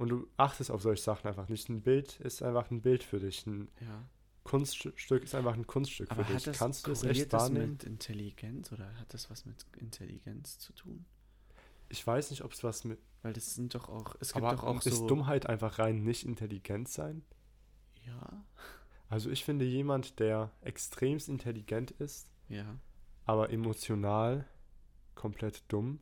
und 0.00 0.08
du 0.08 0.26
achtest 0.36 0.70
auf 0.70 0.82
solche 0.82 1.02
Sachen 1.02 1.28
einfach 1.28 1.48
nicht. 1.48 1.68
Ein 1.68 1.82
Bild 1.82 2.18
ist 2.20 2.42
einfach 2.42 2.70
ein 2.70 2.80
Bild 2.82 3.02
für 3.04 3.20
dich. 3.20 3.46
Ein 3.46 3.68
Ja. 3.80 4.08
Kunststück 4.42 5.22
ist 5.24 5.34
einfach 5.34 5.52
ein 5.54 5.66
Kunststück 5.66 6.10
Aber 6.10 6.24
für 6.24 6.32
dich. 6.34 6.44
das, 6.44 6.58
Kannst 6.58 6.86
du 6.86 6.92
es 6.92 7.02
echt 7.04 7.32
das 7.32 7.42
wahrnehmen? 7.42 7.72
mit 7.72 7.84
Intelligenz 7.84 8.72
oder 8.72 8.92
hat 8.98 9.12
das 9.12 9.30
was 9.30 9.44
mit 9.44 9.64
Intelligenz 9.76 10.58
zu 10.58 10.72
tun? 10.72 11.04
Ich 11.90 12.04
weiß 12.06 12.30
nicht, 12.30 12.42
ob 12.42 12.52
es 12.52 12.64
was 12.64 12.84
mit. 12.84 12.98
Weil 13.22 13.34
das 13.34 13.54
sind 13.54 13.74
doch 13.74 13.88
auch, 13.90 14.16
es 14.20 14.32
gibt 14.32 14.44
Aber 14.46 14.56
doch 14.56 14.64
auch 14.64 14.84
ist 14.84 14.96
so. 14.96 15.06
Dummheit 15.06 15.46
einfach 15.46 15.78
rein 15.78 16.02
nicht 16.02 16.24
intelligent 16.24 16.88
sein? 16.88 17.22
Ja, 18.06 18.42
Also 19.10 19.28
ich 19.30 19.44
finde 19.44 19.66
jemand, 19.66 20.18
der 20.20 20.50
extremst 20.62 21.28
intelligent 21.28 21.90
ist, 21.90 22.30
ja. 22.48 22.78
aber 23.26 23.50
emotional 23.50 24.46
komplett 25.14 25.64
dumm. 25.68 26.00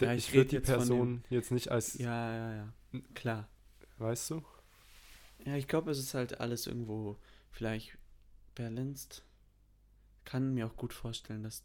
Ja, 0.00 0.12
ich 0.14 0.28
ich 0.28 0.34
würde 0.34 0.48
die 0.50 0.56
von 0.56 0.64
dem- 0.64 0.78
Person 0.78 1.24
jetzt 1.30 1.50
nicht 1.52 1.70
als, 1.70 1.94
Ja, 1.98 2.34
ja, 2.34 2.54
ja. 2.92 3.00
Klar. 3.14 3.48
weißt 3.98 4.30
du? 4.30 4.42
Ja, 5.44 5.56
ich 5.56 5.68
glaube, 5.68 5.90
es 5.90 5.98
ist 5.98 6.14
halt 6.14 6.40
alles 6.40 6.66
irgendwo 6.66 7.16
vielleicht 7.50 7.96
balanced. 8.54 9.22
Kann 10.24 10.54
mir 10.54 10.66
auch 10.66 10.76
gut 10.76 10.92
vorstellen, 10.92 11.42
dass 11.42 11.62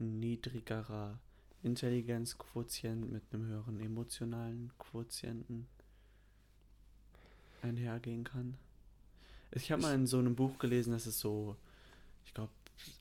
ein 0.00 0.18
niedrigerer 0.20 1.18
Intelligenzquotient 1.62 3.10
mit 3.10 3.22
einem 3.32 3.46
höheren 3.46 3.80
emotionalen 3.80 4.72
Quotienten 4.78 5.66
einhergehen 7.62 8.24
kann. 8.24 8.56
Ich 9.52 9.70
habe 9.72 9.82
mal 9.82 9.94
in 9.94 10.06
so 10.06 10.18
einem 10.18 10.34
Buch 10.36 10.58
gelesen, 10.58 10.92
dass 10.92 11.06
es 11.06 11.18
so, 11.18 11.56
ich 12.24 12.34
glaube, 12.34 12.52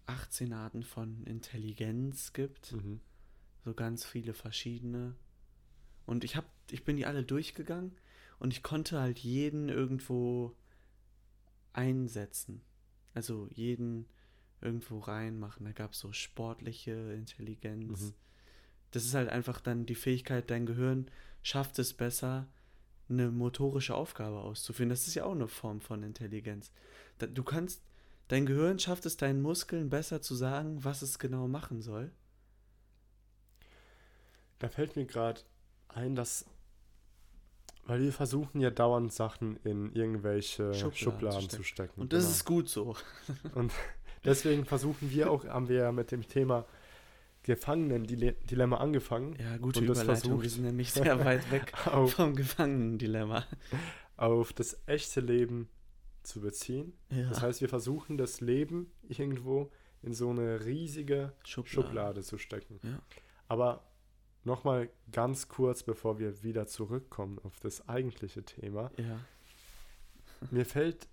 18 0.06 0.54
Arten 0.54 0.84
von 0.84 1.24
Intelligenz 1.26 2.32
gibt. 2.34 2.72
Mhm. 2.72 3.02
So 3.66 3.74
ganz 3.74 4.06
viele 4.06 4.34
verschiedene. 4.34 5.16
Und 6.06 6.24
ich 6.24 6.36
hab, 6.36 6.46
ich 6.70 6.86
bin 6.86 6.98
die 6.98 7.08
alle 7.08 7.24
durchgegangen 7.24 7.98
und 8.40 8.54
ich 8.54 8.62
konnte 8.62 9.00
halt 9.00 9.20
jeden 9.20 9.70
irgendwo 9.70 10.56
einsetzen. 11.74 12.62
Also 13.16 13.50
jeden 13.52 14.06
irgendwo 14.62 15.00
reinmachen. 15.00 15.66
Da 15.66 15.72
gab 15.72 15.94
es 15.94 16.00
so 16.00 16.14
sportliche 16.14 17.14
Intelligenz, 17.14 18.02
Mhm. 18.02 18.14
Das 18.92 19.04
ist 19.04 19.14
halt 19.14 19.28
einfach 19.28 19.60
dann 19.60 19.86
die 19.86 19.96
Fähigkeit, 19.96 20.50
dein 20.50 20.66
Gehirn 20.66 21.12
schafft 21.42 21.80
es 21.80 21.94
besser, 21.94 22.48
eine 23.10 23.30
motorische 23.30 23.94
Aufgabe 23.94 24.40
auszuführen. 24.40 24.90
Das 24.90 25.06
ist 25.06 25.16
ja 25.16 25.26
auch 25.26 25.34
eine 25.34 25.50
Form 25.50 25.82
von 25.82 26.02
Intelligenz. 26.02 26.72
Du 27.20 27.44
kannst, 27.44 27.82
dein 28.30 28.46
Gehirn 28.46 28.80
schafft 28.80 29.06
es 29.06 29.18
deinen 29.18 29.42
Muskeln 29.42 29.90
besser 29.90 30.22
zu 30.22 30.34
sagen, 30.34 30.86
was 30.86 31.02
es 31.02 31.20
genau 31.20 31.50
machen 31.50 31.82
soll. 31.82 32.14
Da 34.60 34.70
fällt 34.70 34.96
mir 34.96 35.06
gerade 35.06 35.42
ein, 35.90 36.16
dass, 36.16 36.46
weil 37.86 38.02
wir 38.02 38.14
versuchen 38.14 38.62
ja 38.62 38.70
dauernd 38.70 39.14
Sachen 39.14 39.58
in 39.64 39.92
irgendwelche 39.94 40.74
Schubladen, 40.74 40.96
Schubladen 40.96 41.42
zu, 41.42 41.48
stecken. 41.48 41.58
zu, 41.58 41.64
stecken. 41.64 42.02
Und 42.02 42.14
das 42.14 42.24
genau. 42.24 42.32
ist 42.32 42.46
gut 42.46 42.70
so. 42.70 42.96
Und 43.54 43.72
deswegen 44.24 44.66
versuchen 44.66 45.12
wir 45.12 45.32
auch, 45.32 45.46
haben 45.46 45.70
wir 45.70 45.78
ja 45.78 45.92
mit 45.92 46.12
dem 46.12 46.28
Thema 46.28 46.66
Gefangenen-Dilemma 47.44 48.78
angefangen. 48.78 49.36
Ja, 49.40 49.58
gute 49.58 49.80
und 49.80 49.86
Überleitung. 49.86 50.16
Versucht, 50.16 50.42
wir 50.42 50.50
sind 50.50 50.66
nämlich 50.66 50.92
sehr 50.92 51.24
weit 51.24 51.52
weg 51.52 51.74
auf, 51.88 52.14
vom 52.14 52.36
Gefangenen-Dilemma. 52.36 53.46
Auf 54.18 54.52
das 54.52 54.82
echte 54.88 55.22
Leben 55.22 55.70
zu 56.24 56.42
beziehen. 56.42 56.94
Ja. 57.12 57.30
Das 57.30 57.42
heißt, 57.42 57.62
wir 57.62 57.70
versuchen 57.70 58.18
das 58.18 58.42
Leben 58.42 58.92
irgendwo 59.08 59.72
in 60.02 60.14
so 60.14 60.32
eine 60.32 60.66
riesige 60.66 61.34
Schublade, 61.44 61.70
Schublade 61.70 62.24
zu 62.24 62.40
stecken. 62.40 62.80
Ja. 62.82 63.00
Aber 63.48 63.84
nochmal 64.46 64.90
ganz 65.12 65.48
kurz, 65.48 65.84
bevor 65.84 66.20
wir 66.20 66.44
wieder 66.44 66.68
zurückkommen 66.68 67.40
auf 67.44 67.60
das 67.60 67.88
eigentliche 67.90 68.44
Thema. 68.44 68.92
Ja. 68.98 69.20
Mir 70.52 70.66
fällt 70.66 71.08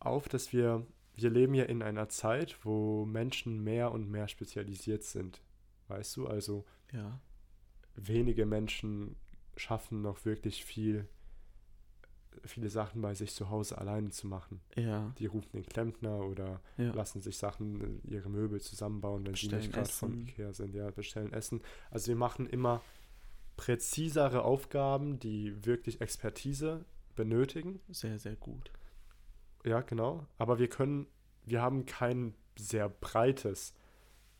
auf, 0.00 0.28
dass 0.28 0.52
wir, 0.52 0.86
wir 1.14 1.30
leben 1.30 1.54
ja 1.54 1.64
in 1.64 1.82
einer 1.82 2.08
Zeit, 2.08 2.64
wo 2.64 3.04
Menschen 3.04 3.62
mehr 3.62 3.92
und 3.92 4.10
mehr 4.10 4.28
spezialisiert 4.28 5.04
sind. 5.04 5.42
Weißt 5.88 6.16
du, 6.16 6.26
also 6.26 6.64
ja. 6.92 7.20
wenige 7.94 8.46
Menschen 8.46 9.16
schaffen 9.56 10.00
noch 10.02 10.24
wirklich 10.24 10.64
viel, 10.64 11.08
viele 12.44 12.70
Sachen 12.70 13.02
bei 13.02 13.14
sich 13.14 13.34
zu 13.34 13.50
Hause 13.50 13.78
alleine 13.78 14.10
zu 14.10 14.26
machen. 14.26 14.60
Ja. 14.76 15.12
Die 15.18 15.26
rufen 15.26 15.52
den 15.52 15.66
Klempner 15.66 16.20
oder 16.24 16.60
ja. 16.76 16.92
lassen 16.92 17.20
sich 17.20 17.38
Sachen, 17.38 18.00
ihre 18.04 18.28
Möbel 18.28 18.60
zusammenbauen, 18.60 19.24
wenn 19.24 19.32
bestellen 19.32 19.62
sie 19.62 19.68
nicht 19.68 19.74
gerade 19.74 19.90
von 19.90 20.12
Ikea 20.14 20.52
sind. 20.52 20.74
Ja, 20.74 20.90
bestellen 20.90 21.32
Essen. 21.32 21.60
Also 21.90 22.08
wir 22.08 22.16
machen 22.16 22.46
immer 22.46 22.82
präzisere 23.56 24.42
Aufgaben, 24.42 25.18
die 25.18 25.64
wirklich 25.64 26.00
Expertise 26.00 26.84
benötigen. 27.14 27.80
Sehr, 27.90 28.18
sehr 28.18 28.36
gut. 28.36 28.70
Ja, 29.64 29.80
genau. 29.80 30.26
Aber 30.38 30.58
wir 30.58 30.68
können, 30.68 31.06
wir 31.44 31.62
haben 31.62 31.86
kein 31.86 32.34
sehr 32.56 32.88
breites 32.88 33.74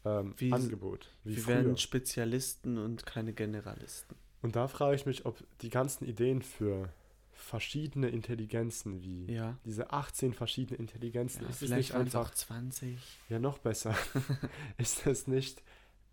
ähm, 0.04 0.34
wie, 0.36 0.52
Angebot. 0.52 1.10
Wie 1.24 1.36
wir 1.36 1.42
früher. 1.42 1.54
werden 1.56 1.76
Spezialisten 1.76 2.78
und 2.78 3.06
keine 3.06 3.32
Generalisten. 3.32 4.16
Und 4.42 4.56
da 4.56 4.66
frage 4.66 4.96
ich 4.96 5.06
mich, 5.06 5.24
ob 5.24 5.42
die 5.60 5.70
ganzen 5.70 6.04
Ideen 6.04 6.42
für 6.42 6.88
verschiedene 7.42 8.08
Intelligenzen 8.08 9.02
wie 9.02 9.32
ja. 9.32 9.58
diese 9.64 9.92
18 9.92 10.32
verschiedene 10.32 10.78
Intelligenzen, 10.78 11.42
ja, 11.42 11.48
ist 11.48 11.62
es 11.62 11.70
nicht 11.70 11.94
einfach 11.94 12.32
20? 12.32 12.98
Ja, 13.28 13.38
noch 13.38 13.58
besser. 13.58 13.94
ist 14.78 15.06
es 15.06 15.26
nicht 15.26 15.62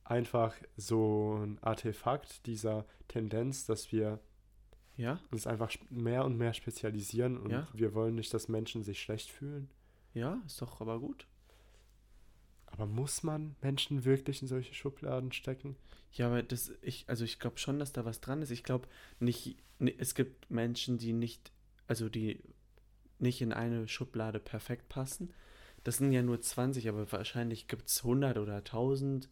einfach 0.04 0.56
so 0.76 1.40
ein 1.44 1.60
Artefakt 1.62 2.46
dieser 2.48 2.86
Tendenz, 3.08 3.66
dass 3.66 3.92
wir 3.92 4.20
ja? 4.98 5.20
uns 5.32 5.46
einfach 5.46 5.72
mehr 5.90 6.26
und 6.26 6.38
mehr 6.38 6.54
spezialisieren 6.54 7.38
und 7.38 7.52
ja? 7.52 7.68
wir 7.74 7.94
wollen 7.94 8.16
nicht, 8.16 8.34
dass 8.34 8.50
Menschen 8.50 8.84
sich 8.84 9.00
schlecht 9.02 9.30
fühlen? 9.30 9.70
Ja, 10.14 10.42
ist 10.46 10.62
doch 10.62 10.82
aber 10.82 11.00
gut. 11.00 11.28
Aber 12.66 12.86
muss 12.86 13.24
man 13.24 13.56
Menschen 13.62 14.04
wirklich 14.04 14.42
in 14.42 14.48
solche 14.48 14.74
Schubladen 14.74 15.32
stecken? 15.32 15.76
Ja, 16.12 16.28
aber 16.28 16.42
das, 16.44 16.72
ich, 16.82 17.06
also 17.08 17.24
ich 17.24 17.40
glaube 17.40 17.60
schon, 17.60 17.80
dass 17.80 17.94
da 17.94 18.06
was 18.06 18.20
dran 18.20 18.42
ist. 18.42 18.52
Ich 18.52 18.64
glaube 18.64 18.88
nicht, 19.20 19.58
es 19.80 20.16
gibt 20.16 20.50
Menschen, 20.52 20.98
die 20.98 21.14
nicht, 21.14 21.52
also 21.88 22.10
die 22.10 22.42
nicht 23.18 23.42
in 23.42 23.54
eine 23.54 23.88
Schublade 23.88 24.40
perfekt 24.40 24.90
passen. 24.90 25.34
Das 25.84 25.98
sind 25.98 26.12
ja 26.12 26.22
nur 26.22 26.42
20, 26.42 26.90
aber 26.90 27.12
wahrscheinlich 27.12 27.68
gibt 27.68 27.90
es 27.90 28.04
100 28.04 28.38
oder 28.38 28.58
1000. 28.58 29.30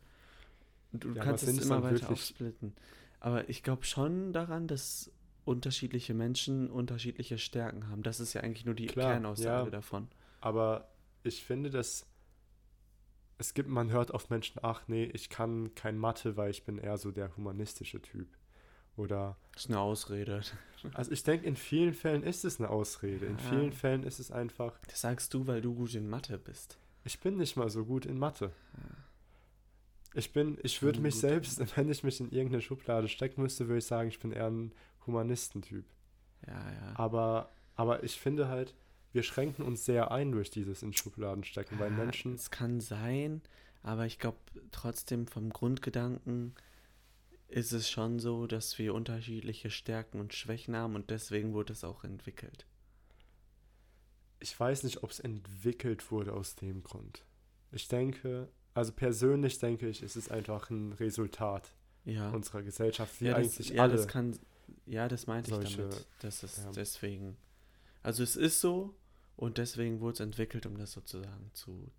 Du 0.93 1.11
ja, 1.11 1.23
kannst 1.23 1.43
es 1.43 1.57
immer 1.59 1.83
weiter 1.83 2.09
aufsplitten. 2.09 2.73
Aber 3.19 3.49
ich 3.49 3.63
glaube 3.63 3.83
schon 3.83 4.31
daran, 4.31 4.67
dass 4.67 5.11
unterschiedliche 5.43 6.13
Menschen 6.13 6.69
unterschiedliche 6.69 7.37
Stärken 7.37 7.89
haben. 7.89 8.03
Das 8.03 8.19
ist 8.19 8.33
ja 8.33 8.41
eigentlich 8.41 8.65
nur 8.65 8.75
die 8.75 8.87
Klar, 8.87 9.13
Kernaussage 9.13 9.65
ja, 9.65 9.69
davon. 9.69 10.07
Aber 10.41 10.89
ich 11.23 11.43
finde, 11.43 11.69
dass 11.69 12.05
es 13.37 13.53
gibt, 13.53 13.69
man 13.69 13.91
hört 13.91 14.11
oft 14.11 14.29
Menschen, 14.29 14.59
ach 14.61 14.87
nee, 14.87 15.05
ich 15.05 15.29
kann 15.29 15.73
kein 15.75 15.97
Mathe, 15.97 16.37
weil 16.37 16.51
ich 16.51 16.63
bin 16.63 16.77
eher 16.77 16.97
so 16.97 17.11
der 17.11 17.35
humanistische 17.37 18.01
Typ. 18.01 18.27
Oder. 18.97 19.37
Das 19.53 19.65
ist 19.65 19.69
eine 19.69 19.79
Ausrede. 19.79 20.41
Also 20.93 21.11
ich 21.11 21.23
denke, 21.23 21.47
in 21.47 21.55
vielen 21.55 21.95
Fällen 21.95 22.21
ist 22.21 22.45
es 22.45 22.59
eine 22.59 22.69
Ausrede. 22.69 23.25
In 23.25 23.39
ja. 23.39 23.43
vielen 23.49 23.73
Fällen 23.73 24.03
ist 24.03 24.19
es 24.19 24.31
einfach. 24.31 24.79
Das 24.87 25.01
sagst 25.01 25.33
du, 25.33 25.47
weil 25.47 25.59
du 25.59 25.73
gut 25.73 25.95
in 25.95 26.07
Mathe 26.07 26.37
bist. 26.37 26.77
Ich 27.03 27.19
bin 27.19 27.35
nicht 27.37 27.57
mal 27.57 27.69
so 27.71 27.83
gut 27.83 28.05
in 28.05 28.19
Mathe. 28.19 28.51
Ich 30.13 30.31
bin, 30.33 30.59
ich 30.61 30.83
würde 30.83 31.01
mich 31.01 31.15
selbst, 31.15 31.59
wenn 31.75 31.89
ich 31.89 32.03
mich 32.03 32.19
in 32.19 32.29
irgendeine 32.29 32.61
Schublade 32.61 33.07
stecken 33.07 33.41
müsste, 33.41 33.67
würde 33.67 33.79
ich 33.79 33.85
sagen, 33.85 34.07
ich 34.09 34.19
bin 34.19 34.31
eher 34.31 34.51
ein 34.51 34.71
Humanistentyp. 35.07 35.83
Ja, 36.45 36.53
ja. 36.53 36.93
Aber, 36.95 37.49
aber 37.75 38.03
ich 38.03 38.19
finde 38.19 38.47
halt, 38.47 38.75
wir 39.13 39.23
schränken 39.23 39.65
uns 39.65 39.83
sehr 39.83 40.11
ein 40.11 40.31
durch 40.31 40.51
dieses 40.51 40.83
in 40.83 40.93
Schubladen 40.93 41.43
stecken, 41.43 41.79
weil 41.79 41.89
Menschen. 41.89 42.35
Es 42.35 42.51
kann 42.51 42.81
sein, 42.81 43.41
aber 43.81 44.05
ich 44.05 44.19
glaube 44.19 44.37
trotzdem 44.71 45.25
vom 45.25 45.49
Grundgedanken 45.49 46.53
ist 47.47 47.71
es 47.71 47.89
schon 47.89 48.19
so, 48.19 48.47
dass 48.47 48.77
wir 48.77 48.93
unterschiedliche 48.93 49.69
Stärken 49.69 50.19
und 50.19 50.33
Schwächen 50.33 50.75
haben 50.75 50.95
und 50.95 51.09
deswegen 51.09 51.53
wurde 51.53 51.73
es 51.73 51.83
auch 51.83 52.03
entwickelt. 52.03 52.65
Ich 54.39 54.57
weiß 54.59 54.83
nicht, 54.83 55.03
ob 55.03 55.11
es 55.11 55.19
entwickelt 55.19 56.11
wurde 56.11 56.33
aus 56.33 56.55
dem 56.55 56.83
Grund. 56.83 57.25
Ich 57.71 57.87
denke, 57.87 58.49
also 58.73 58.91
persönlich 58.91 59.59
denke 59.59 59.87
ich, 59.87 60.03
es 60.03 60.15
ist 60.15 60.31
einfach 60.31 60.69
ein 60.69 60.93
Resultat 60.93 61.73
ja. 62.05 62.29
unserer 62.29 62.61
Gesellschaft, 62.61 63.19
wie 63.21 63.25
ja, 63.27 63.35
eigentlich 63.35 63.69
ja, 63.69 63.83
alle. 63.83 63.93
Das 63.93 64.07
kann, 64.07 64.37
ja, 64.85 65.07
das 65.07 65.25
meinte 65.25 65.59
ich 65.63 65.75
damit. 65.75 66.07
Das 66.19 66.43
ist 66.43 66.57
ja. 66.59 66.71
deswegen 66.71 67.37
also 68.07 68.23
es 68.23 68.37
ist 68.37 68.61
so 68.61 68.95
und 69.35 69.57
deswegen 69.57 69.99
wurde 69.99 70.13
es 70.13 70.19
entwickelt, 70.21 70.65
um 70.65 70.77
das 70.77 70.93
sozusagen 70.93 71.51
zu, 71.53 71.91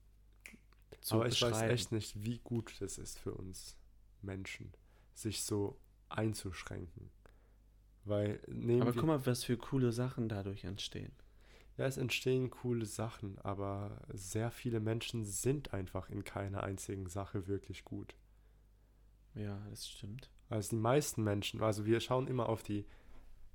zu 1.02 1.16
Aber 1.16 1.28
ich 1.28 1.42
weiß 1.42 1.60
echt 1.62 1.92
nicht, 1.92 2.24
wie 2.24 2.38
gut 2.38 2.80
es 2.80 2.96
ist 2.96 3.18
für 3.18 3.34
uns 3.34 3.76
Menschen, 4.22 4.72
sich 5.20 5.42
so 5.42 5.78
einzuschränken. 6.08 7.10
Weil 8.04 8.40
nehmen 8.46 8.82
Aber 8.82 8.92
guck 8.92 9.04
mal, 9.04 9.26
was 9.26 9.44
für 9.44 9.56
coole 9.56 9.92
Sachen 9.92 10.28
dadurch 10.28 10.64
entstehen. 10.64 11.12
Ja, 11.76 11.86
es 11.86 11.96
entstehen 11.96 12.50
coole 12.50 12.86
Sachen, 12.86 13.38
aber 13.38 14.00
sehr 14.12 14.50
viele 14.50 14.80
Menschen 14.80 15.24
sind 15.24 15.74
einfach 15.74 16.08
in 16.08 16.24
keiner 16.24 16.62
einzigen 16.62 17.08
Sache 17.08 17.46
wirklich 17.46 17.84
gut. 17.84 18.14
Ja, 19.34 19.60
das 19.70 19.88
stimmt. 19.88 20.30
Also 20.48 20.70
die 20.70 20.76
meisten 20.76 21.22
Menschen, 21.22 21.62
also 21.62 21.84
wir 21.84 22.00
schauen 22.00 22.26
immer 22.26 22.48
auf 22.48 22.62
die 22.62 22.84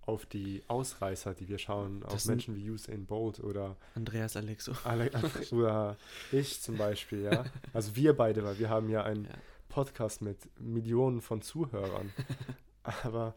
auf 0.06 0.26
die 0.26 0.62
Ausreißer, 0.68 1.34
die 1.34 1.48
wir 1.48 1.58
schauen, 1.58 2.02
das 2.02 2.14
auf 2.14 2.26
Menschen 2.26 2.58
wie 2.58 2.70
Usain 2.70 3.06
Bolt 3.06 3.40
oder 3.40 3.78
Andreas 3.96 4.36
Alexo. 4.36 4.74
Ale 4.84 5.10
oder 5.52 5.98
ich 6.34 6.62
zum 6.62 6.78
Beispiel, 6.78 7.22
ja. 7.22 7.46
Also 7.72 7.96
wir 7.96 8.14
beide, 8.14 8.44
weil 8.44 8.60
wir 8.60 8.70
haben 8.70 8.90
ja 8.90 9.04
einen 9.04 9.26
ja. 9.26 9.32
Podcast 9.74 10.22
mit 10.22 10.38
Millionen 10.60 11.20
von 11.20 11.42
Zuhörern. 11.42 12.14
Aber 12.84 13.34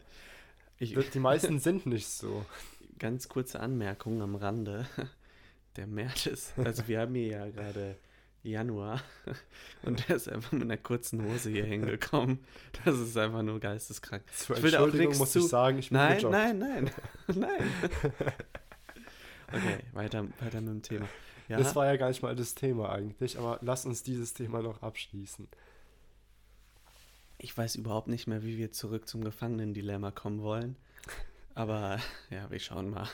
ich, 0.77 0.93
die 0.93 1.19
meisten 1.19 1.57
sind 1.59 1.87
nicht 1.87 2.07
so. 2.07 2.45
Ganz 2.99 3.27
kurze 3.27 3.59
Anmerkung 3.59 4.21
am 4.21 4.35
Rande. 4.35 4.85
Der 5.77 5.87
März 5.87 6.27
ist, 6.27 6.53
also 6.57 6.87
wir 6.87 7.01
haben 7.01 7.15
hier 7.15 7.27
ja 7.27 7.49
gerade 7.49 7.97
Januar 8.43 9.01
und 9.83 10.07
der 10.07 10.15
ist 10.15 10.29
einfach 10.29 10.51
mit 10.51 10.61
einer 10.61 10.77
kurzen 10.77 11.23
Hose 11.25 11.49
hier 11.49 11.65
hingekommen. 11.65 12.39
Das 12.85 12.99
ist 12.99 13.17
einfach 13.17 13.41
nur 13.41 13.59
geisteskrank. 13.59 14.23
Zur 14.31 14.57
ich 14.57 14.63
will 14.63 14.75
auch 14.75 14.93
nichts 14.93 15.17
muss 15.17 15.31
zu... 15.31 15.39
ich 15.39 15.47
sagen, 15.47 15.79
ich 15.79 15.89
bin 15.89 15.97
Nein, 15.97 16.17
gejoggt. 16.17 16.33
nein, 16.33 16.59
nein, 16.59 16.91
nein. 17.33 17.71
Okay, 19.47 19.79
weiter, 19.93 20.27
weiter 20.39 20.61
mit 20.61 20.69
dem 20.69 20.81
Thema. 20.83 21.07
Ja? 21.47 21.57
Das 21.57 21.75
war 21.75 21.87
ja 21.87 21.95
gar 21.95 22.09
nicht 22.09 22.21
mal 22.21 22.35
das 22.35 22.53
Thema 22.53 22.91
eigentlich, 22.91 23.39
aber 23.39 23.57
lass 23.61 23.87
uns 23.87 24.03
dieses 24.03 24.35
Thema 24.35 24.61
noch 24.61 24.83
abschließen. 24.83 25.47
Ich 27.37 27.55
weiß 27.55 27.75
überhaupt 27.75 28.07
nicht 28.07 28.27
mehr, 28.27 28.43
wie 28.43 28.57
wir 28.57 28.71
zurück 28.71 29.07
zum 29.07 29.23
Gefangenen-Dilemma 29.23 30.11
kommen 30.11 30.41
wollen. 30.41 30.75
Aber 31.53 31.99
ja, 32.29 32.49
wir 32.49 32.59
schauen 32.59 32.89
mal 32.89 33.07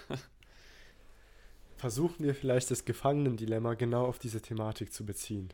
versuchen 1.84 2.24
wir 2.24 2.34
vielleicht 2.34 2.72
das 2.72 2.86
Gefangenendilemma 2.86 3.74
genau 3.74 4.06
auf 4.06 4.18
diese 4.18 4.42
Thematik 4.42 4.94
zu 4.94 5.06
beziehen. 5.06 5.50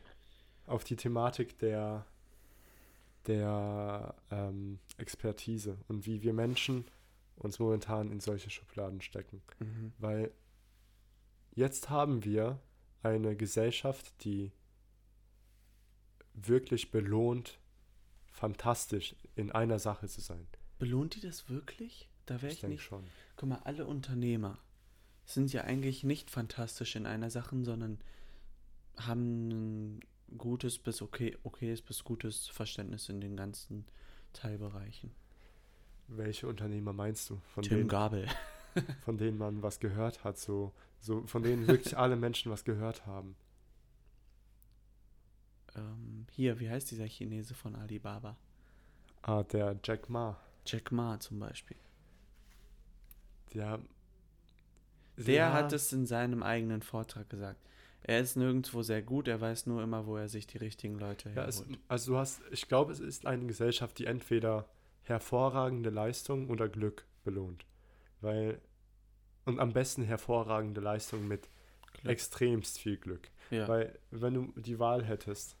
Auf 0.64 0.84
die 0.84 0.94
Thematik 0.94 1.58
der, 1.58 2.06
der 3.26 4.14
ähm, 4.30 4.78
Expertise 4.96 5.76
und 5.88 6.06
wie 6.06 6.22
wir 6.22 6.32
Menschen 6.32 6.84
uns 7.34 7.58
momentan 7.58 8.12
in 8.12 8.20
solche 8.20 8.48
Schubladen 8.48 9.00
stecken. 9.00 9.42
Mhm. 9.58 9.92
Weil 9.98 10.30
jetzt 11.52 11.90
haben 11.90 12.24
wir 12.24 12.60
eine 13.02 13.34
Gesellschaft, 13.34 14.22
die 14.22 14.52
wirklich 16.34 16.92
belohnt 16.92 17.58
fantastisch 18.40 19.14
in 19.36 19.52
einer 19.52 19.78
Sache 19.78 20.08
zu 20.08 20.22
sein. 20.22 20.46
Belohnt 20.78 21.14
die 21.14 21.20
das 21.20 21.50
wirklich? 21.50 22.08
Da 22.24 22.40
wäre 22.40 22.52
ich, 22.52 22.60
denke 22.60 22.76
nicht. 22.76 22.84
schon. 22.84 23.04
Guck 23.36 23.50
mal, 23.50 23.60
alle 23.64 23.86
Unternehmer 23.86 24.58
sind 25.26 25.52
ja 25.52 25.64
eigentlich 25.64 26.04
nicht 26.04 26.30
fantastisch 26.30 26.96
in 26.96 27.04
einer 27.04 27.28
Sache, 27.28 27.62
sondern 27.62 27.98
haben 28.96 29.48
ein 29.48 30.00
gutes 30.38 30.78
bis 30.78 31.02
okay, 31.02 31.36
okayes 31.42 31.82
bis 31.82 32.02
gutes 32.02 32.48
Verständnis 32.48 33.10
in 33.10 33.20
den 33.20 33.36
ganzen 33.36 33.84
Teilbereichen. 34.32 35.10
Welche 36.08 36.48
Unternehmer 36.48 36.94
meinst 36.94 37.28
du? 37.28 37.42
Von 37.52 37.62
Tim 37.62 37.76
denen, 37.76 37.88
Gabel. 37.88 38.26
von 39.04 39.18
denen 39.18 39.36
man 39.36 39.62
was 39.62 39.80
gehört 39.80 40.24
hat, 40.24 40.38
so, 40.38 40.72
so 41.00 41.26
von 41.26 41.42
denen 41.42 41.66
wirklich 41.66 41.96
alle 41.98 42.16
Menschen 42.16 42.50
was 42.50 42.64
gehört 42.64 43.04
haben. 43.06 43.36
Ähm, 45.80 46.26
hier, 46.32 46.60
wie 46.60 46.68
heißt 46.70 46.90
dieser 46.90 47.06
Chinese 47.08 47.54
von 47.54 47.74
Alibaba? 47.74 48.36
Ah, 49.22 49.42
der 49.44 49.78
Jack 49.84 50.08
Ma. 50.08 50.36
Jack 50.66 50.92
Ma 50.92 51.18
zum 51.18 51.38
Beispiel. 51.40 51.76
Der, 53.54 53.80
Der 55.16 55.52
hat 55.52 55.72
es 55.72 55.92
in 55.92 56.06
seinem 56.06 56.42
eigenen 56.42 56.82
Vortrag 56.82 57.28
gesagt. 57.28 57.60
Er 58.02 58.20
ist 58.20 58.36
nirgendwo 58.36 58.82
sehr 58.82 59.02
gut, 59.02 59.28
er 59.28 59.40
weiß 59.40 59.66
nur 59.66 59.82
immer, 59.82 60.06
wo 60.06 60.16
er 60.16 60.28
sich 60.28 60.46
die 60.46 60.56
richtigen 60.58 60.98
Leute 60.98 61.30
Ja, 61.30 61.44
es, 61.44 61.60
herholt. 61.60 61.78
also 61.88 62.12
du 62.12 62.18
hast, 62.18 62.40
ich 62.50 62.66
glaube, 62.68 62.92
es 62.92 63.00
ist 63.00 63.26
eine 63.26 63.46
Gesellschaft, 63.46 63.98
die 63.98 64.06
entweder 64.06 64.68
hervorragende 65.02 65.90
Leistung 65.90 66.48
oder 66.48 66.68
Glück 66.68 67.04
belohnt. 67.24 67.66
Weil, 68.22 68.60
und 69.44 69.58
am 69.60 69.72
besten 69.72 70.02
hervorragende 70.02 70.80
Leistung 70.80 71.28
mit 71.28 71.48
Glück. 71.92 72.12
extremst 72.12 72.78
viel 72.78 72.96
Glück. 72.96 73.30
ja. 73.50 73.68
Weil, 73.68 73.98
wenn 74.10 74.34
du 74.34 74.52
die 74.60 74.78
Wahl 74.78 75.04
hättest, 75.04 75.56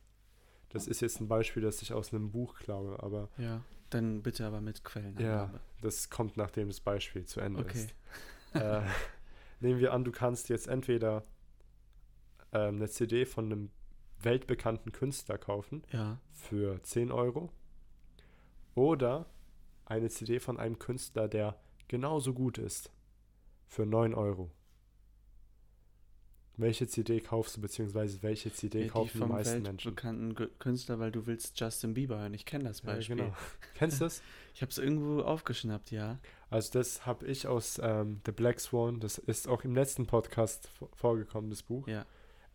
das 0.70 0.86
ist 0.86 1.00
jetzt 1.00 1.20
ein 1.20 1.28
Beispiel, 1.28 1.62
das 1.62 1.82
ich 1.82 1.92
aus 1.92 2.12
einem 2.12 2.30
Buch 2.32 2.56
klaue, 2.56 3.02
aber 3.02 3.28
ja, 3.38 3.62
dann 3.90 4.22
bitte 4.22 4.46
aber 4.46 4.60
mit 4.60 4.84
Quellenangabe. 4.84 5.54
Ja. 5.56 5.60
das 5.82 6.10
kommt, 6.10 6.36
nachdem 6.36 6.68
das 6.68 6.80
Beispiel 6.80 7.24
zu 7.26 7.40
Ende 7.40 7.60
Okay. 7.60 7.78
ist. 7.78 7.94
Äh, 8.54 8.82
nehmen 9.60 9.78
wir 9.80 9.92
an, 9.92 10.04
du 10.04 10.12
kannst 10.12 10.48
jetzt 10.48 10.68
entweder 10.68 11.22
ähm, 12.52 12.76
eine 12.76 12.88
CD 12.88 13.26
von 13.26 13.46
einem 13.46 13.70
weltbekannten 14.22 14.92
Künstler 14.92 15.38
kaufen 15.38 15.82
Ja, 15.92 16.18
für 16.32 16.82
10 16.82 17.10
Euro 17.12 17.50
oder 18.74 19.26
eine 19.86 20.08
CD 20.08 20.38
von 20.40 20.58
einem 20.58 20.78
Künstler, 20.78 21.26
der 21.28 21.56
genauso 21.88 22.32
gut 22.34 22.58
ist, 22.58 22.90
für 23.66 23.86
9 23.86 24.14
Euro. 24.14 24.50
Welche 26.60 26.86
CD 26.86 27.20
kaufst 27.20 27.56
du, 27.56 27.60
beziehungsweise 27.60 28.22
welche 28.22 28.52
CD 28.52 28.78
Ja, 28.80 28.84
die 28.84 28.90
kaufen 28.90 29.10
die 29.14 29.18
vom 29.18 29.28
meisten 29.30 29.62
Menschen? 29.62 29.86
weltbekannten 29.90 30.34
Ge- 30.34 30.48
Künstler, 30.58 30.98
weil 30.98 31.10
du 31.10 31.26
willst 31.26 31.58
Justin 31.58 31.94
Bieber 31.94 32.18
hören. 32.18 32.34
Ich 32.34 32.44
kenne 32.44 32.64
das 32.64 32.82
Ja, 32.82 32.92
Beispiel. 32.94 33.16
genau. 33.16 33.34
Kennst 33.74 34.00
du 34.00 34.04
das? 34.04 34.22
Ich 34.54 34.62
habe 34.62 34.70
es 34.70 34.78
irgendwo 34.78 35.20
aufgeschnappt, 35.22 35.90
ja. 35.90 36.18
Also 36.50 36.70
das 36.78 37.06
habe 37.06 37.26
ich 37.26 37.46
aus 37.46 37.80
ähm, 37.82 38.20
The 38.26 38.32
Black 38.32 38.60
Swan, 38.60 39.00
das 39.00 39.18
ist 39.18 39.48
auch 39.48 39.64
im 39.64 39.74
letzten 39.74 40.06
Podcast 40.06 40.68
vor- 40.68 40.90
vorgekommen, 40.94 41.50
das 41.50 41.62
Buch. 41.62 41.86
Ja. 41.88 42.04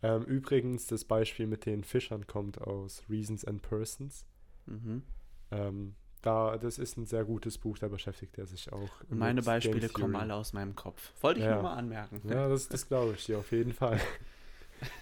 Ähm, 0.02 0.22
übrigens, 0.24 0.86
das 0.86 1.04
Beispiel 1.04 1.46
mit 1.46 1.66
den 1.66 1.82
Fischern 1.82 2.26
kommt 2.26 2.60
aus 2.60 3.02
Reasons 3.10 3.44
and 3.44 3.62
Persons. 3.62 4.24
Mhm. 4.66 5.02
Ähm, 5.50 5.94
da, 6.26 6.56
das 6.58 6.78
ist 6.78 6.96
ein 6.96 7.06
sehr 7.06 7.24
gutes 7.24 7.56
Buch, 7.58 7.78
da 7.78 7.88
beschäftigt 7.88 8.36
er 8.38 8.46
sich 8.46 8.72
auch. 8.72 8.90
Meine 9.08 9.34
mit 9.34 9.44
Game 9.44 9.54
Beispiele 9.54 9.88
kommen 9.88 10.12
Theory. 10.12 10.22
alle 10.24 10.34
aus 10.34 10.52
meinem 10.52 10.74
Kopf. 10.74 11.12
Wollte 11.22 11.40
ich 11.40 11.46
Ja. 11.46 11.54
nur 11.54 11.62
mal 11.62 11.74
anmerken. 11.74 12.20
Ja, 12.28 12.48
das, 12.48 12.68
das 12.68 12.88
glaube 12.88 13.14
ich 13.16 13.24
dir 13.26 13.38
auf 13.38 13.52
jeden 13.52 13.72
Fall. 13.72 14.00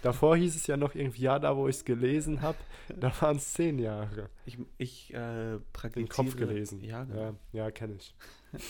Davor 0.03 0.37
hieß 0.37 0.55
es 0.55 0.67
ja 0.67 0.77
noch 0.77 0.95
irgendwie, 0.95 1.23
ja, 1.23 1.39
da 1.39 1.57
wo 1.57 1.67
ich 1.67 1.77
es 1.77 1.85
gelesen 1.85 2.43
habe, 2.43 2.59
da 2.89 3.13
waren 3.21 3.39
es 3.39 3.55
zehn 3.55 3.79
Jahre. 3.79 4.29
Ich, 4.47 4.59
ich 4.79 5.13
äh, 5.15 5.59
praktiziere... 5.73 6.07
Den 6.07 6.09
Kopf 6.09 6.37
gelesen. 6.37 6.81
Ja, 6.85 7.05
genau. 7.05 7.21
ja, 7.21 7.35
ja 7.53 7.71
kenne 7.71 7.95
ich. 7.97 8.15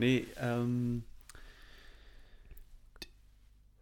Nee, 0.00 0.26
ähm... 0.40 1.02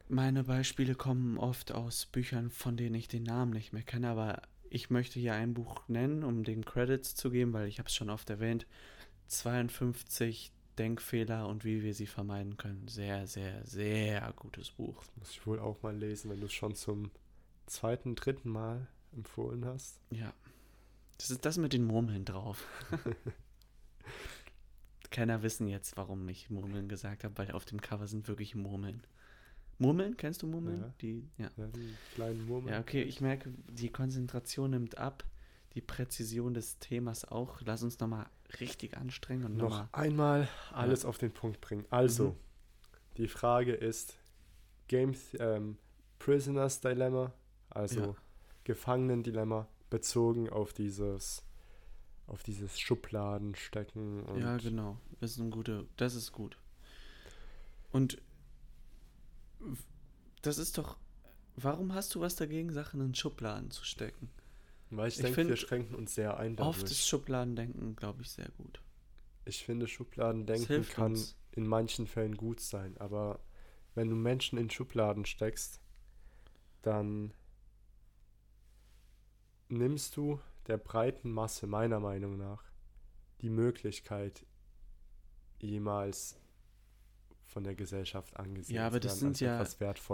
Meine 0.08 0.44
Beispiele 0.44 0.94
kommen 0.94 1.36
oft 1.36 1.72
aus 1.72 2.06
Büchern, 2.06 2.50
von 2.50 2.76
denen 2.76 2.94
ich 2.94 3.08
den 3.08 3.24
Namen 3.24 3.52
nicht 3.52 3.72
mehr 3.72 3.82
kenne, 3.82 4.08
aber 4.08 4.40
ich 4.70 4.90
möchte 4.90 5.18
hier 5.18 5.34
ein 5.34 5.54
Buch 5.54 5.82
nennen, 5.88 6.24
um 6.24 6.44
den 6.44 6.64
Credits 6.64 7.14
zu 7.14 7.30
geben, 7.30 7.52
weil 7.52 7.68
ich 7.68 7.78
habe 7.78 7.88
es 7.88 7.94
schon 7.94 8.10
oft 8.10 8.28
erwähnt. 8.30 8.66
52 9.28 10.52
Denkfehler 10.78 11.48
und 11.48 11.64
wie 11.64 11.82
wir 11.82 11.94
sie 11.94 12.06
vermeiden 12.06 12.56
können. 12.56 12.86
Sehr, 12.88 13.26
sehr, 13.26 13.64
sehr 13.64 14.32
gutes 14.36 14.70
Buch. 14.70 15.02
Muss 15.16 15.30
ich 15.30 15.46
wohl 15.46 15.58
auch 15.58 15.82
mal 15.82 15.96
lesen, 15.96 16.30
wenn 16.30 16.40
du 16.40 16.46
es 16.46 16.52
schon 16.52 16.74
zum 16.74 17.10
zweiten, 17.66 18.14
dritten 18.14 18.50
Mal 18.50 18.86
empfohlen 19.12 19.64
hast. 19.64 20.00
Ja. 20.10 20.32
Das 21.18 21.30
ist 21.30 21.44
das 21.44 21.56
mit 21.56 21.72
den 21.72 21.84
Murmeln 21.84 22.24
drauf. 22.24 22.66
Keiner 25.10 25.42
wissen 25.42 25.66
jetzt, 25.66 25.96
warum 25.96 26.28
ich 26.28 26.50
Murmeln 26.50 26.88
gesagt 26.88 27.24
habe, 27.24 27.38
weil 27.38 27.52
auf 27.52 27.64
dem 27.64 27.80
Cover 27.80 28.06
sind 28.06 28.28
wirklich 28.28 28.54
Murmeln. 28.54 29.02
Murmeln? 29.78 30.16
Kennst 30.16 30.42
du 30.42 30.46
Murmeln? 30.46 30.80
Ja. 30.80 30.94
Die, 31.02 31.28
ja. 31.38 31.50
Ja, 31.56 31.66
die 31.68 31.94
kleinen 32.14 32.46
Murmeln. 32.46 32.72
Ja, 32.74 32.80
okay, 32.80 33.02
ich 33.02 33.20
merke, 33.20 33.52
die 33.70 33.90
Konzentration 33.90 34.70
nimmt 34.70 34.98
ab, 34.98 35.24
die 35.74 35.80
Präzision 35.82 36.54
des 36.54 36.78
Themas 36.78 37.24
auch. 37.26 37.60
Lass 37.62 37.82
uns 37.82 37.98
nochmal 38.00 38.26
richtig 38.60 38.96
anstrengen 38.96 39.44
und 39.44 39.56
Noch 39.56 39.70
nochmal. 39.70 39.88
einmal 39.92 40.48
alles 40.72 41.04
auf 41.04 41.18
den 41.18 41.32
Punkt 41.32 41.60
bringen. 41.60 41.84
Also, 41.90 42.28
Mhm. 42.30 42.36
die 43.18 43.28
Frage 43.28 43.72
ist 43.74 44.16
Game 44.88 45.14
ähm, 45.38 45.76
Prisoners 46.18 46.80
Dilemma, 46.80 47.32
also 47.70 48.00
Ja. 48.00 48.14
Gefangenendilemma, 48.64 49.68
bezogen 49.90 50.48
auf 50.48 50.72
dieses 50.72 51.42
auf 52.28 52.42
dieses 52.42 52.80
Schubladenstecken 52.80 54.24
und 54.24 54.40
Ja, 54.40 54.56
genau. 54.56 54.96
Das 55.20 55.32
ist 55.32 55.38
ein 55.38 55.50
guter, 55.52 55.84
das 55.96 56.16
ist 56.16 56.32
gut. 56.32 56.56
Und 57.92 58.18
das 60.42 60.58
ist 60.58 60.78
doch. 60.78 60.96
Warum 61.56 61.94
hast 61.94 62.14
du 62.14 62.20
was 62.20 62.36
dagegen, 62.36 62.72
Sachen 62.72 63.00
in 63.00 63.14
Schubladen 63.14 63.70
zu 63.70 63.84
stecken? 63.84 64.30
weil 64.90 65.08
ich 65.08 65.16
Ich 65.16 65.22
denke, 65.22 65.48
wir 65.48 65.56
schränken 65.56 65.94
uns 65.94 66.14
sehr 66.14 66.36
ein 66.36 66.56
dadurch. 66.56 66.76
Oft 66.76 66.90
ist 66.90 67.06
Schubladendenken, 67.06 67.96
glaube 67.96 68.22
ich, 68.22 68.30
sehr 68.30 68.48
gut. 68.56 68.80
Ich 69.44 69.64
finde, 69.64 69.88
Schubladendenken 69.88 70.86
kann 70.88 71.12
uns. 71.12 71.36
in 71.52 71.66
manchen 71.66 72.06
Fällen 72.06 72.36
gut 72.36 72.60
sein, 72.60 72.96
aber 72.98 73.40
wenn 73.94 74.08
du 74.08 74.16
Menschen 74.16 74.58
in 74.58 74.70
Schubladen 74.70 75.24
steckst, 75.24 75.80
dann 76.82 77.32
nimmst 79.68 80.16
du 80.16 80.40
der 80.66 80.78
breiten 80.78 81.30
Masse 81.30 81.66
meiner 81.66 82.00
Meinung 82.00 82.36
nach 82.36 82.64
die 83.40 83.50
Möglichkeit, 83.50 84.46
jemals 85.58 86.38
von 87.46 87.64
der 87.64 87.74
Gesellschaft 87.74 88.36
angesehen 88.36 88.76
Ja, 88.76 88.86
aber 88.86 89.00
das 89.00 89.18
sind 89.18 89.40
ja 89.40 89.64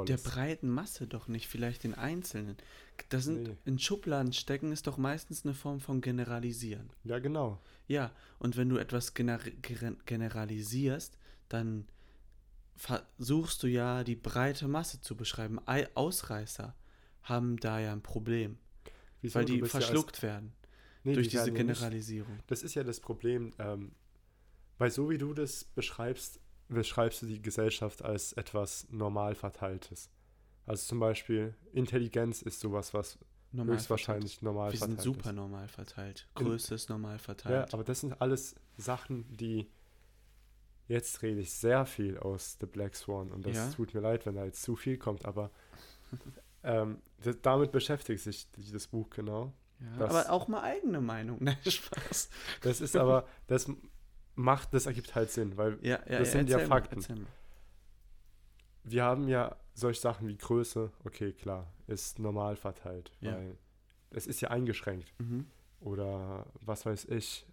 Der 0.07 0.17
breiten 0.19 0.69
Masse 0.69 1.07
doch 1.07 1.29
nicht, 1.29 1.49
vielleicht 1.49 1.83
den 1.85 1.95
Einzelnen. 1.95 2.57
Das 3.09 3.25
sind 3.25 3.43
Nee. 3.49 3.57
in 3.65 3.79
Schubladen 3.79 4.33
stecken 4.33 4.71
ist 4.73 4.87
doch 4.87 4.97
meistens 4.99 5.45
eine 5.45 5.55
Form 5.55 5.81
von 5.81 6.01
Generalisieren. 6.01 6.91
ja, 7.05 7.19
genau. 7.19 7.61
Ja, 7.89 8.13
und 8.39 8.57
wenn 8.57 8.69
du 8.69 8.77
etwas 8.79 9.13
gener 9.15 9.39
generalisierst, 10.07 11.19
dann 11.49 11.87
versuchst 12.77 13.63
du 13.63 13.67
ja 13.67 14.03
die 14.05 14.17
breite 14.17 14.69
Masse 14.69 15.01
zu 15.01 15.17
beschreiben. 15.17 15.59
Ei- 15.67 15.89
Ausreißer 15.95 16.75
haben 17.23 17.57
da 17.59 17.81
ja 17.81 17.93
ein 17.93 18.03
Problem, 18.03 18.59
Wieso? 19.21 19.35
weil 19.37 19.45
die 19.45 19.59
bist 19.59 19.75
ja 19.75 19.81
verschluckt 19.81 20.23
werden 20.23 20.53
Nee, 21.05 21.15
durch 21.15 21.27
die 21.29 21.33
diese 21.33 21.47
ja 21.49 21.53
nicht- 21.53 21.57
Generalisierung. 21.57 22.39
Das 22.47 22.63
ist 22.63 22.75
ja 22.75 22.83
das 22.85 23.01
Problem, 23.01 23.53
ähm, 23.59 23.93
weil 24.79 24.91
so 24.91 25.11
wie 25.11 25.19
du 25.19 25.35
das 25.35 25.65
beschreibst, 25.65 26.41
beschreibst 26.73 27.23
du 27.23 27.27
die 27.27 27.41
Gesellschaft 27.43 28.03
als 28.03 28.33
etwas 28.35 28.87
normal 28.91 29.35
verteiltes. 29.35 30.11
Also 30.67 30.87
zum 30.87 31.01
Beispiel 31.01 31.55
Intelligenz 31.73 32.43
ist 32.43 32.61
sowas, 32.61 32.95
was 32.95 33.19
Normal 33.55 33.75
höchstwahrscheinlich 33.77 34.41
normal 34.43 34.71
verteilt. 34.71 34.81
Wir 34.81 34.87
sind 34.87 34.95
verteilt 34.97 35.17
super 35.17 35.31
ist. 35.31 35.37
normal 35.37 35.69
verteilt. 35.69 36.29
Größe 36.37 36.75
ist 36.75 36.89
normal 36.89 37.13
Ja, 37.15 37.19
verteilt. 37.19 37.75
aber 37.75 37.85
das 37.85 38.01
sind 38.01 38.21
alles 38.23 38.55
Sachen, 38.79 39.27
die 39.37 39.69
jetzt 40.89 41.23
rede 41.23 41.41
ich 41.41 41.53
sehr 41.53 41.85
viel 41.87 42.19
aus 42.19 42.57
The 42.61 42.67
Black 42.67 42.95
Swan 42.97 43.31
und 43.31 43.45
das 43.47 43.57
Ja. 43.57 43.71
tut 43.73 43.93
mir 43.95 44.01
leid, 44.01 44.25
wenn 44.27 44.35
da 44.37 44.45
jetzt 44.45 44.63
zu 44.63 44.77
viel 44.77 44.97
kommt, 44.99 45.25
aber 45.27 45.51
ähm, 46.65 47.03
das, 47.23 47.37
damit 47.43 47.73
beschäftigt 47.73 48.23
sich 48.23 48.49
das 48.73 48.87
Buch 48.87 49.11
genau. 49.11 49.53
Ja, 49.81 49.97
das- 49.99 50.11
aber 50.11 50.31
auch 50.33 50.49
mal 50.49 50.63
eigene 50.63 51.01
Meinung. 51.01 51.39
Nein, 51.41 51.57
Spaß. 51.67 52.31
Das 52.63 52.81
ist 52.81 52.97
aber, 52.97 53.27
das 53.49 53.69
macht, 54.35 54.73
das 54.75 54.87
ergibt 54.87 55.15
halt 55.15 55.31
Sinn, 55.31 55.57
weil 55.57 55.79
Ja, 55.83 56.01
ja, 56.09 56.19
Das 56.21 56.33
sind 56.33 56.49
ja 56.49 56.57
erzähl 56.59 56.69
mal, 56.69 56.83
Fakten. 56.83 57.27
wir 58.85 59.05
haben 59.05 59.29
ja 59.29 59.57
solche 59.75 60.01
Sachen 60.01 60.29
wie 60.29 60.37
Größe, 60.37 60.91
okay, 61.05 61.33
klar, 61.33 61.67
ist 61.87 62.19
normal 62.19 62.57
verteilt, 62.57 63.11
Ja. 63.21 63.33
weil 63.37 63.57
es 64.11 64.27
ist 64.27 64.41
ja 64.41 64.51
eingeschränkt. 64.51 65.13
Mhm. 65.19 65.47
Oder 65.81 66.47
was 66.61 66.85
weiß 66.87 67.07
ich, 67.07 67.47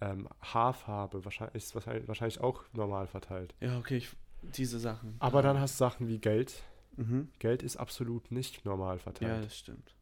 ähm, 0.00 0.28
Haarfarbe 0.40 1.24
wahrscheinlich, 1.24 1.56
ist 1.64 1.74
wahrscheinlich, 1.74 2.08
wahrscheinlich 2.08 2.40
auch 2.40 2.64
normal 2.72 3.06
verteilt. 3.06 3.54
Ja, 3.60 3.78
okay, 3.78 3.96
ich, 3.98 4.10
diese 4.42 4.78
Sachen. 4.78 5.16
Aber 5.20 5.40
dann 5.42 5.58
hast 5.60 5.74
du 5.74 5.84
Sachen 5.84 6.08
wie 6.08 6.18
Geld. 6.18 6.62
Mhm. 6.96 7.28
Geld 7.38 7.62
ist 7.62 7.76
absolut 7.76 8.30
nicht 8.30 8.64
normal 8.64 8.96
Ja, 8.96 9.02
verteilt. 9.02 9.44
das 9.46 9.56
stimmt. 9.58 9.94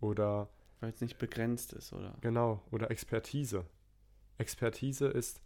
Oder 0.00 0.48
Weil 0.80 0.90
es 0.90 1.00
nicht 1.00 1.18
begrenzt 1.18 1.72
ist, 1.74 1.92
oder? 1.92 2.14
Genau, 2.20 2.60
oder 2.72 2.90
Expertise. 2.90 3.64
Expertise 4.38 5.06
ist 5.08 5.40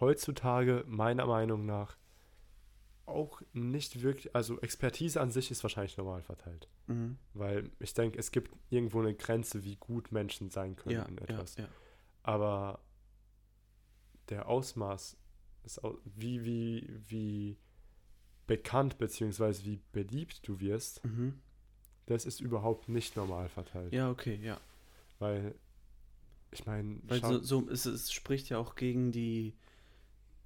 heutzutage 0.00 0.84
meiner 0.86 1.26
Meinung 1.26 1.66
nach 1.66 1.96
auch 3.06 3.42
nicht 3.52 4.02
wirklich, 4.02 4.34
also 4.36 4.60
Expertise 4.60 5.20
an 5.20 5.30
sich 5.32 5.50
ist 5.50 5.62
wahrscheinlich 5.64 5.96
normal 5.96 6.22
verteilt. 6.22 6.68
Mhm. 6.86 7.18
Weil 7.34 7.70
ich 7.80 7.92
denke, 7.92 8.18
es 8.18 8.30
gibt 8.30 8.52
irgendwo 8.70 9.00
eine 9.00 9.14
Grenze, 9.14 9.64
wie 9.64 9.76
gut 9.76 10.12
Menschen 10.12 10.50
sein 10.50 10.76
können 10.76 10.96
Ja, 10.96 11.02
in 11.04 11.16
ja, 11.16 11.22
etwas. 11.24 11.56
ja. 11.56 11.68
Aber 12.22 12.80
der 14.28 14.48
Ausmaß, 14.48 15.16
ist, 15.64 15.80
wie, 16.04 16.44
wie, 16.44 17.00
wie 17.08 17.56
bekannt 18.46 18.96
bzw. 18.98 19.64
wie 19.64 19.80
beliebt 19.92 20.46
du 20.46 20.60
wirst, 20.60 21.04
Mhm. 21.04 21.40
das 22.06 22.24
ist 22.26 22.40
überhaupt 22.40 22.88
nicht 22.88 23.16
normal 23.16 23.48
verteilt. 23.48 23.92
Ja, 23.92 24.10
okay, 24.10 24.36
ja. 24.42 24.60
Weil, 25.18 25.54
ich 26.52 26.66
meine, 26.66 26.98
Weil 27.06 27.20
so, 27.20 27.38
so 27.40 27.68
es, 27.70 27.86
es 27.86 28.12
spricht 28.12 28.48
ja 28.48 28.58
auch 28.58 28.74
gegen 28.74 29.12
die 29.12 29.54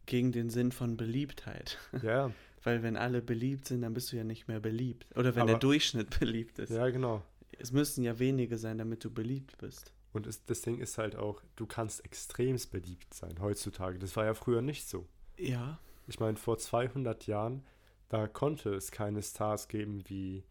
gegen 0.07 0.33
den 0.33 0.51
Sinn 0.51 0.71
von 0.73 0.97
Beliebtheit. 0.99 1.79
ja, 2.03 2.31
Weil 2.63 2.83
wenn 2.83 2.97
alle 2.97 3.23
beliebt 3.23 3.67
sind, 3.69 3.81
dann 3.83 3.95
bist 3.95 4.13
du 4.13 4.17
ja 4.17 4.25
nicht 4.25 4.49
mehr 4.49 4.61
beliebt. 4.61 5.07
Oder 5.17 5.35
wenn 5.35 5.43
Aber- 5.43 5.53
der 5.53 5.59
Durchschnitt 5.61 6.11
beliebt 6.21 6.59
ist. 6.59 6.71
ja, 6.71 6.89
genau. 6.91 7.23
Es 7.59 7.73
müssen 7.73 8.03
ja 8.05 8.19
wenige 8.19 8.59
sein, 8.59 8.79
damit 8.79 9.05
du 9.05 9.11
beliebt 9.11 9.57
bist. 9.59 9.93
Und 10.13 10.27
es, 10.27 10.45
das 10.45 10.61
Ding 10.63 10.79
ist 10.79 10.99
halt 10.99 11.17
auch, 11.17 11.43
du 11.57 11.67
kannst 11.67 12.05
extremst 12.05 12.71
beliebt 12.71 13.15
sein 13.15 13.41
heutzutage. 13.41 13.99
Das 13.99 14.15
war 14.17 14.25
ja 14.25 14.35
früher 14.35 14.61
nicht 14.61 14.89
so. 14.89 15.07
Ja. 15.39 15.79
Ich 16.07 16.21
meine, 16.21 16.37
vor 16.37 16.59
200 16.59 17.27
Jahren, 17.27 17.65
da 18.09 18.29
konnte 18.29 18.75
es 18.75 18.91
keine 18.91 19.23
Stars 19.23 19.69
geben 19.69 20.03
wie 20.09 20.45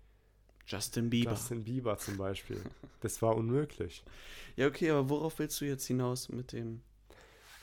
Justin 0.66 1.10
Bieber. 1.10 1.32
Justin 1.32 1.64
Bieber 1.64 1.98
zum 1.98 2.18
Beispiel. 2.18 2.62
Das 3.02 3.22
war 3.22 3.36
unmöglich. 3.36 4.04
Ja, 4.56 4.68
okay, 4.68 4.92
aber 4.92 5.10
worauf 5.10 5.40
willst 5.40 5.60
du 5.62 5.66
jetzt 5.66 5.88
hinaus 5.88 6.30
mit 6.30 6.52
dem. 6.52 6.84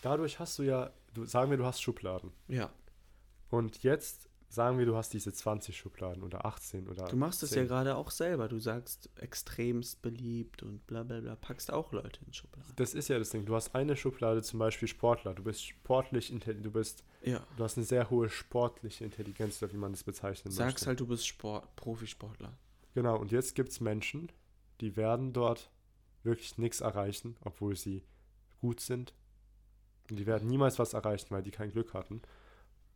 Dadurch 0.03 0.41
hast 0.41 0.59
du 0.59 0.65
ja, 0.65 0.91
du, 1.15 1.25
sagen 1.25 1.49
wir, 1.51 1.57
du 1.57 1.65
hast 1.65 1.81
Schubladen. 1.81 2.33
Ja. 2.49 2.69
Und 3.49 3.85
jetzt 3.85 4.29
sagen 4.49 4.77
wir, 4.79 4.87
du 4.87 4.97
hast 4.97 5.13
diese 5.13 5.33
20 5.33 5.77
Schubladen 5.77 6.25
oder 6.25 6.45
18 6.45 6.89
oder. 6.89 7.07
Du 7.07 7.17
machst 7.17 7.45
es 7.45 7.51
10. 7.51 7.59
ja 7.61 7.65
gerade 7.69 7.95
auch 7.95 8.11
selber. 8.11 8.49
Du 8.49 8.59
sagst 8.59 9.09
extremst 9.21 10.03
beliebt 10.03 10.65
und 10.65 10.85
bla 10.89 11.05
bla 11.05 11.21
bla. 11.21 11.37
Packst 11.37 11.73
auch 11.73 11.93
Leute 11.93 12.19
in 12.27 12.33
Schubladen. 12.33 12.73
Das 12.75 12.95
ist 12.95 13.07
ja 13.07 13.21
das 13.21 13.31
Ding. 13.31 13.45
Du 13.47 13.55
hast 13.55 13.73
eine 13.77 13.97
Schublade, 13.97 14.43
zum 14.43 14.59
Beispiel 14.59 14.89
Sportler. 14.89 15.35
Du 15.35 15.45
bist 15.45 15.65
sportlich 15.65 16.33
intelligent, 16.33 16.67
du 16.67 16.73
bist, 16.73 17.05
Ja. 17.23 17.47
du 17.57 17.63
hast 17.63 17.77
eine 17.77 17.87
sehr 17.87 18.11
hohe 18.11 18.29
sportliche 18.29 19.05
Intelligenz, 19.05 19.63
oder 19.63 19.73
wie 19.73 19.77
man 19.77 19.93
das 19.93 20.03
bezeichnen 20.03 20.51
Sagst 20.51 20.75
möchte. 20.79 20.87
halt, 20.87 20.99
du 21.01 21.07
bist 21.07 21.25
Sport, 21.29 21.77
Profisportler. 21.77 22.53
Genau, 22.95 23.17
und 23.19 23.31
jetzt 23.31 23.55
gibt 23.55 23.71
es 23.71 23.81
Menschen, 23.81 24.31
die 24.81 24.97
werden 24.97 25.33
dort 25.33 25.71
wirklich 26.23 26.59
nichts 26.59 26.81
erreichen, 26.81 27.37
obwohl 27.43 27.77
sie 27.77 28.03
gut 28.61 28.81
sind. 28.81 29.15
Und 30.11 30.19
die 30.19 30.27
werden 30.27 30.49
niemals 30.49 30.79
was 30.79 30.93
erreichen, 30.93 31.29
weil 31.31 31.43
die 31.43 31.51
kein 31.53 31.71
Glück 31.71 31.95
hatten. 31.95 32.21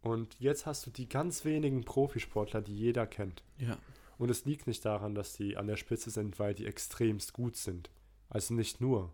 Und 0.03 0.39
jetzt 0.41 0.67
hast 0.67 0.85
du 0.87 0.91
die 0.91 1.09
ganz 1.09 1.45
wenigen 1.45 1.85
Profisportler, 1.85 2.61
die 2.61 2.77
jeder 2.77 3.07
kennt. 3.07 3.43
Ja. 3.59 3.79
Und 4.19 4.31
es 4.31 4.45
liegt 4.45 4.67
nicht 4.67 4.85
daran, 4.85 5.15
dass 5.15 5.33
die 5.35 5.57
an 5.57 5.67
der 5.67 5.77
Spitze 5.77 6.11
sind, 6.11 6.39
weil 6.39 6.55
die 6.55 6.67
extremst 6.67 7.33
gut 7.33 7.57
sind. 7.57 7.91
Also 8.29 8.53
nicht 8.55 8.81
nur. 8.81 9.13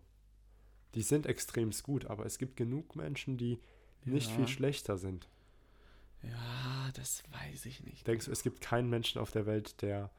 Die 0.95 1.01
sind 1.01 1.25
extremst 1.25 1.83
gut, 1.83 2.05
aber 2.05 2.25
es 2.25 2.37
gibt 2.37 2.57
genug 2.57 2.95
Menschen, 2.95 3.37
die 3.37 3.59
nicht 4.03 4.29
Ja. 4.31 4.35
viel 4.35 4.47
schlechter 4.47 4.97
sind. 4.97 5.29
Ja, 6.23 6.89
das 6.93 7.23
weiß 7.31 7.65
ich 7.65 7.81
nicht. 7.83 8.05
Denkst 8.05 8.25
du, 8.25 8.31
es 8.31 8.43
gibt 8.43 8.61
keinen 8.61 8.89
Menschen 8.89 9.21
auf 9.21 9.31
der 9.31 9.45
Welt, 9.45 9.81
der 9.81 10.11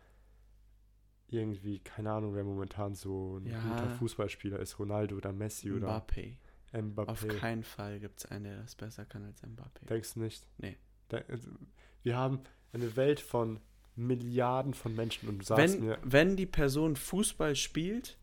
irgendwie, 1.33 1.78
keine 1.80 2.12
Ahnung, 2.12 2.35
wer 2.35 2.45
momentan 2.45 2.95
so 2.95 3.39
ein 3.39 3.47
Ja. 3.47 3.61
guter 3.61 3.89
Fußballspieler 3.91 4.59
ist, 4.59 4.78
Ronaldo 4.78 5.16
oder 5.16 5.33
Messi 5.33 5.72
oder 5.72 6.05
Mbappé. 6.07 6.37
Auf 6.72 7.22
Mbappé. 7.24 7.39
keinen 7.39 7.64
Fall 7.64 8.01
gibt 8.01 8.18
es 8.20 8.26
einen, 8.26 8.45
der 8.45 8.57
das 8.62 8.74
besser 8.74 9.05
kann 9.05 9.24
als 9.24 9.43
Mbappé. 9.43 9.87
Denkst 9.89 10.14
du 10.14 10.20
nicht? 10.20 10.47
Nee. 10.59 10.76
Also, 11.28 11.51
wir 12.03 12.16
haben 12.16 12.41
eine 12.72 12.97
Welt 12.97 13.20
von 13.20 13.61
Milliarden 13.95 14.72
von 14.72 14.95
Menschen 14.97 15.28
und 15.28 15.39
du 15.41 15.45
sagst 15.45 15.74
Wenn, 15.74 15.87
mir, 15.87 15.99
wenn 16.03 16.37
die 16.37 16.47
Person 16.47 16.97
Fußball 16.97 17.55
spielt, 17.57 18.16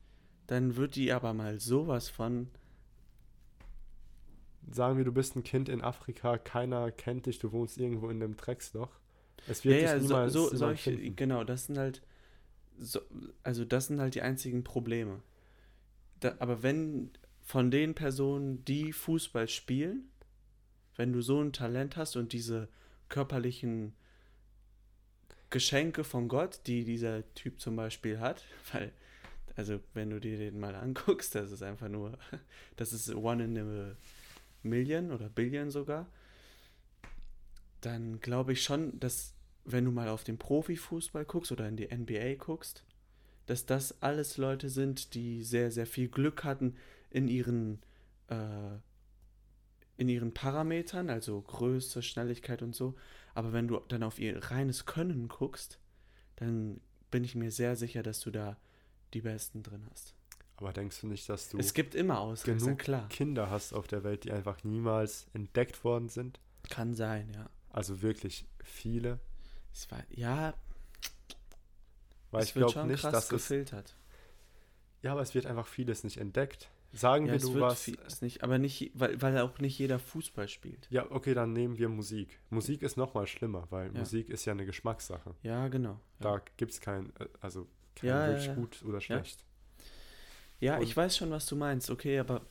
dann 0.48 0.76
wird 0.76 0.96
die 0.96 1.14
aber 1.14 1.34
mal 1.34 1.60
sowas 1.60 2.10
von. 2.10 2.50
sagen 4.72 4.98
wir, 4.98 5.06
du 5.06 5.12
bist 5.12 5.36
ein 5.36 5.44
Kind 5.44 5.70
in 5.70 5.82
Afrika, 5.82 6.38
keiner 6.38 6.92
kennt 6.92 7.26
dich, 7.26 7.40
du 7.40 7.52
wohnst 7.52 7.78
irgendwo 7.78 8.10
in 8.10 8.22
einem 8.22 8.36
Drecksloch. 8.38 8.90
Es 9.48 9.64
Ja, 9.64 9.72
wird 9.72 9.82
ja, 9.82 9.94
dich 9.94 10.08
so, 10.08 10.08
niemals 10.08 10.34
so, 10.34 10.40
jemand 10.46 10.58
solche, 10.60 10.98
genau, 11.12 11.44
das 11.44 11.66
sind 11.66 11.78
halt. 11.78 12.02
So, 12.80 13.02
also, 13.44 13.66
das 13.66 13.88
sind 13.88 14.00
halt 14.00 14.16
die 14.16 14.22
einzigen 14.22 14.64
Probleme. 14.64 15.22
Da, 16.20 16.36
aber 16.40 16.64
wenn 16.64 17.12
von 17.42 17.72
den 17.72 17.96
Personen, 17.96 18.64
die 18.66 18.94
Fußball 18.94 19.48
spielen, 19.48 20.10
wenn 20.96 21.14
du 21.14 21.22
so 21.22 21.42
ein 21.42 21.54
Talent 21.54 21.98
hast 21.98 22.16
und 22.16 22.34
diese 22.34 22.68
körperlichen 23.08 23.94
Geschenke 25.50 26.04
von 26.04 26.28
Gott, 26.28 26.62
die 26.68 26.84
dieser 26.84 27.24
Typ 27.34 27.60
zum 27.60 27.76
Beispiel 27.76 28.20
hat, 28.20 28.44
weil, 28.74 28.92
also 29.56 29.80
wenn 29.94 30.10
du 30.10 30.20
dir 30.20 30.38
den 30.38 30.60
mal 30.60 30.76
anguckst, 30.76 31.36
das 31.36 31.52
ist 31.52 31.64
einfach 31.64 31.90
nur, 31.90 32.18
das 32.76 32.94
ist 32.94 33.14
one 33.14 33.44
in 33.44 33.58
a 33.58 33.96
million 34.62 35.12
oder 35.12 35.30
billion 35.30 35.72
sogar, 35.72 36.06
dann 37.82 38.20
glaube 38.20 38.54
ich 38.54 38.64
schon, 38.64 39.00
dass 39.00 39.34
wenn 39.66 39.86
du 39.86 39.92
mal 39.92 40.10
auf 40.10 40.24
den 40.24 40.38
Profifußball 40.38 41.26
guckst 41.26 41.52
oder 41.52 41.68
in 41.68 41.78
die 41.78 41.88
NBA 41.94 42.36
guckst, 42.36 42.84
dass 43.46 43.66
das 43.66 44.02
alles 44.02 44.38
Leute 44.38 44.70
sind, 44.70 45.14
die 45.16 45.44
sehr, 45.44 45.72
sehr 45.72 45.88
viel 45.88 46.08
Glück 46.08 46.44
hatten 46.44 46.76
in 47.10 47.28
ihren, 47.28 47.82
äh, 48.28 48.78
in 49.98 50.08
ihren 50.08 50.34
Parametern, 50.34 51.10
also 51.10 51.42
Größe, 51.42 52.02
Schnelligkeit 52.02 52.62
und 52.62 52.76
so. 52.76 52.96
Aber 53.34 53.54
wenn 53.54 53.68
du 53.68 53.80
dann 53.88 54.04
auf 54.04 54.20
ihr 54.20 54.38
reines 54.52 54.86
Können 54.86 55.28
guckst, 55.28 55.80
dann 56.36 56.80
bin 57.12 57.24
ich 57.24 57.36
mir 57.36 57.52
sehr 57.52 57.76
sicher, 57.76 58.04
dass 58.04 58.20
du 58.20 58.32
da 58.32 58.58
die 59.14 59.22
Besten 59.22 59.64
drin 59.64 59.86
hast. 59.90 60.14
Aber 60.58 60.74
denkst 60.74 61.02
du 61.02 61.08
nicht, 61.08 61.28
dass 61.30 61.50
du 61.50 61.58
es 61.58 61.74
gibt 61.74 61.96
immer 61.96 62.20
Ausreißer, 62.20 62.66
genug 62.66 62.80
klar. 62.80 63.08
Kinder 63.10 63.50
hast 63.50 63.74
auf 63.74 63.88
der 63.88 64.04
Welt, 64.04 64.26
die 64.26 64.32
einfach 64.32 64.64
niemals 64.64 65.28
entdeckt 65.34 65.84
worden 65.84 66.10
sind? 66.10 66.40
Kann 66.70 66.94
sein, 66.94 67.32
ja. 67.34 67.50
Also 67.70 68.02
wirklich 68.02 68.46
viele. 68.62 69.20
Es 69.74 69.90
war, 69.92 70.04
ja, 70.10 70.54
Weil 72.32 72.42
es 72.44 72.50
ich 72.50 72.54
glaube 72.56 72.86
nicht, 72.86 73.04
dass 73.04 73.24
es. 73.26 73.30
gefiltert. 73.30 73.96
Ja, 75.02 75.14
aber 75.14 75.22
es 75.22 75.34
wird 75.34 75.46
einfach 75.46 75.68
vieles 75.68 76.04
nicht 76.04 76.18
entdeckt. 76.18 76.70
Sagen 76.92 77.28
Ja, 77.28 77.34
wir, 77.34 77.38
es 77.38 77.44
du 77.44 77.60
warst. 77.60 77.88
nicht, 78.24 78.44
aber 78.44 78.58
nicht, 78.58 78.92
weil, 78.96 79.22
weil 79.22 79.38
auch 79.40 79.60
nicht 79.60 79.78
jeder 79.78 80.00
Fußball 80.00 80.48
spielt. 80.48 80.88
Ja, 80.90 81.10
okay, 81.12 81.34
dann 81.36 81.54
nehmen 81.54 81.78
wir 81.78 81.88
Musik. 81.88 82.40
Musik 82.50 82.82
ist 82.82 82.98
nochmal 82.98 83.28
schlimmer, 83.28 83.68
weil 83.70 83.94
Ja. 83.94 84.00
Musik 84.00 84.28
ist 84.30 84.46
ja 84.46 84.54
eine 84.54 84.66
Geschmackssache. 84.66 85.36
Ja, 85.44 85.68
genau. 85.68 86.00
Ja, 86.20 86.38
Da 86.38 86.42
gibt 86.58 86.72
es 86.72 86.82
kein, 86.82 87.16
äh, 87.18 87.28
also 87.42 87.68
kein 87.96 88.10
Ja, 88.10 88.28
wirklich 88.28 88.56
gut 88.56 88.84
oder 88.84 89.00
schlecht. 89.02 89.46
ja 90.60 90.78
und- 90.78 90.84
ich 90.84 90.98
weiß 90.98 91.16
schon, 91.16 91.30
was 91.30 91.46
du 91.46 91.56
meinst. 91.56 91.90
Okay, 91.92 92.18
aber, 92.20 92.42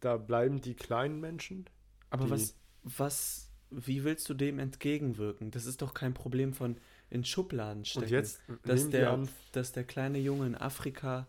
Da 0.00 0.16
bleiben 0.16 0.60
die 0.60 0.74
kleinen 0.74 1.20
Menschen. 1.20 1.68
aber 2.10 2.30
was, 2.30 2.54
was, 2.84 3.50
wie 3.70 4.04
willst 4.04 4.28
du 4.28 4.34
dem 4.34 4.58
entgegenwirken? 4.58 5.50
Das 5.50 5.66
ist 5.66 5.82
doch 5.82 5.94
kein 5.94 6.14
Problem 6.14 6.52
von 6.54 6.76
in 7.10 7.24
Schubladen 7.24 7.84
stecken. 7.84 8.04
Und 8.06 8.10
jetzt 8.10 8.40
dass 8.64 8.88
der, 8.90 9.18
dass 9.52 9.72
der 9.72 9.84
kleine 9.84 10.18
Junge 10.18 10.46
in 10.46 10.54
Afrika 10.54 11.26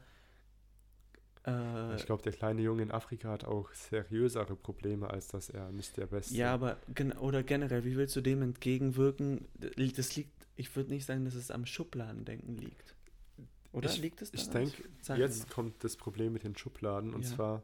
äh, 1.45 1.95
ich 1.95 2.05
glaube, 2.05 2.23
der 2.23 2.33
kleine 2.33 2.61
Junge 2.61 2.83
in 2.83 2.91
Afrika 2.91 3.29
hat 3.29 3.45
auch 3.45 3.71
seriösere 3.73 4.55
Probleme, 4.55 5.09
als 5.09 5.27
dass 5.27 5.49
er 5.49 5.71
nicht 5.71 5.95
der 5.97 6.07
Beste 6.07 6.33
Ja, 6.35 6.53
aber 6.53 6.77
gen 6.93 7.11
oder 7.13 7.43
generell, 7.43 7.85
wie 7.85 7.95
willst 7.95 8.15
du 8.15 8.21
dem 8.21 8.41
entgegenwirken? 8.41 9.47
Das 9.95 10.15
liegt, 10.15 10.31
ich 10.55 10.75
würde 10.75 10.89
nicht 10.91 11.05
sagen, 11.05 11.25
dass 11.25 11.35
es 11.35 11.51
am 11.51 11.65
Schubladendenken 11.65 12.57
liegt. 12.57 12.95
Oder 13.73 13.89
Ich- 13.91 13.99
liegt 14.01 14.21
es 14.21 14.33
Ich 14.33 14.47
daran? 14.47 14.63
denke, 14.71 14.83
Sag 15.01 15.17
mir 15.17 15.23
jetzt 15.25 15.49
kommt 15.49 15.83
das 15.83 15.97
Problem 15.97 16.33
mit 16.33 16.43
den 16.43 16.57
Schubladen. 16.57 17.13
Und 17.13 17.23
Ja. 17.23 17.35
zwar 17.35 17.63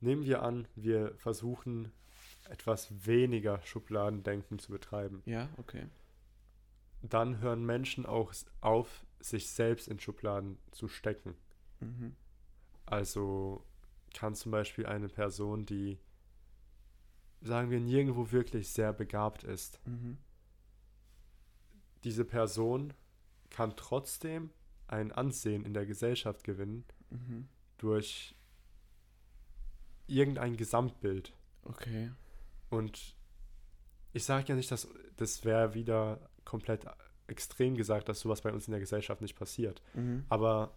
nehmen 0.00 0.24
wir 0.24 0.42
an, 0.42 0.66
wir 0.76 1.14
versuchen 1.18 1.92
etwas 2.48 3.06
weniger 3.06 3.60
Schubladendenken 3.62 4.58
zu 4.58 4.72
betreiben. 4.72 5.22
Ja, 5.26 5.48
okay. 5.58 5.86
Dann 7.02 7.38
hören 7.40 7.64
Menschen 7.64 8.06
auch 8.06 8.32
auf, 8.60 9.04
sich 9.20 9.48
selbst 9.50 9.88
in 9.88 9.98
Schubladen 10.00 10.58
zu 10.70 10.88
stecken. 10.88 11.34
Mhm. 11.80 12.14
Also 12.86 13.64
kann 14.14 14.34
zum 14.34 14.52
Beispiel 14.52 14.86
eine 14.86 15.08
Person, 15.08 15.66
die, 15.66 15.98
sagen 17.40 17.70
wir, 17.70 17.80
nirgendwo 17.80 18.30
wirklich 18.32 18.68
sehr 18.70 18.92
begabt 18.92 19.44
ist, 19.44 19.80
Mhm. 19.86 20.18
diese 22.04 22.24
Person 22.24 22.94
kann 23.50 23.76
trotzdem 23.76 24.50
ein 24.86 25.12
Ansehen 25.12 25.64
in 25.64 25.74
der 25.74 25.84
Gesellschaft 25.86 26.44
gewinnen 26.44 26.84
Mhm. 27.10 27.48
durch 27.78 28.34
irgendein 30.06 30.56
Gesamtbild. 30.56 31.34
Okay. 31.64 32.10
Und 32.70 33.16
ich 34.12 34.24
sage 34.24 34.46
ja 34.48 34.54
nicht, 34.54 34.70
dass 34.70 34.88
das 35.16 35.44
wäre 35.44 35.74
wieder 35.74 36.28
komplett 36.44 36.86
extrem 37.26 37.74
gesagt, 37.76 38.08
dass 38.08 38.20
sowas 38.20 38.40
bei 38.40 38.52
uns 38.52 38.66
in 38.68 38.72
der 38.72 38.80
Gesellschaft 38.80 39.20
nicht 39.20 39.36
passiert. 39.36 39.82
Mhm. 39.94 40.24
Aber 40.28 40.76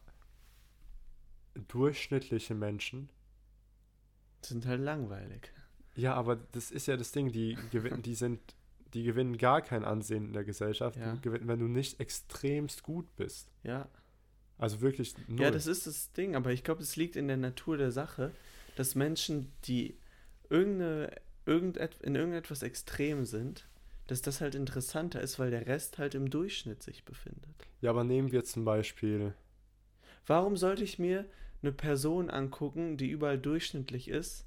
durchschnittliche 1.68 2.56
Menschen. 2.56 3.10
Sind 4.42 4.66
halt 4.66 4.82
langweilig. 4.82 5.52
Ja, 5.96 6.14
aber 6.16 6.36
das 6.36 6.72
ist 6.72 6.88
ja 6.88 6.98
das 6.98 7.12
Ding, 7.12 7.32
die 7.32 7.58
gewinnen, 7.72 8.02
die 8.02 8.16
sind, 8.16 8.40
die 8.94 9.04
gewinnen 9.04 9.38
gar 9.38 9.62
kein 9.62 9.84
Ansehen 9.84 10.26
in 10.26 10.34
der 10.34 10.44
Gesellschaft, 10.44 10.98
Ja. 10.98 11.16
gewinnen, 11.16 11.48
wenn 11.48 11.60
du 11.60 11.68
nicht 11.68 12.00
extremst 12.00 12.84
gut 12.84 13.14
bist. 13.16 13.52
Ja. 13.64 13.88
Also 14.58 14.82
wirklich 14.82 15.16
null. 15.28 15.42
Ja, 15.42 15.52
das 15.52 15.68
ist 15.68 15.88
das 15.88 16.12
Ding, 16.14 16.36
aber 16.36 16.52
ich 16.52 16.64
glaube, 16.64 16.82
es 16.82 16.96
liegt 16.96 17.16
in 17.16 17.28
der 17.28 17.38
Natur 17.38 17.78
der 17.78 17.92
Sache, 17.92 18.32
dass 18.76 18.96
Menschen, 18.96 19.52
die 19.66 19.98
irgendeine, 20.50 21.14
irgendet, 21.46 21.96
in 22.02 22.16
irgendetwas 22.16 22.62
extrem 22.64 23.26
sind, 23.26 23.68
dass 24.08 24.22
das 24.22 24.42
halt 24.42 24.56
interessanter 24.56 25.22
ist, 25.22 25.40
weil 25.40 25.52
der 25.52 25.68
Rest 25.68 25.98
halt 25.98 26.16
im 26.16 26.30
Durchschnitt 26.30 26.84
sich 26.84 27.06
befindet. 27.06 27.68
ja, 27.82 27.90
aber 27.90 28.04
nehmen 28.04 28.32
wir 28.32 28.44
zum 28.44 28.66
Beispiel, 28.66 29.34
Warum 30.28 30.56
sollte 30.56 30.84
ich 30.84 31.00
mir 31.00 31.26
eine 31.64 31.72
Person 31.72 32.30
angucken, 32.30 32.96
die 32.98 33.10
überall 33.10 33.40
durchschnittlich 33.40 34.08
ist, 34.08 34.46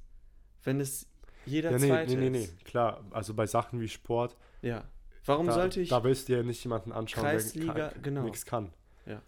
wenn 0.62 0.80
es 0.80 1.07
jeder 1.47 1.72
ja, 1.72 1.78
nee, 1.78 1.88
zweite 1.88 2.11
nee, 2.14 2.20
nee, 2.20 2.30
nee, 2.30 2.45
ist? 2.45 2.64
klar, 2.64 3.05
also 3.11 3.34
bei 3.34 3.47
Sachen 3.47 3.80
wie 3.80 3.88
Sport, 3.88 4.36
Ja. 4.62 4.84
Warum 5.26 5.47
da, 5.47 5.53
sollte 5.55 5.80
ich 5.80 5.88
da 5.88 6.05
willst 6.05 6.28
du 6.28 6.34
ja 6.36 6.42
nicht 6.42 6.62
jemanden 6.64 6.92
anschauen, 6.92 7.24
Kreisliga- 7.24 7.72
der 7.74 7.88
ka- 7.90 7.99
genau. 8.03 8.22
nichts 8.24 8.45
kann. 8.45 8.72
Ja. 9.07 9.22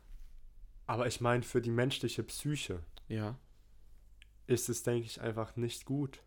Aber 0.86 1.06
ich 1.06 1.20
meine, 1.22 1.42
für 1.42 1.60
die 1.62 1.70
menschliche 1.70 2.22
Psyche 2.22 2.80
Ja. 3.08 3.38
ist 4.46 4.68
es, 4.68 4.82
denke 4.82 5.06
ich, 5.06 5.20
einfach 5.22 5.56
nicht 5.56 5.84
gut, 5.86 6.20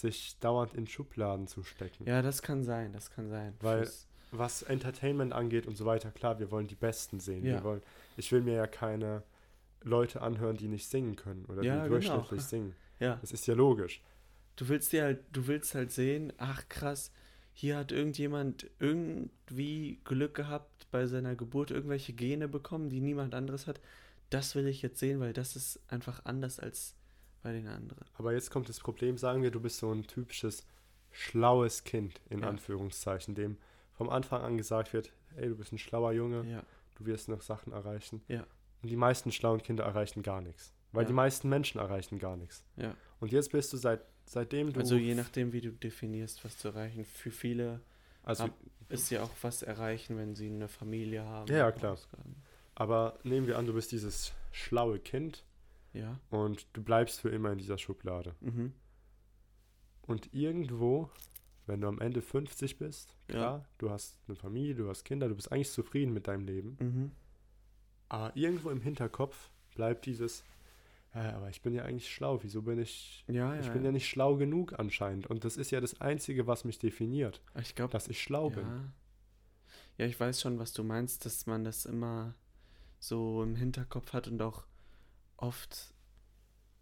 sich 0.00 0.38
dauernd 0.40 0.74
in 0.74 0.86
Schubladen 0.86 1.46
zu 1.46 1.62
stecken. 1.62 2.04
Ja, 2.06 2.22
das 2.22 2.42
kann 2.42 2.62
sein, 2.64 2.92
das 2.92 3.10
kann 3.10 3.28
sein. 3.28 3.54
Weil- 3.60 3.84
Fürs- 3.84 4.06
was 4.32 4.62
Entertainment 4.62 5.32
angeht 5.32 5.66
und 5.66 5.76
so 5.76 5.86
weiter, 5.86 6.10
klar, 6.10 6.38
wir 6.40 6.50
wollen 6.50 6.66
die 6.66 6.74
Besten 6.74 7.20
sehen. 7.20 7.44
Ja. 7.44 7.54
Wir 7.54 7.64
wollen, 7.64 7.82
ich 8.16 8.30
will 8.32 8.42
mir 8.42 8.54
ja 8.54 8.66
keine 8.66 9.22
Leute 9.82 10.20
anhören, 10.20 10.56
die 10.56 10.66
nicht 10.68 10.88
singen 10.88 11.14
können 11.16 11.44
oder 11.46 11.62
Ja, 11.62 11.74
die 11.76 11.78
genau. 11.82 11.88
durchschnittlich 11.90 12.42
singen. 12.42 12.74
ja. 12.98 13.16
Das 13.20 13.30
ist 13.32 13.46
ja 13.46 13.54
logisch. 13.54 14.02
Du 14.56 14.68
willst 14.68 14.92
dir 14.92 15.04
halt, 15.04 15.20
du 15.32 15.46
willst 15.46 15.74
halt 15.74 15.92
sehen, 15.92 16.32
ach 16.38 16.68
krass, 16.68 17.12
hier 17.52 17.76
hat 17.76 17.92
irgendjemand 17.92 18.68
irgendwie 18.80 20.00
Glück 20.04 20.34
gehabt 20.34 20.86
bei 20.90 21.06
seiner 21.06 21.36
Geburt, 21.36 21.70
irgendwelche 21.70 22.12
Gene 22.12 22.48
bekommen, 22.48 22.88
die 22.88 23.00
niemand 23.00 23.34
anderes 23.34 23.66
hat. 23.66 23.80
Das 24.30 24.54
will 24.54 24.66
ich 24.66 24.82
jetzt 24.82 24.98
sehen, 24.98 25.20
weil 25.20 25.32
das 25.32 25.54
ist 25.56 25.78
einfach 25.88 26.20
anders 26.24 26.58
als 26.58 26.94
bei 27.42 27.52
den 27.52 27.68
anderen. 27.68 28.04
Aber 28.14 28.32
jetzt 28.32 28.50
kommt 28.50 28.68
das 28.68 28.80
Problem, 28.80 29.18
sagen 29.18 29.42
wir, 29.42 29.50
du 29.50 29.60
bist 29.60 29.78
so 29.78 29.92
ein 29.92 30.06
typisches 30.06 30.66
schlaues 31.12 31.84
Kind, 31.84 32.20
in 32.28 32.40
Ja. 32.40 32.48
Anführungszeichen, 32.48 33.34
dem 33.34 33.56
vom 33.92 34.08
Anfang 34.10 34.42
an 34.42 34.56
gesagt 34.58 34.92
wird, 34.92 35.12
ey, 35.36 35.48
du 35.48 35.56
bist 35.56 35.72
ein 35.72 35.78
schlauer 35.78 36.12
Junge, 36.12 36.44
Ja, 36.50 36.62
du 36.96 37.06
wirst 37.06 37.28
noch 37.28 37.40
Sachen 37.40 37.72
erreichen. 37.72 38.22
Ja. 38.28 38.46
Und 38.82 38.90
die 38.90 38.96
meisten 38.96 39.32
schlauen 39.32 39.62
Kinder 39.62 39.84
erreichen 39.84 40.22
gar 40.22 40.40
nichts. 40.40 40.72
Weil 40.92 41.04
die 41.04 41.12
meisten 41.12 41.48
Menschen 41.48 41.78
erreichen 41.80 42.18
gar 42.18 42.36
nichts. 42.36 42.64
Und 43.20 43.32
jetzt 43.32 43.52
bist 43.52 43.72
du 43.72 43.76
seit, 43.76 44.00
seitdem 44.24 44.72
du. 44.72 44.80
Also 44.80 44.96
je 44.96 45.14
nachdem, 45.14 45.52
wie 45.52 45.60
du 45.60 45.72
definierst, 45.72 46.42
was 46.44 46.56
zu 46.58 46.68
erreichen. 46.68 47.04
Für 47.04 47.30
viele 47.30 47.80
also, 48.22 48.44
ab- 48.44 48.54
ist 48.88 49.10
ja 49.10 49.22
auch 49.22 49.30
was 49.42 49.62
erreichen, 49.62 50.16
wenn 50.16 50.34
sie 50.34 50.48
eine 50.48 50.68
Familie 50.68 51.22
haben. 51.24 51.50
Ja, 51.50 51.58
ja, 51.58 51.72
klar. 51.72 51.92
Ausgaben. 51.94 52.36
aber 52.76 53.18
nehmen 53.24 53.46
wir 53.46 53.58
an, 53.58 53.66
du 53.66 53.72
bist 53.74 53.92
dieses 53.92 54.32
schlaue 54.52 54.98
Kind 54.98 55.44
Ja. 55.98 56.18
und 56.30 56.66
du 56.72 56.82
bleibst 56.82 57.20
für 57.20 57.28
immer 57.30 57.52
in 57.52 57.58
dieser 57.58 57.78
Schublade. 57.78 58.34
Mhm. 58.40 58.72
Und 60.02 60.32
irgendwo, 60.32 61.10
wenn 61.66 61.80
du 61.80 61.88
am 61.88 62.00
Ende 62.00 62.22
50 62.22 62.78
bist, 62.78 63.16
Ja. 63.28 63.34
klar, 63.34 63.64
du 63.78 63.90
hast 63.90 64.18
eine 64.28 64.36
Familie, 64.36 64.74
du 64.74 64.88
hast 64.88 65.04
Kinder, 65.04 65.28
du 65.28 65.34
bist 65.34 65.50
eigentlich 65.50 65.70
zufrieden 65.70 66.12
mit 66.12 66.28
deinem 66.28 66.44
Leben, 66.44 66.76
Mhm. 66.80 67.12
aber 68.08 68.36
irgendwo 68.36 68.70
im 68.70 68.80
Hinterkopf 68.80 69.50
bleibt 69.74 70.06
dieses, 70.06 70.44
ja, 71.14 71.34
aber 71.36 71.48
ich 71.48 71.62
bin 71.62 71.74
ja 71.74 71.82
eigentlich 71.84 72.12
schlau, 72.12 72.42
wieso 72.42 72.62
bin 72.62 72.78
ich, 72.78 73.24
Ja, 73.26 73.54
ja. 73.54 73.60
ich 73.60 73.70
bin 73.70 73.84
ja 73.84 73.90
nicht 73.90 74.08
schlau 74.08 74.36
genug 74.36 74.78
anscheinend. 74.78 75.26
Und 75.28 75.44
das 75.44 75.56
ist 75.56 75.70
ja 75.70 75.80
das 75.80 76.00
Einzige, 76.00 76.46
was 76.46 76.64
mich 76.64 76.78
definiert, 76.78 77.40
Ich 77.60 77.74
glaube, 77.74 77.92
dass 77.92 78.06
ich 78.08 78.22
schlau 78.22 78.50
bin. 78.50 78.66
Ja. 78.66 78.84
ja, 79.98 80.06
ich 80.06 80.20
weiß 80.20 80.40
schon, 80.40 80.58
was 80.58 80.72
du 80.72 80.84
meinst, 80.84 81.24
dass 81.24 81.46
man 81.46 81.64
das 81.64 81.84
immer 81.86 82.34
so 82.98 83.42
im 83.42 83.56
Hinterkopf 83.56 84.12
hat 84.12 84.28
und 84.28 84.40
auch 84.42 84.64
oft 85.36 85.94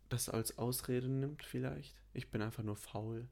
das 0.09 0.29
als 0.29 0.59
Ausrede 0.59 1.09
nimmt, 1.09 1.43
vielleicht. 1.43 1.95
Ich 2.13 2.31
bin 2.31 2.43
einfach 2.43 2.63
nur 2.63 2.77
faul. 2.77 3.27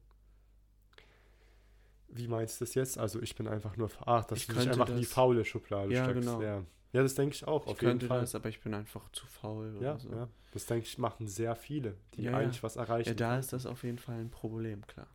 Wie 2.09 2.27
meinst 2.27 2.59
du 2.61 2.65
das 2.65 2.75
jetzt? 2.75 2.97
Also 2.97 3.21
ich 3.21 3.35
bin 3.35 3.47
einfach 3.47 3.75
nur, 3.77 3.89
ach, 4.05 4.25
dass 4.25 4.39
Ich 4.39 4.47
du 4.47 4.53
dich 4.53 4.69
einfach 4.69 4.89
in 4.89 4.97
die 4.97 5.03
das- 5.03 5.11
faule 5.11 5.45
Schublade 5.45 5.91
Ja, 5.93 6.03
steckst. 6.03 6.21
genau. 6.21 6.41
Ja. 6.41 6.63
ja, 6.93 7.01
das 7.01 7.15
denke 7.15 7.35
ich 7.35 7.47
auch, 7.47 7.65
Ich 7.65 7.71
auf 7.71 7.81
jeden 7.81 7.91
könnte 7.93 8.07
Fall. 8.07 8.21
das, 8.21 8.35
aber 8.35 8.49
ich 8.49 8.59
bin 8.61 8.73
einfach 8.73 9.09
zu 9.11 9.25
faul 9.25 9.77
ja, 9.81 9.91
oder 9.93 9.99
so. 9.99 10.09
ja, 10.11 10.29
das 10.51 10.65
denke 10.67 10.85
ich, 10.85 10.97
machen 10.97 11.27
sehr 11.27 11.55
viele, 11.55 11.97
die 12.13 12.23
Ja, 12.23 12.31
ja. 12.31 12.37
eigentlich 12.37 12.61
was 12.61 12.75
erreichen. 12.75 13.09
Ja, 13.09 13.15
da 13.15 13.27
können. 13.29 13.39
ist 13.39 13.53
das 13.53 13.65
auf 13.65 13.83
jeden 13.83 13.97
Fall 13.97 14.19
ein 14.19 14.29
Problem, 14.29 14.85
klar. 14.85 15.07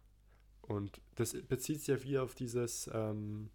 Und 0.62 1.00
das 1.14 1.34
bezieht 1.48 1.78
sich 1.80 1.88
ja 1.88 2.02
wieder 2.02 2.22
auf 2.24 2.34
dieses 2.34 2.90
ähm, 2.92 3.50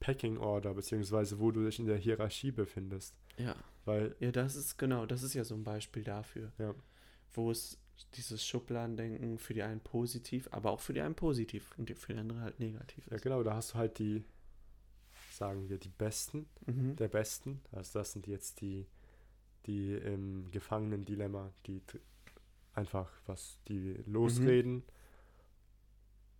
Packing 0.00 0.36
Order, 0.36 0.74
beziehungsweise 0.74 1.38
wo 1.40 1.50
du 1.50 1.64
dich 1.64 1.78
in 1.78 1.86
der 1.86 1.96
Hierarchie 1.96 2.52
befindest. 2.52 3.16
Ja. 3.38 3.54
Weil, 3.84 4.14
Ja, 4.20 4.32
das 4.32 4.56
ist 4.56 4.78
genau, 4.78 5.06
das 5.06 5.22
ist 5.22 5.34
ja 5.34 5.44
so 5.44 5.54
ein 5.54 5.64
Beispiel 5.64 6.02
dafür. 6.04 6.52
Ja. 6.58 6.74
Wo 7.32 7.50
es 7.50 7.78
dieses 8.14 8.44
Schubladendenken 8.44 9.38
für 9.38 9.54
die 9.54 9.62
einen 9.62 9.80
positiv, 9.80 10.48
aber 10.52 10.70
auch 10.70 10.80
für 10.80 10.92
die 10.94 11.00
einen 11.00 11.14
positiv 11.14 11.72
und 11.76 11.90
für 11.98 12.12
die 12.12 12.18
andere 12.18 12.40
halt 12.40 12.58
negativ 12.60 13.06
ja 13.08 13.16
ist. 13.16 13.22
genau, 13.22 13.42
da 13.42 13.54
hast 13.54 13.74
du 13.74 13.78
halt 13.78 13.98
die, 13.98 14.24
sagen 15.32 15.68
wir, 15.68 15.78
die 15.78 15.90
Besten 15.90 16.46
Mhm. 16.66 16.96
der 16.96 17.08
Besten. 17.08 17.60
Also 17.72 17.98
das 17.98 18.12
sind 18.12 18.26
jetzt 18.26 18.60
die, 18.60 18.86
die 19.66 19.94
im 19.94 20.50
Gefangenen-Dilemma, 20.50 21.52
die 21.66 21.82
einfach 22.74 23.10
was, 23.26 23.58
die 23.68 23.94
losreden. 24.06 24.82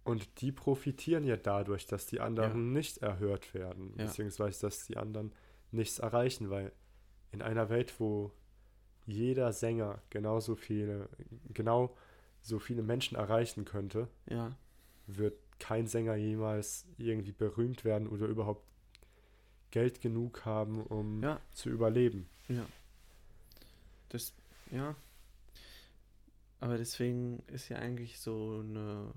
Und 0.04 0.40
die 0.42 0.52
profitieren 0.52 1.24
ja 1.24 1.36
dadurch, 1.36 1.86
dass 1.86 2.06
die 2.06 2.20
anderen 2.20 2.72
nicht 2.72 2.98
erhört 2.98 3.54
werden, 3.54 3.94
Ja. 3.96 4.06
beziehungsweise 4.06 4.60
dass 4.62 4.86
die 4.86 4.96
anderen 4.96 5.32
nichts 5.70 5.98
erreichen, 5.98 6.50
weil 6.50 6.72
in 7.34 7.42
einer 7.42 7.68
Welt, 7.68 7.92
wo 7.98 8.30
jeder 9.06 9.52
Sänger 9.52 10.00
genauso 10.08 10.54
viele, 10.54 11.08
genau 11.52 11.94
so 12.40 12.58
viele 12.58 12.82
Menschen 12.82 13.16
erreichen 13.16 13.64
könnte, 13.64 14.08
Ja, 14.30 14.56
wird 15.06 15.34
kein 15.58 15.86
Sänger 15.86 16.14
jemals 16.14 16.86
irgendwie 16.96 17.32
berühmt 17.32 17.84
werden 17.84 18.08
oder 18.08 18.26
überhaupt 18.26 18.64
Geld 19.70 20.00
genug 20.00 20.44
haben, 20.44 20.82
um 20.86 21.22
ja, 21.22 21.40
zu 21.52 21.68
überleben. 21.70 22.28
ja. 22.48 22.64
Das, 24.08 24.32
ja. 24.70 24.94
Aber 26.60 26.78
deswegen 26.78 27.42
ist 27.48 27.68
ja 27.68 27.78
eigentlich 27.78 28.20
so 28.20 28.60
eine 28.64 29.12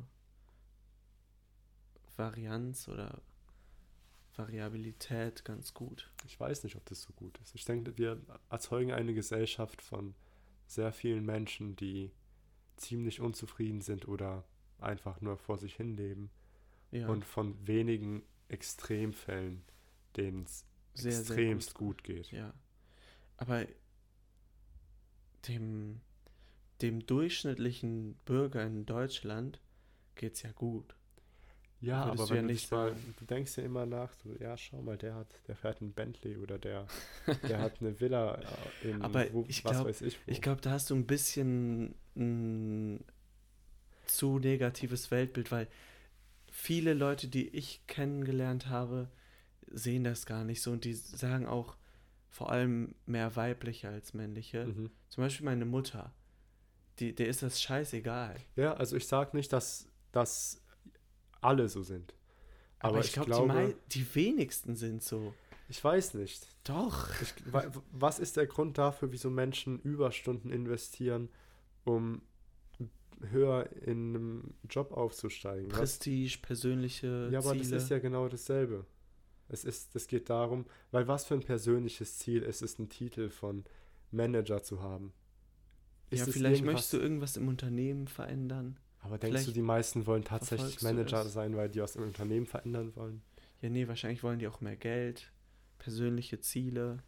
Varianz 2.15 2.87
oder 2.87 3.21
Variabilität 4.37 5.43
ganz 5.45 5.73
gut. 5.73 6.09
Ich 6.25 6.39
weiß 6.39 6.63
nicht, 6.63 6.75
ob 6.75 6.85
das 6.85 7.01
so 7.01 7.13
gut 7.13 7.37
ist. 7.39 7.55
Ich 7.55 7.65
denke, 7.65 7.97
wir 7.97 8.21
erzeugen 8.49 8.91
eine 8.91 9.13
Gesellschaft 9.13 9.81
von 9.81 10.13
sehr 10.67 10.91
vielen 10.91 11.25
Menschen, 11.25 11.75
die 11.75 12.11
ziemlich 12.75 13.21
unzufrieden 13.21 13.81
sind 13.81 14.07
oder 14.07 14.43
einfach 14.79 15.21
nur 15.21 15.37
vor 15.37 15.57
sich 15.57 15.75
hin 15.75 15.95
leben 15.95 16.29
Ja, 16.91 17.07
und 17.07 17.25
von 17.25 17.55
wenigen 17.65 18.23
Extremfällen, 18.49 19.63
denen 20.15 20.43
es 20.43 20.65
extremst 21.03 21.73
gut. 21.73 22.03
geht. 22.03 22.31
Ja. 22.31 22.53
Aber 23.37 23.65
dem, 25.47 26.01
dem 26.81 27.05
durchschnittlichen 27.05 28.15
Bürger 28.25 28.65
in 28.65 28.85
Deutschland 28.85 29.59
geht's 30.15 30.41
ja 30.41 30.51
gut. 30.51 30.95
Ja, 31.79 32.05
Würdest 32.07 32.19
aber 32.21 32.27
du 32.29 32.33
ja 32.33 32.39
wenn 32.41 32.47
du, 32.47 32.53
nicht 32.53 32.71
mal, 32.71 32.95
du 33.19 33.25
denkst 33.25 33.57
ja 33.57 33.63
immer 33.63 33.85
nach, 33.85 34.11
so, 34.13 34.33
ja, 34.39 34.57
schau 34.57 34.81
mal, 34.81 34.97
der 34.97 35.13
hat, 35.13 35.27
der 35.47 35.55
fährt 35.55 35.79
einen 35.81 35.93
Bentley 35.93 36.37
oder 36.37 36.57
der, 36.57 36.87
der 37.47 37.59
hat 37.59 37.79
eine 37.81 37.99
Villa 37.99 38.39
äh, 38.83 38.89
in 38.89 39.01
Aber 39.01 39.31
wo, 39.31 39.45
ich 39.47 39.63
was 39.63 39.71
glaub- 39.73 39.85
weiß 39.87 40.01
ich 40.01 40.17
wo. 40.25 40.31
Ich 40.31 40.41
glaube, 40.41 40.61
da 40.61 40.71
hast 40.71 40.89
du 40.89 40.95
ein 40.95 41.05
bisschen 41.05 41.93
ein 42.15 43.03
zu 44.07 44.39
negatives 44.39 45.11
Weltbild, 45.11 45.51
weil 45.51 45.67
viele 46.51 46.93
Leute, 46.93 47.27
die 47.27 47.47
ich 47.49 47.85
kennengelernt 47.87 48.69
habe, 48.69 49.09
sehen 49.69 50.03
das 50.03 50.25
gar 50.25 50.43
nicht 50.43 50.61
so 50.61 50.71
und 50.71 50.83
die 50.85 50.93
sagen 50.93 51.45
auch 51.45 51.75
vor 52.29 52.51
allem 52.51 52.95
mehr 53.05 53.35
weibliche 53.35 53.89
als 53.89 54.13
männliche. 54.13 54.65
mhm. 54.65 54.89
Zum 55.09 55.23
Beispiel 55.23 55.45
meine 55.45 55.65
Mutter. 55.65 56.11
Die, 56.99 57.13
der 57.13 57.27
ist 57.27 57.43
das 57.43 57.61
scheißegal. 57.61 58.35
Ja, 58.55 58.73
also 58.73 58.95
ich 58.95 59.05
sage 59.07 59.35
nicht, 59.37 59.53
dass, 59.53 59.87
dass 60.11 60.61
alle 61.41 61.69
so 61.69 61.83
sind. 61.83 62.13
Aber, 62.79 62.89
Aber 62.89 62.99
ich, 62.99 63.07
ich 63.07 63.13
glaub, 63.13 63.25
glaube, 63.27 63.75
die, 63.91 63.99
die 63.99 64.15
wenigsten 64.15 64.75
sind 64.75 65.01
so. 65.01 65.33
ich 65.69 65.83
weiß 65.83 66.13
nicht. 66.13 66.47
Doch. 66.63 67.09
Ich, 67.21 67.33
wa- 67.51 67.71
was 67.91 68.19
ist 68.19 68.37
der 68.37 68.45
Grund 68.47 68.77
dafür, 68.77 69.11
wieso 69.11 69.29
Menschen 69.29 69.79
Überstunden 69.79 70.51
investieren, 70.51 71.29
um 71.85 72.21
höher 73.31 73.69
in 73.81 74.15
einem 74.15 74.53
Job 74.69 74.91
aufzusteigen? 74.91 75.71
Was? 75.71 75.79
Prestige, 75.79 76.37
persönliche 76.41 77.29
Ja, 77.31 77.39
aber 77.39 77.53
Ziele. 77.53 77.69
das 77.71 77.83
ist 77.83 77.89
ja 77.89 77.99
genau 77.99 78.27
dasselbe. 78.27 78.85
Es 79.49 79.63
ist, 79.63 79.95
das 79.95 80.07
geht 80.07 80.29
darum, 80.29 80.65
weil 80.91 81.07
was 81.07 81.25
für 81.25 81.33
ein 81.33 81.41
persönliches 81.43 82.17
Ziel 82.19 82.43
ist 82.43 82.61
es, 82.61 82.77
ein 82.79 82.89
Titel 82.89 83.29
von 83.29 83.63
Manager 84.11 84.61
zu 84.61 84.81
haben? 84.81 85.13
ja, 86.11 86.23
es 86.23 86.29
vielleicht 86.33 86.63
möchtest 86.63 86.93
du 86.93 86.97
irgendwas 86.97 87.35
im 87.37 87.47
Unternehmen 87.47 88.07
verändern. 88.07 88.77
Aber 89.07 89.17
denkst 89.17 89.37
du, 89.37 89.43
vielleicht 89.43 89.55
die 89.55 89.61
meisten 89.61 90.05
wollen 90.05 90.23
tatsächlich 90.23 90.77
du 90.77 90.85
Manager 90.85 91.25
sein, 91.25 91.55
weil 91.55 91.69
die 91.69 91.81
was 91.81 91.95
im 91.95 92.03
Unternehmen 92.03 92.45
verändern 92.45 92.95
wollen? 92.95 93.21
Ja, 93.61 93.69
nee, 93.69 93.87
wahrscheinlich 93.87 94.21
wollen 94.21 94.39
die 94.39 94.47
auch 94.47 94.61
mehr 94.61 94.75
Geld, 94.75 95.31
persönliche 95.79 96.39
Ziele. 96.41 97.01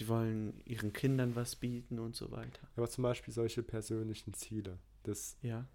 Die 0.00 0.08
wollen 0.08 0.60
ihren 0.64 0.92
Kindern 0.92 1.36
was 1.36 1.54
bieten 1.54 2.00
und 2.00 2.16
so 2.16 2.32
weiter. 2.32 2.66
Aber 2.74 2.88
zum 2.88 3.02
Beispiel 3.02 3.32
solche 3.32 3.62
persönlichen 3.62 4.34
Ziele. 4.34 4.78
Das 5.04 5.36
Ja. 5.40 5.66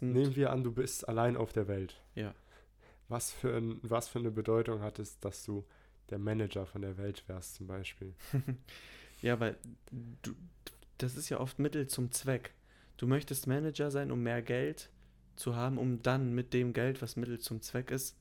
Nehmen 0.00 0.36
wir 0.36 0.50
an, 0.52 0.64
du 0.64 0.72
bist 0.72 1.06
allein 1.08 1.36
auf 1.36 1.52
der 1.52 1.68
Welt. 1.68 2.00
Ja. 2.14 2.34
Was 3.08 3.30
für, 3.30 3.54
ein, 3.54 3.78
was 3.82 4.08
für 4.08 4.20
eine 4.20 4.30
Bedeutung 4.30 4.80
hat 4.80 4.98
es, 4.98 5.18
dass 5.20 5.44
du 5.44 5.66
der 6.08 6.18
Manager 6.18 6.64
von 6.64 6.80
der 6.80 6.96
Welt 6.96 7.28
wärst, 7.28 7.56
zum 7.56 7.66
Beispiel? 7.66 8.14
Ja, 9.22 9.38
weil 9.38 9.56
du, 10.22 10.32
das 10.98 11.16
ist 11.16 11.28
ja 11.28 11.38
oft 11.38 11.60
Mittel 11.60 11.86
zum 11.86 12.10
Zweck. 12.10 12.52
Du 13.02 13.08
möchtest 13.08 13.48
Manager 13.48 13.90
sein, 13.90 14.12
um 14.12 14.22
mehr 14.22 14.42
Geld 14.42 14.88
zu 15.34 15.56
haben, 15.56 15.76
um 15.76 16.02
dann 16.02 16.32
mit 16.36 16.54
dem 16.54 16.72
Geld, 16.72 17.02
was 17.02 17.16
Mittel 17.16 17.40
zum 17.40 17.60
Zweck 17.60 17.90
ist, 17.90 18.16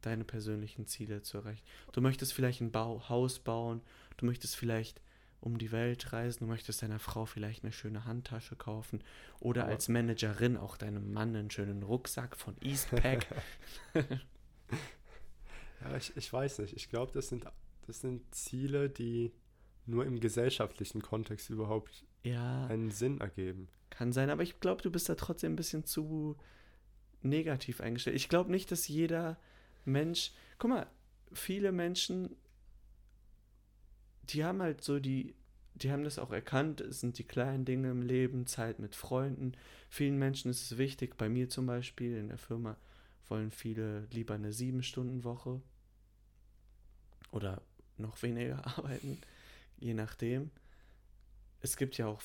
deine 0.00 0.24
persönlichen 0.24 0.88
Ziele 0.88 1.22
zu 1.22 1.38
erreichen. 1.38 1.62
Du 1.92 2.00
möchtest 2.00 2.32
vielleicht 2.32 2.60
ein 2.60 2.72
Bau, 2.72 3.08
Haus 3.08 3.38
bauen, 3.38 3.82
du 4.16 4.26
möchtest 4.26 4.56
vielleicht 4.56 5.00
um 5.40 5.58
die 5.58 5.70
Welt 5.70 6.12
reisen, 6.12 6.40
du 6.40 6.46
möchtest 6.46 6.82
deiner 6.82 6.98
Frau 6.98 7.24
vielleicht 7.24 7.62
eine 7.62 7.70
schöne 7.70 8.04
Handtasche 8.04 8.56
kaufen 8.56 9.00
oder 9.38 9.62
Aber- 9.62 9.70
als 9.70 9.86
Managerin 9.86 10.56
auch 10.56 10.76
deinem 10.76 11.12
Mann 11.12 11.36
einen 11.36 11.52
schönen 11.52 11.84
Rucksack 11.84 12.36
von 12.36 12.56
Eastpak. 12.62 13.24
Ja, 15.82 15.96
ich, 15.96 16.16
ich 16.16 16.32
weiß 16.32 16.58
nicht. 16.58 16.74
Ich 16.74 16.88
glaube, 16.88 17.12
das 17.12 17.28
sind, 17.28 17.44
das 17.86 18.00
sind 18.00 18.34
Ziele, 18.34 18.90
die 18.90 19.30
nur 19.84 20.04
im 20.04 20.18
gesellschaftlichen 20.18 21.00
Kontext 21.00 21.48
überhaupt 21.48 22.04
ja, 22.24 22.66
einen 22.66 22.90
Sinn 22.90 23.20
ergeben. 23.20 23.68
Kann 23.96 24.12
sein, 24.12 24.28
aber 24.28 24.42
ich 24.42 24.60
glaube, 24.60 24.82
du 24.82 24.90
bist 24.90 25.08
da 25.08 25.14
trotzdem 25.14 25.54
ein 25.54 25.56
bisschen 25.56 25.86
zu 25.86 26.36
negativ 27.22 27.80
eingestellt. 27.80 28.16
Ich 28.16 28.28
glaube 28.28 28.50
nicht, 28.50 28.70
dass 28.70 28.88
jeder 28.88 29.38
Mensch. 29.86 30.32
Guck 30.58 30.70
mal, 30.70 30.86
viele 31.32 31.72
Menschen, 31.72 32.36
die 34.24 34.44
haben 34.44 34.60
halt 34.60 34.84
so 34.84 34.98
die. 34.98 35.34
Die 35.74 35.92
haben 35.92 36.04
das 36.04 36.18
auch 36.18 36.32
erkannt, 36.32 36.80
es 36.80 37.00
sind 37.00 37.18
die 37.18 37.24
kleinen 37.24 37.66
Dinge 37.66 37.90
im 37.90 38.00
Leben, 38.00 38.46
Zeit 38.46 38.78
mit 38.78 38.96
Freunden. 38.96 39.52
Vielen 39.90 40.18
Menschen 40.18 40.50
ist 40.50 40.62
es 40.62 40.78
wichtig, 40.78 41.18
bei 41.18 41.28
mir 41.28 41.50
zum 41.50 41.66
Beispiel 41.66 42.16
in 42.16 42.28
der 42.28 42.38
Firma 42.38 42.78
wollen 43.28 43.50
viele 43.50 44.06
lieber 44.10 44.32
eine 44.32 44.54
sieben-Stunden-Woche 44.54 45.60
oder 47.30 47.60
noch 47.98 48.22
weniger 48.22 48.66
arbeiten, 48.78 49.18
je 49.78 49.92
nachdem. 49.92 50.50
Es 51.60 51.76
gibt 51.76 51.98
ja 51.98 52.06
auch 52.06 52.22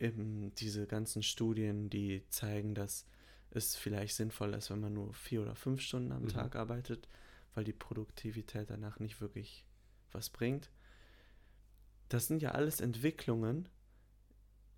eben 0.00 0.54
diese 0.56 0.86
ganzen 0.86 1.22
Studien, 1.22 1.90
die 1.90 2.22
zeigen, 2.28 2.74
dass 2.74 3.06
es 3.50 3.76
vielleicht 3.76 4.14
sinnvoll 4.14 4.54
ist, 4.54 4.70
wenn 4.70 4.80
man 4.80 4.92
nur 4.92 5.12
vier 5.14 5.42
oder 5.42 5.54
fünf 5.54 5.80
Stunden 5.80 6.12
am 6.12 6.24
Mhm. 6.24 6.28
Tag 6.28 6.56
arbeitet, 6.56 7.08
weil 7.54 7.64
die 7.64 7.72
Produktivität 7.72 8.70
danach 8.70 8.98
nicht 9.00 9.20
wirklich 9.20 9.64
was 10.12 10.30
bringt. 10.30 10.70
Das 12.08 12.26
sind 12.26 12.42
ja 12.42 12.52
alles 12.52 12.80
Entwicklungen 12.80 13.68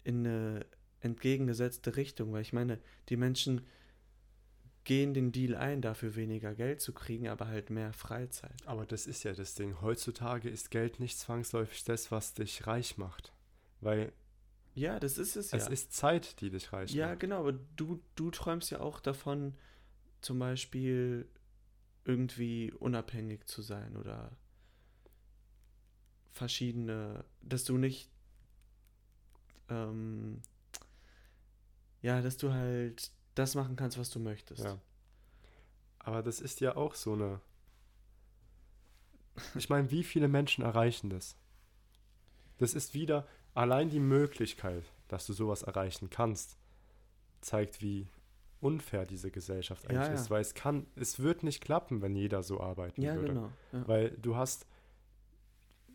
in 0.05 0.27
eine 0.27 0.67
entgegengesetzte 1.01 1.97
Richtung, 1.97 2.33
weil 2.33 2.43
ich 2.43 2.53
meine, 2.53 2.79
die 3.09 3.17
Menschen 3.17 3.63
gehen 4.85 5.15
den 5.15 5.31
Deal 5.31 5.55
ein, 5.55 5.83
dafür 5.83 6.17
weniger 6.17 6.55
Geld 6.55 6.81
zu 6.81 6.93
kriegen, 6.93 7.29
aber 7.29 7.47
halt 7.47 7.71
mehr 7.71 7.93
Freizeit. 7.93 8.55
Aber 8.67 8.87
das 8.87 9.07
ist 9.07 9.23
ja 9.25 9.33
das 9.33 9.55
Ding. 9.55 9.81
Heutzutage 9.81 10.49
ist 10.49 10.71
Geld 10.71 11.01
nicht 11.01 11.19
zwangsläufig 11.19 11.85
das, 11.85 12.11
was 12.11 12.35
dich 12.35 12.67
reich 12.67 12.97
macht. 12.97 13.33
Weil 13.81 14.13
Ja, 14.75 15.01
das 15.01 15.19
ist 15.19 15.37
es, 15.37 15.53
es 15.53 15.65
ja. 15.67 15.71
ist 15.71 15.93
Zeit, 15.93 16.41
die 16.41 16.51
dich 16.51 16.73
reich 16.73 16.93
Ja, 16.93 17.09
macht. 17.09 17.21
genau, 17.21 17.41
aber 17.41 17.53
du, 17.53 18.01
du 18.15 18.31
träumst 18.31 18.71
ja 18.71 18.81
auch 18.81 19.01
davon, 19.01 19.55
zum 20.21 20.39
Beispiel 20.39 21.29
irgendwie 22.05 22.73
unabhängig 22.73 23.47
zu 23.47 23.63
sein 23.63 23.97
oder 23.97 24.31
verschiedene, 26.33 27.25
dass 27.43 27.65
du 27.65 27.77
nicht, 27.77 28.11
ähm, 29.69 30.41
ja, 32.03 32.23
dass 32.23 32.37
du 32.37 32.53
halt 32.53 33.11
das 33.35 33.55
machen 33.55 33.77
kannst, 33.77 33.99
was 33.99 34.11
du 34.11 34.19
möchtest. 34.21 34.65
Ja. 34.65 34.79
Aber 35.99 36.23
das 36.23 36.41
ist 36.41 36.61
ja 36.61 36.77
auch 36.77 36.95
so 36.95 37.13
eine. 37.13 37.41
Ich 39.55 39.69
meine, 39.69 39.91
wie 39.91 40.05
viele 40.05 40.29
Menschen 40.29 40.65
erreichen 40.65 41.11
das? 41.11 41.37
Das 42.59 42.75
ist 42.75 42.95
wieder 42.95 43.27
allein 43.55 43.91
die 43.91 44.01
Möglichkeit, 44.01 44.85
dass 45.09 45.27
du 45.27 45.33
sowas 45.33 45.63
erreichen 45.63 46.11
kannst, 46.11 46.57
zeigt, 47.41 47.81
wie 47.83 48.07
unfair 48.61 49.07
diese 49.07 49.31
Gesellschaft 49.31 49.87
eigentlich 49.89 50.03
Ja, 50.03 50.09
ja. 50.09 50.21
ist, 50.21 50.31
weil 50.31 50.43
es 50.43 50.55
kann, 50.55 50.87
es 50.97 51.19
wird 51.21 51.43
nicht 51.43 51.63
klappen, 51.63 52.03
wenn 52.03 52.15
jeder 52.15 52.43
so 52.43 52.61
arbeiten 52.61 53.01
Ja, 53.03 53.15
würde. 53.15 53.29
genau. 53.29 53.53
Ja. 53.73 53.89
Weil 53.89 54.11
du 54.11 54.37
hast, 54.37 54.67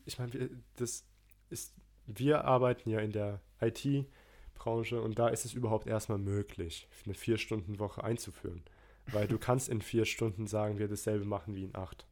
ich 0.06 0.18
meine, 0.18 0.34
wir- 0.34 0.50
das 0.78 1.06
ist, 1.50 1.74
wir 2.08 2.46
arbeiten 2.46 2.90
ja 2.90 3.00
in 3.00 3.12
der 3.12 3.42
IT-Branche 3.62 5.02
und 5.02 5.18
da 5.20 5.28
ist 5.28 5.46
es 5.46 5.54
überhaupt 5.54 5.88
erstmal 5.88 6.18
möglich, 6.18 6.88
eine 7.06 7.14
Vier-Stunden-Woche 7.14 8.04
einzuführen. 8.04 8.64
Weil 9.12 9.28
du 9.28 9.38
kannst 9.40 9.70
in 9.70 9.82
vier 9.82 10.06
Stunden, 10.06 10.48
sagen 10.48 10.80
wir, 10.80 10.88
dasselbe 10.88 11.26
machen 11.26 11.56
wie 11.56 11.64
in 11.64 11.76
acht. 11.76 12.08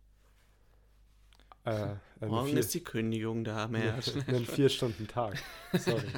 Äh, 1.66 1.70
eine 1.72 2.30
Morgen 2.32 2.50
vier, 2.50 2.60
ist 2.60 2.74
die 2.74 2.84
Kündigung 2.84 3.44
da, 3.44 3.68
mehr. 3.68 3.98
einen 4.28 4.46
Vier-Stunden-Tag. 4.46 5.42
Sorry. 5.74 6.04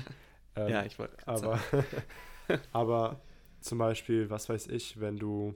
Ähm, 0.57 0.69
ja, 0.69 0.85
ich 0.85 0.97
wollte 0.97 1.17
aber, 1.27 1.59
aber 2.71 3.19
zum 3.59 3.77
Beispiel, 3.77 4.29
was 4.29 4.47
weiß 4.47 4.67
ich, 4.67 5.01
wenn 5.01 5.17
du 5.17 5.53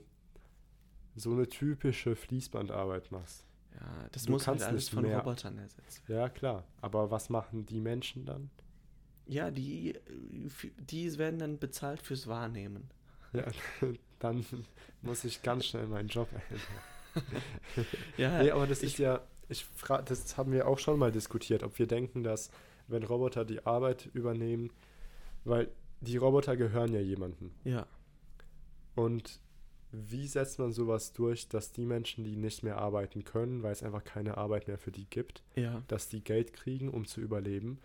so 1.16 1.32
eine 1.32 1.48
typische 1.48 2.14
Fließbandarbeit 2.14 3.10
machst. 3.10 3.46
Ja, 3.72 4.08
das 4.12 4.24
du 4.26 4.32
muss 4.32 4.46
halt 4.46 4.58
kannst 4.58 4.66
alles 4.68 4.84
nicht 4.84 4.94
von 4.94 5.04
mehr. 5.04 5.16
Robotern 5.20 5.56
ersetzt 5.56 6.06
werden. 6.06 6.20
Ja, 6.20 6.28
klar. 6.28 6.64
Aber 6.82 7.10
was 7.10 7.30
machen 7.30 7.64
die 7.64 7.80
Menschen 7.80 8.26
dann? 8.26 8.50
Ja, 9.26 9.50
die, 9.50 9.98
die 10.78 11.16
werden 11.16 11.38
dann 11.38 11.58
bezahlt 11.58 12.02
fürs 12.02 12.26
Wahrnehmen. 12.26 12.90
Ja, 13.32 13.46
dann 14.18 14.44
muss 15.00 15.24
ich 15.24 15.40
ganz 15.42 15.64
schnell 15.64 15.86
meinen 15.86 16.08
Job 16.10 16.28
ändern. 16.50 17.40
Ja, 18.18 18.42
Nee, 18.42 18.50
aber 18.50 18.66
das 18.66 18.82
ich- 18.82 18.92
ist 18.92 18.98
ja, 18.98 19.22
ich 19.50 19.64
fra 19.64 20.00
das 20.02 20.36
haben 20.36 20.52
wir 20.52 20.66
auch 20.68 20.78
schon 20.78 20.98
mal 20.98 21.12
diskutiert, 21.12 21.62
ob 21.62 21.78
wir 21.78 21.86
denken, 21.86 22.22
dass 22.22 22.50
wenn 22.88 23.02
Roboter 23.02 23.44
die 23.44 23.64
Arbeit 23.66 24.06
übernehmen, 24.14 24.70
weil 25.44 25.68
die 26.00 26.16
Roboter 26.16 26.56
gehören 26.56 26.92
ja 26.94 27.00
jemandem. 27.00 27.50
ja. 27.64 27.86
Und 28.94 29.40
wie 29.92 30.26
setzt 30.26 30.58
man 30.58 30.72
sowas 30.72 31.12
durch, 31.12 31.48
dass 31.48 31.72
die 31.72 31.84
Menschen, 31.84 32.22
die 32.24 32.36
nicht 32.36 32.62
mehr 32.62 32.78
arbeiten 32.78 33.24
können, 33.24 33.62
weil 33.62 33.72
es 33.72 33.82
einfach 33.82 34.04
keine 34.04 34.36
Arbeit 34.36 34.68
mehr 34.68 34.78
für 34.78 34.92
die 34.92 35.04
gibt, 35.08 35.42
Ja. 35.56 35.82
dass 35.88 36.08
die 36.08 36.22
Geld 36.22 36.52
kriegen, 36.52 36.88
um 36.88 37.06
zu 37.06 37.20
überleben? 37.20 37.78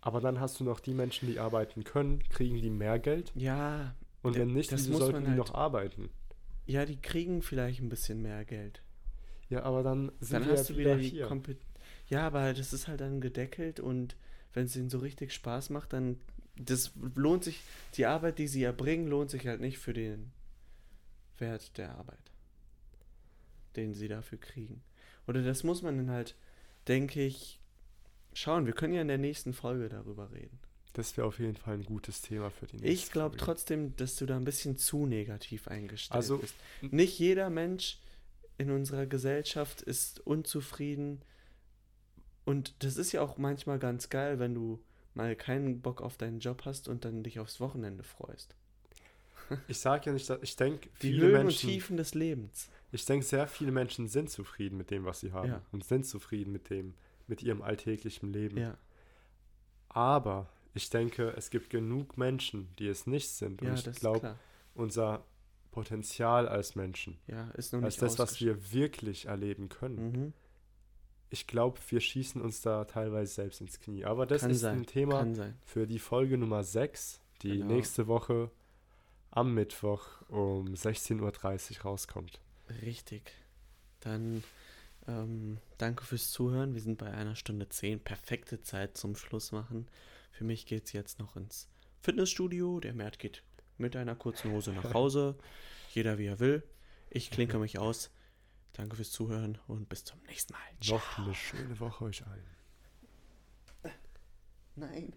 Aber 0.00 0.20
dann 0.20 0.40
hast 0.40 0.58
du 0.60 0.64
noch 0.64 0.80
die 0.80 0.94
Menschen, 0.94 1.28
die 1.28 1.38
arbeiten 1.38 1.84
können, 1.84 2.22
kriegen 2.30 2.60
die 2.60 2.70
mehr 2.70 2.98
Geld? 2.98 3.32
Ja, 3.36 3.94
Und 4.22 4.36
wenn 4.36 4.48
nicht, 4.52 4.72
wieso 4.72 4.98
sollten 4.98 5.22
die 5.22 5.28
halt- 5.28 5.38
noch 5.38 5.54
arbeiten? 5.54 6.10
ja, 6.66 6.84
die 6.84 7.00
kriegen 7.00 7.42
vielleicht 7.42 7.80
ein 7.80 7.88
bisschen 7.88 8.22
mehr 8.22 8.44
Geld. 8.44 8.82
Ja, 9.48 9.62
aber 9.62 9.82
dann 9.82 10.10
sind 10.20 10.32
Dann 10.40 10.46
wir 10.46 10.52
hast 10.52 10.68
ja 10.68 10.74
du 10.74 10.80
wieder 10.80 10.90
wieder 10.92 11.02
die 11.02 11.08
hier. 11.08 11.26
Kompet 11.26 11.58
Ja, 12.08 12.26
aber 12.26 12.52
das 12.52 12.72
ist 12.72 12.88
halt 12.88 13.00
dann 13.00 13.20
gedeckelt 13.20 13.80
und 13.80 14.16
wenn 14.52 14.66
es 14.66 14.76
ihnen 14.76 14.90
so 14.90 14.98
richtig 14.98 15.32
Spaß 15.32 15.70
macht, 15.70 15.92
dann 15.92 16.18
das 16.58 16.92
lohnt 17.14 17.44
sich, 17.44 17.60
die 17.94 18.06
Arbeit, 18.06 18.38
die 18.38 18.48
sie 18.48 18.62
erbringen, 18.62 19.08
lohnt 19.08 19.30
sich 19.30 19.46
halt 19.46 19.60
nicht 19.60 19.78
für 19.78 19.92
den 19.92 20.32
Wert 21.38 21.76
der 21.76 21.94
Arbeit, 21.96 22.32
den 23.76 23.92
sie 23.94 24.08
dafür 24.08 24.38
kriegen. 24.38 24.82
Oder 25.26 25.42
das 25.42 25.64
muss 25.64 25.82
man 25.82 25.96
dann 25.98 26.10
halt, 26.10 26.34
denke 26.88 27.22
ich, 27.22 27.60
schauen. 28.32 28.64
Wir 28.64 28.72
können 28.72 28.94
ja 28.94 29.02
in 29.02 29.08
der 29.08 29.18
nächsten 29.18 29.52
Folge 29.52 29.88
darüber 29.90 30.32
reden. 30.32 30.58
Das 30.94 31.14
wäre 31.18 31.26
auf 31.26 31.38
jeden 31.38 31.56
Fall 31.56 31.74
ein 31.74 31.84
gutes 31.84 32.22
Thema 32.22 32.48
für 32.50 32.66
die 32.66 32.76
nächste 32.76 32.88
Ich 32.88 33.12
glaube 33.12 33.36
trotzdem, 33.36 33.94
dass 33.96 34.16
du 34.16 34.24
da 34.24 34.36
ein 34.36 34.44
bisschen 34.44 34.78
zu 34.78 35.04
negativ 35.04 35.68
eingestellt 35.68 36.16
Also, 36.16 36.38
bist. 36.38 36.54
Nicht 36.80 37.18
jeder 37.18 37.50
Mensch 37.50 37.98
in 38.58 38.70
unserer 38.70 39.06
Gesellschaft 39.06 39.82
ist 39.82 40.20
unzufrieden. 40.26 41.22
Und 42.44 42.74
das 42.84 42.96
ist 42.96 43.12
ja 43.12 43.22
auch 43.22 43.38
manchmal 43.38 43.78
ganz 43.78 44.08
geil, 44.08 44.38
wenn 44.38 44.54
du 44.54 44.80
mal 45.14 45.34
keinen 45.34 45.80
Bock 45.80 46.00
auf 46.00 46.16
deinen 46.16 46.40
Job 46.40 46.62
hast 46.64 46.88
und 46.88 47.04
dann 47.04 47.22
dich 47.22 47.38
aufs 47.40 47.60
Wochenende 47.60 48.02
freust. 48.04 48.54
Ich 49.68 49.78
sage 49.78 50.06
ja 50.06 50.12
nicht, 50.12 50.28
dass 50.28 50.42
ich 50.42 50.56
denke, 50.56 50.88
Die 51.02 51.12
viele 51.12 51.26
Höhen 51.26 51.36
und 51.36 51.42
Menschen, 51.44 51.70
Tiefen 51.70 51.96
des 51.96 52.14
Lebens. 52.14 52.68
ich 52.90 53.04
denke, 53.04 53.24
sehr 53.24 53.46
viele 53.46 53.70
Menschen 53.70 54.08
sind 54.08 54.28
zufrieden 54.28 54.76
mit 54.76 54.90
dem, 54.90 55.04
was 55.04 55.20
sie 55.20 55.30
haben 55.32 55.48
Ja. 55.50 55.62
und 55.70 55.84
sind 55.84 56.04
zufrieden 56.04 56.50
mit 56.50 56.68
dem, 56.68 56.94
mit 57.28 57.44
ihrem 57.44 57.62
alltäglichen 57.62 58.32
Leben. 58.32 58.56
Ja, 58.58 58.76
Aber 59.88 60.48
ich 60.74 60.90
denke, 60.90 61.32
es 61.36 61.50
gibt 61.50 61.70
genug 61.70 62.18
Menschen, 62.18 62.68
die 62.80 62.88
es 62.88 63.06
nicht 63.06 63.28
sind. 63.30 63.62
Und 63.62 63.68
ja 63.68 63.74
ich 63.74 63.96
glaube, 64.00 64.36
unser 64.74 65.24
Potenzial 65.76 66.48
als 66.48 66.74
Menschen, 66.74 67.18
Ja, 67.26 67.50
ist 67.50 67.72
noch 67.72 67.82
als 67.82 67.94
nicht 67.94 68.02
das, 68.02 68.18
was 68.18 68.40
wir 68.40 68.72
wirklich 68.72 69.26
erleben 69.26 69.68
können, 69.68 70.10
Mhm. 70.12 70.32
ich 71.30 71.46
glaube, 71.46 71.78
wir 71.88 72.00
schießen 72.00 72.40
uns 72.40 72.62
da 72.62 72.84
teilweise 72.86 73.32
selbst 73.34 73.60
ins 73.60 73.78
Knie. 73.78 74.04
Aber 74.04 74.26
das 74.26 74.40
Kann 74.42 74.50
ist 74.50 74.60
sein, 74.60 74.78
ein 74.78 74.86
Thema 74.86 75.26
für 75.64 75.86
die 75.86 75.98
Folge 75.98 76.38
Nummer 76.38 76.62
6, 76.64 77.20
die 77.42 77.58
Genau. 77.58 77.66
nächste 77.74 78.06
Woche 78.06 78.50
am 79.30 79.52
Mittwoch 79.54 80.06
um 80.28 80.74
16.30 80.74 81.76
Uhr 81.78 81.82
rauskommt. 81.82 82.40
Richtig. 82.82 83.32
Dann 84.00 84.42
ähm, 85.06 85.58
danke 85.78 86.04
fürs 86.04 86.30
Zuhören. 86.30 86.74
Wir 86.74 86.80
sind 86.80 86.98
bei 86.98 87.12
einer 87.12 87.36
Stunde 87.36 87.68
zehn. 87.68 88.00
Perfekte 88.00 88.62
Zeit 88.62 88.96
zum 88.96 89.14
Schluss 89.14 89.52
machen. 89.52 89.86
Für 90.32 90.44
mich 90.44 90.64
geht 90.66 90.86
es 90.86 90.92
jetzt 90.92 91.18
noch 91.18 91.36
ins 91.36 91.68
Fitnessstudio. 92.00 92.80
Der 92.80 92.94
Mert 92.94 93.18
geht 93.18 93.42
mit 93.78 93.96
einer 93.96 94.14
kurzen 94.14 94.52
Hose 94.52 94.72
nach 94.72 94.94
Hause. 94.94 95.36
Jeder 95.92 96.18
wie 96.18 96.26
er 96.26 96.40
will. 96.40 96.62
Ich 97.10 97.30
klinke 97.30 97.58
mich 97.58 97.78
aus. 97.78 98.10
Danke 98.72 98.96
fürs 98.96 99.10
Zuhören 99.10 99.58
und 99.66 99.88
bis 99.88 100.04
zum 100.04 100.20
nächsten 100.24 100.52
Mal. 100.52 100.60
Noch 100.88 101.18
eine 101.18 101.34
schöne 101.34 101.80
Woche 101.80 102.04
euch 102.04 102.26
allen. 102.26 102.56
Nein. 104.74 105.12